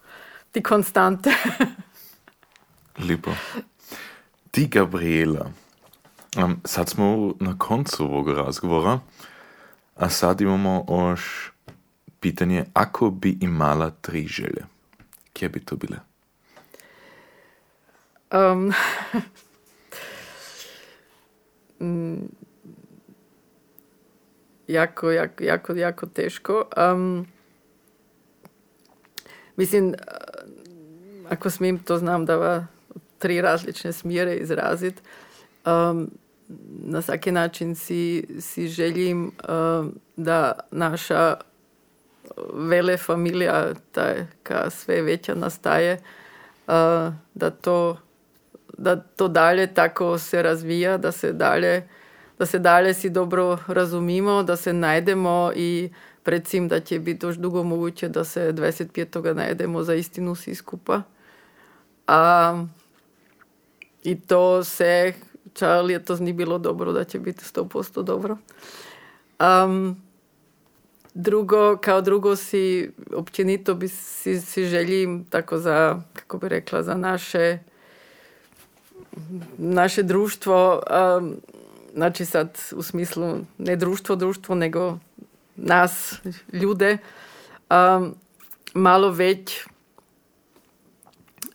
[0.52, 1.30] ti konstante.
[2.98, 3.32] Lepo.
[4.52, 5.52] Ti, Gabriela,
[6.38, 9.00] um, sad smo na koncu ovog razgovora,
[9.96, 11.52] a sad imamo još
[12.20, 14.66] pitanje, ako bi imala tri želje,
[15.34, 15.98] kje bi to bile?
[18.32, 18.74] Um,
[24.68, 26.66] jako, jako, jako, jako teško.
[26.94, 27.28] Um,
[29.58, 29.94] mislim,
[31.30, 32.68] ako smijem, to znam da
[33.24, 35.02] tri različne smjere izraziti.
[35.66, 36.12] Um,
[36.86, 41.36] na svaki način si, si želim um, da naša
[42.54, 45.94] vele familija, taj, ka sve veća nastaje,
[46.68, 47.98] uh, da to
[48.78, 51.88] da to dalje tako se razvija, da se dalje,
[52.40, 55.90] da se dalje si dobro razumimo, da se najdemo i
[56.24, 59.34] predvsem, da će biti još dugo moguće da se 25.
[59.34, 61.02] najdemo za istinu svi skupa.
[62.08, 62.66] A
[64.04, 65.14] i to se,
[65.90, 68.38] je to ni bilo dobro, da će biti 100% dobro.
[69.40, 70.02] Um,
[71.14, 76.96] drugo, kao drugo si, općenito bi si, si želim tako za, kako bi rekla, za
[76.96, 77.60] naše
[79.58, 80.84] naše društvo,
[81.18, 81.36] um,
[81.94, 84.98] znači sad u smislu ne društvo, društvo, nego
[85.56, 86.14] nas,
[86.54, 86.98] ljude,
[87.70, 88.16] um,
[88.74, 89.66] malo već,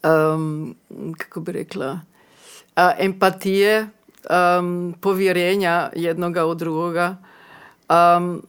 [0.04, 0.74] um,
[1.18, 2.00] kako bi rekla,
[2.98, 3.88] empatije,
[4.30, 7.16] um, povjerenja jednoga u drugoga.
[7.88, 8.42] Um,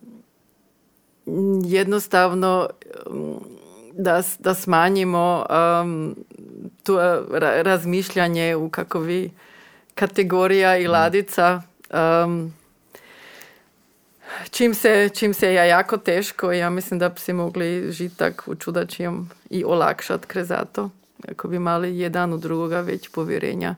[1.64, 2.70] jednostavno
[3.94, 5.46] da, da smanjimo
[5.82, 6.16] um,
[6.84, 7.26] to
[7.62, 9.32] razmišljanje u kakovi
[9.96, 11.62] kategorija i ladica.
[12.24, 12.54] Um,
[14.52, 18.44] čim, se, čim se je jako teško, ja mislim da bi si mogli žiti tak
[18.48, 20.90] u čudačijem i olakšati krezato.
[21.32, 23.76] Ako bi mali jedan u drugoga već povjerenja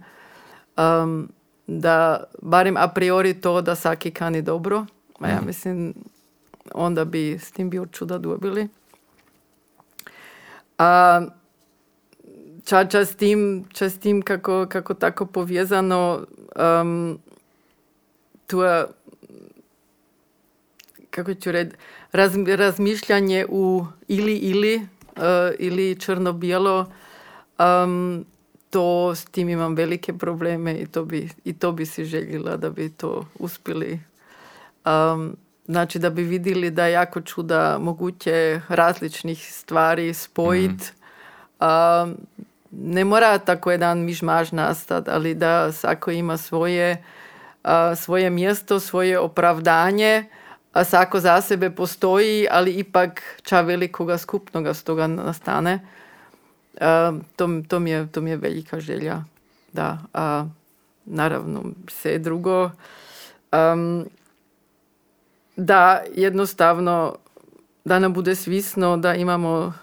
[0.78, 1.30] um,
[1.68, 4.86] da barem a priori to da svaki kani dobro,
[5.20, 5.46] a ja mhm.
[5.46, 5.94] mislim
[6.74, 8.68] onda bi s tim bio čuda dobili.
[10.78, 11.22] A
[12.66, 16.26] ča, ča s tim, ča s tim kako, kako tako povezano
[16.82, 17.20] um,
[18.48, 18.86] to
[21.10, 21.76] kako ću reći,
[22.12, 25.22] raz, razmišljanje u ili ili uh,
[25.60, 26.86] ili črno-bijelo
[27.60, 28.26] um,
[28.72, 32.70] to s tim imam velike probleme i to bi, i to bi si željela da
[32.70, 34.00] bi to uspjeli.
[34.86, 35.36] Um,
[35.66, 40.86] znači da bi vidjeli da je jako čuda moguće različnih stvari spojiti.
[41.62, 41.66] Mm.
[41.66, 42.18] Um,
[42.72, 47.04] ne mora tako jedan mižmaž nastati, ali da svako ima svoje,
[47.64, 50.26] uh, svoje mjesto, svoje opravdanje,
[50.74, 55.80] a svako za sebe postoji, ali ipak ča velikoga skupnoga s toga nastane.
[57.36, 59.24] To, to, mi je, to mi je velika želja.
[59.74, 60.46] Da, a
[61.06, 62.72] naravno sve drugo.
[63.52, 64.06] Um,
[65.56, 67.16] da jednostavno
[67.86, 69.74] da nam bude svisno da imamo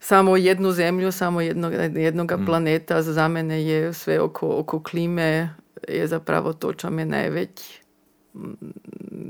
[0.00, 2.46] samo jednu zemlju, samo jednog, jednog mm.
[2.46, 3.02] planeta.
[3.02, 5.54] Za mene je sve oko, oko klime
[5.88, 7.80] je zapravo to čo me najveć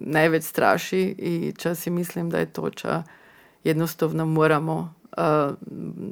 [0.06, 3.02] najveć straši i čas si mislim da je to čo
[3.64, 4.94] jednostavno moramo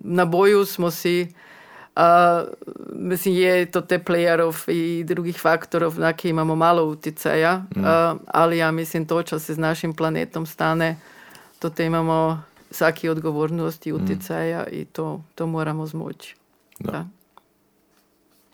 [0.04, 1.32] na boju smo si
[1.96, 2.44] a,
[2.94, 7.84] mislim je to te playerov i drugih faktorov na koje imamo malo utjecaja, mm.
[8.26, 10.96] ali ja mislim to čo se s našim planetom stane,
[11.58, 13.96] to te imamo svaki odgovornost i mm.
[13.96, 14.74] utjecaja mm.
[14.74, 16.36] i to, to moramo zmoći.
[16.78, 17.06] Da.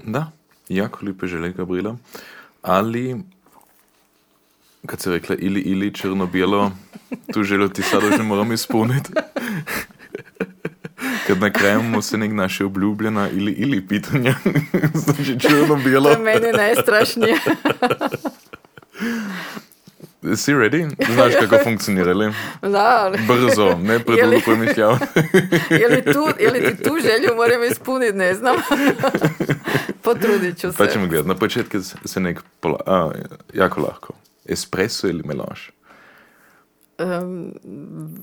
[0.05, 0.31] Da,
[0.69, 1.97] jako lijepe želje, Gabriela.
[2.63, 3.17] Ali,
[4.87, 6.73] kad se rekla ili, ili, črno-bijelo,
[7.33, 9.13] tu željo ti sada že moram ispuniti.
[11.27, 14.35] Kad na kraju mu se nek naše obljubljena ili, ili pitanja,
[15.05, 16.15] znači črno-bijelo.
[16.15, 17.37] To je meni najstrašnije.
[20.37, 21.13] Si ready?
[21.15, 22.33] Znaš kako funkcionira, ali?
[22.63, 23.19] Da, ali...
[23.29, 25.05] Brzo, ne predugo Jeli- premišljavati.
[25.81, 28.57] je, li tu, je li ti tu želju moram ispuniti, ne znam.
[30.03, 30.79] Potrudit ću se.
[30.79, 31.29] Pa ćemo gledati.
[31.29, 32.79] Na početku se nek pola...
[32.87, 33.11] A,
[33.55, 34.13] jako lahko.
[34.45, 35.61] Espresso ili melange?
[36.99, 37.55] Um,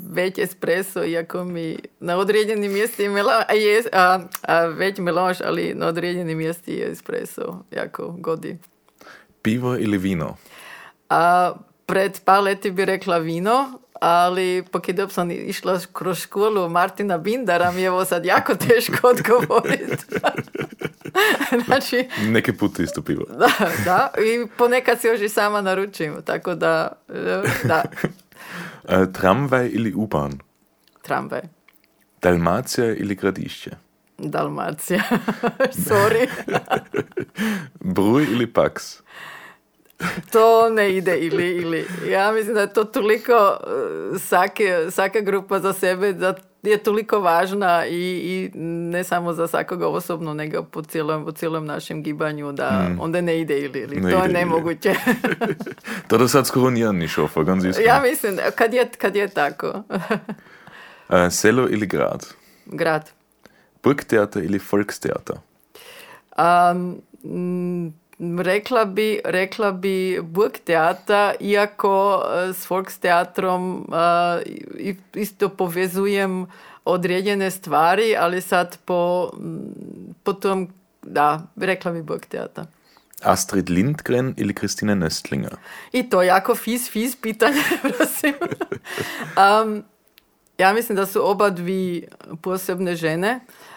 [0.09, 5.87] već espresso, iako mi na određenim mjestima a je, a, a već melange, ali na
[5.87, 8.57] određenim mjesti je espresso jako godi.
[9.41, 10.37] Pivo ili vino?
[11.09, 11.53] A
[11.85, 17.81] pred par leti bi rekla vino, ali pokidop sam išla kroz školu Martina Bindara, mi
[17.81, 20.05] je ovo sad jako teško odgovoriti.
[21.65, 23.25] znači, Neke puta isto pivo.
[23.39, 23.49] da,
[23.85, 26.91] da, i ponekad se još i sama naručim, tako da,
[27.63, 27.83] da,
[28.87, 30.33] E, tramvaj ili U-Bahn?
[31.01, 31.41] tramvaj.
[32.21, 33.71] Dalmacija ili gradišće?
[34.17, 35.01] Dalmacija.
[35.87, 36.27] Sorry.
[37.95, 39.01] Bruj ili Pax?
[40.33, 41.87] To ne ide ili, ili.
[42.09, 43.57] Ja mislim da je to toliko
[44.11, 49.47] uh, svake, svaka grupa za sebe da je toliko važna i, i ne samo za
[49.47, 54.01] svakoga osobno, nego po cijelom, po cijelom našem gibanju da onda ne ide ili, ili.
[54.01, 54.95] Ne to je nemoguće.
[56.07, 57.89] To da sad skoro nijedan ni šofa, ganz iskreno.
[57.89, 59.73] ja mislim, kad je, kad je tako.
[61.09, 62.25] E, selo ili grad?
[62.65, 63.11] Grad.
[63.83, 65.35] Burgtheater ili Volkstheater?
[66.37, 74.41] Um, mm, rekla bi, rekla bi Burgtheater, iako eh, s Volksteatrom eh,
[74.79, 76.45] i- isto povezujem
[76.85, 79.57] određene stvari, ali sad po, mm,
[80.23, 80.67] po tom,
[81.01, 82.63] da, rekla bi Burgtheater.
[83.23, 85.55] Astrid Lindgren ili Christine Nöstlinger?
[85.91, 88.33] I to jako fis, fis pitanje, prosim.
[89.63, 89.83] Um,
[90.57, 92.07] ja mislim da su oba dvi
[92.41, 93.39] posebne žene.
[93.73, 93.74] A,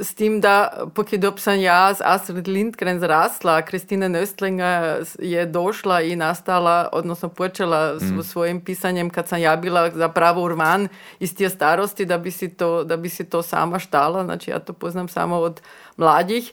[0.00, 6.16] s tim da, pokidop sam ja s Astrid Lindgren zrasla, Kristina Nöstlinger je došla i
[6.16, 10.88] nastala, odnosno počela s svojim pisanjem kad sam ja bila zapravo urman
[11.18, 14.58] iz tije starosti da bi si to, da bi si to sama štala, znači ja
[14.58, 15.60] to poznam samo od
[15.96, 16.52] mlađih.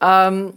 [0.00, 0.52] Um,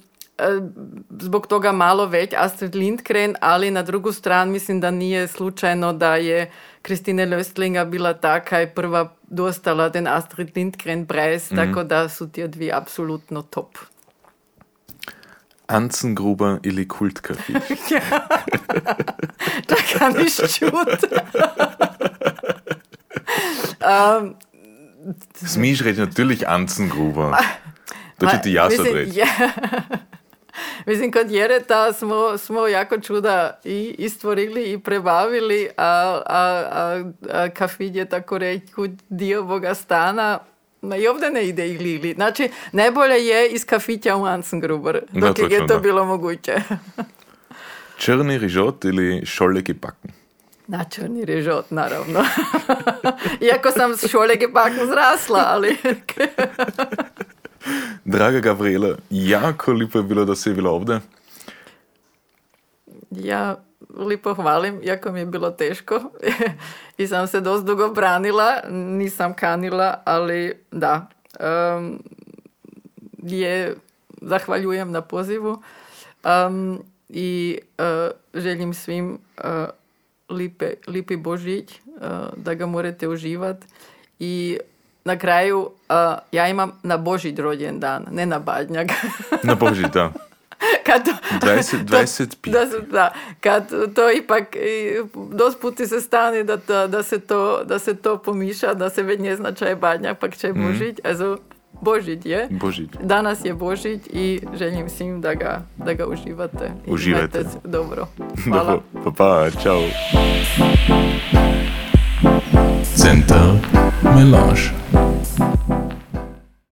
[1.19, 6.15] zbog toga malo već Astrid Lindgren, ali na drugu stranu mislim da nije slučajno da
[6.15, 6.51] je
[6.87, 12.29] Kristine Löstlinger bila ta kaj je prva dostala den Astrid Lindgren preis, tako da su
[12.29, 13.77] ti dvi apsolutno top.
[15.67, 17.59] Anzengruber ili Kultcafé?
[19.67, 21.03] Da kann ich čut.
[23.81, 24.35] um,
[25.35, 27.33] Smiješ reći natürlich Anzengruber.
[28.17, 29.19] To će ti ja sad mislim, reći.
[29.19, 29.25] je-
[30.87, 37.49] Mislim, kod Jereta smo, smo jako čuda i istvorili i prebavili, a, a, a, a
[37.49, 38.73] kafić je tako reći
[39.09, 40.39] dio Boga stana,
[40.81, 42.13] Ma i ovdje ne ide ili ili.
[42.13, 45.79] Znači, najbolje je iz kafića u Ansengruber, Da, dok je točno, to da.
[45.79, 46.55] bilo moguće.
[47.97, 50.11] Črni rižot ili šoleki pakken?
[50.67, 52.25] Na črni režot, naravno.
[53.47, 55.77] Iako sam s šolege pak zrasla, ali...
[58.05, 60.99] Draga Gabriela, jako lijepo je bilo da si bila ovdje.
[63.11, 63.55] Ja
[63.97, 66.01] lipo hvalim, jako mi je bilo teško.
[66.97, 71.07] I sam se dosta dugo branila, nisam kanila, ali da,
[71.39, 71.99] em,
[73.23, 73.75] je,
[74.21, 75.61] zahvaljujem na pozivu.
[76.23, 76.79] Em,
[77.09, 79.65] i e, želim svim e,
[80.29, 81.79] lipe, lipi Božić, e,
[82.35, 83.67] da ga morate uživati
[84.19, 84.57] i
[85.07, 85.93] na kraju e,
[86.31, 88.87] ja imam na Božić rođen dan, ne na Badnjak.
[89.43, 90.11] Na Boži, da.
[90.87, 91.11] kad to,
[91.47, 92.51] 20 to- 25.
[92.51, 94.43] da, da, kad to ipak
[95.31, 99.03] dost puti se stane da, da, da, se to, da se to pomiša, da se
[99.03, 100.97] već ne zna je badnjak, pak čaj je Božić.
[101.03, 101.37] Also,
[101.81, 102.47] Božić je.
[102.51, 102.89] Božić.
[103.03, 106.71] Danas je Božić i želim svim da ga, da ga uživate.
[106.87, 107.43] Uživajte.
[107.63, 108.07] dobro.
[108.43, 108.63] Hvala.
[108.63, 109.81] Dobro, pa pa, čao.
[112.95, 114.73] Center Mélange.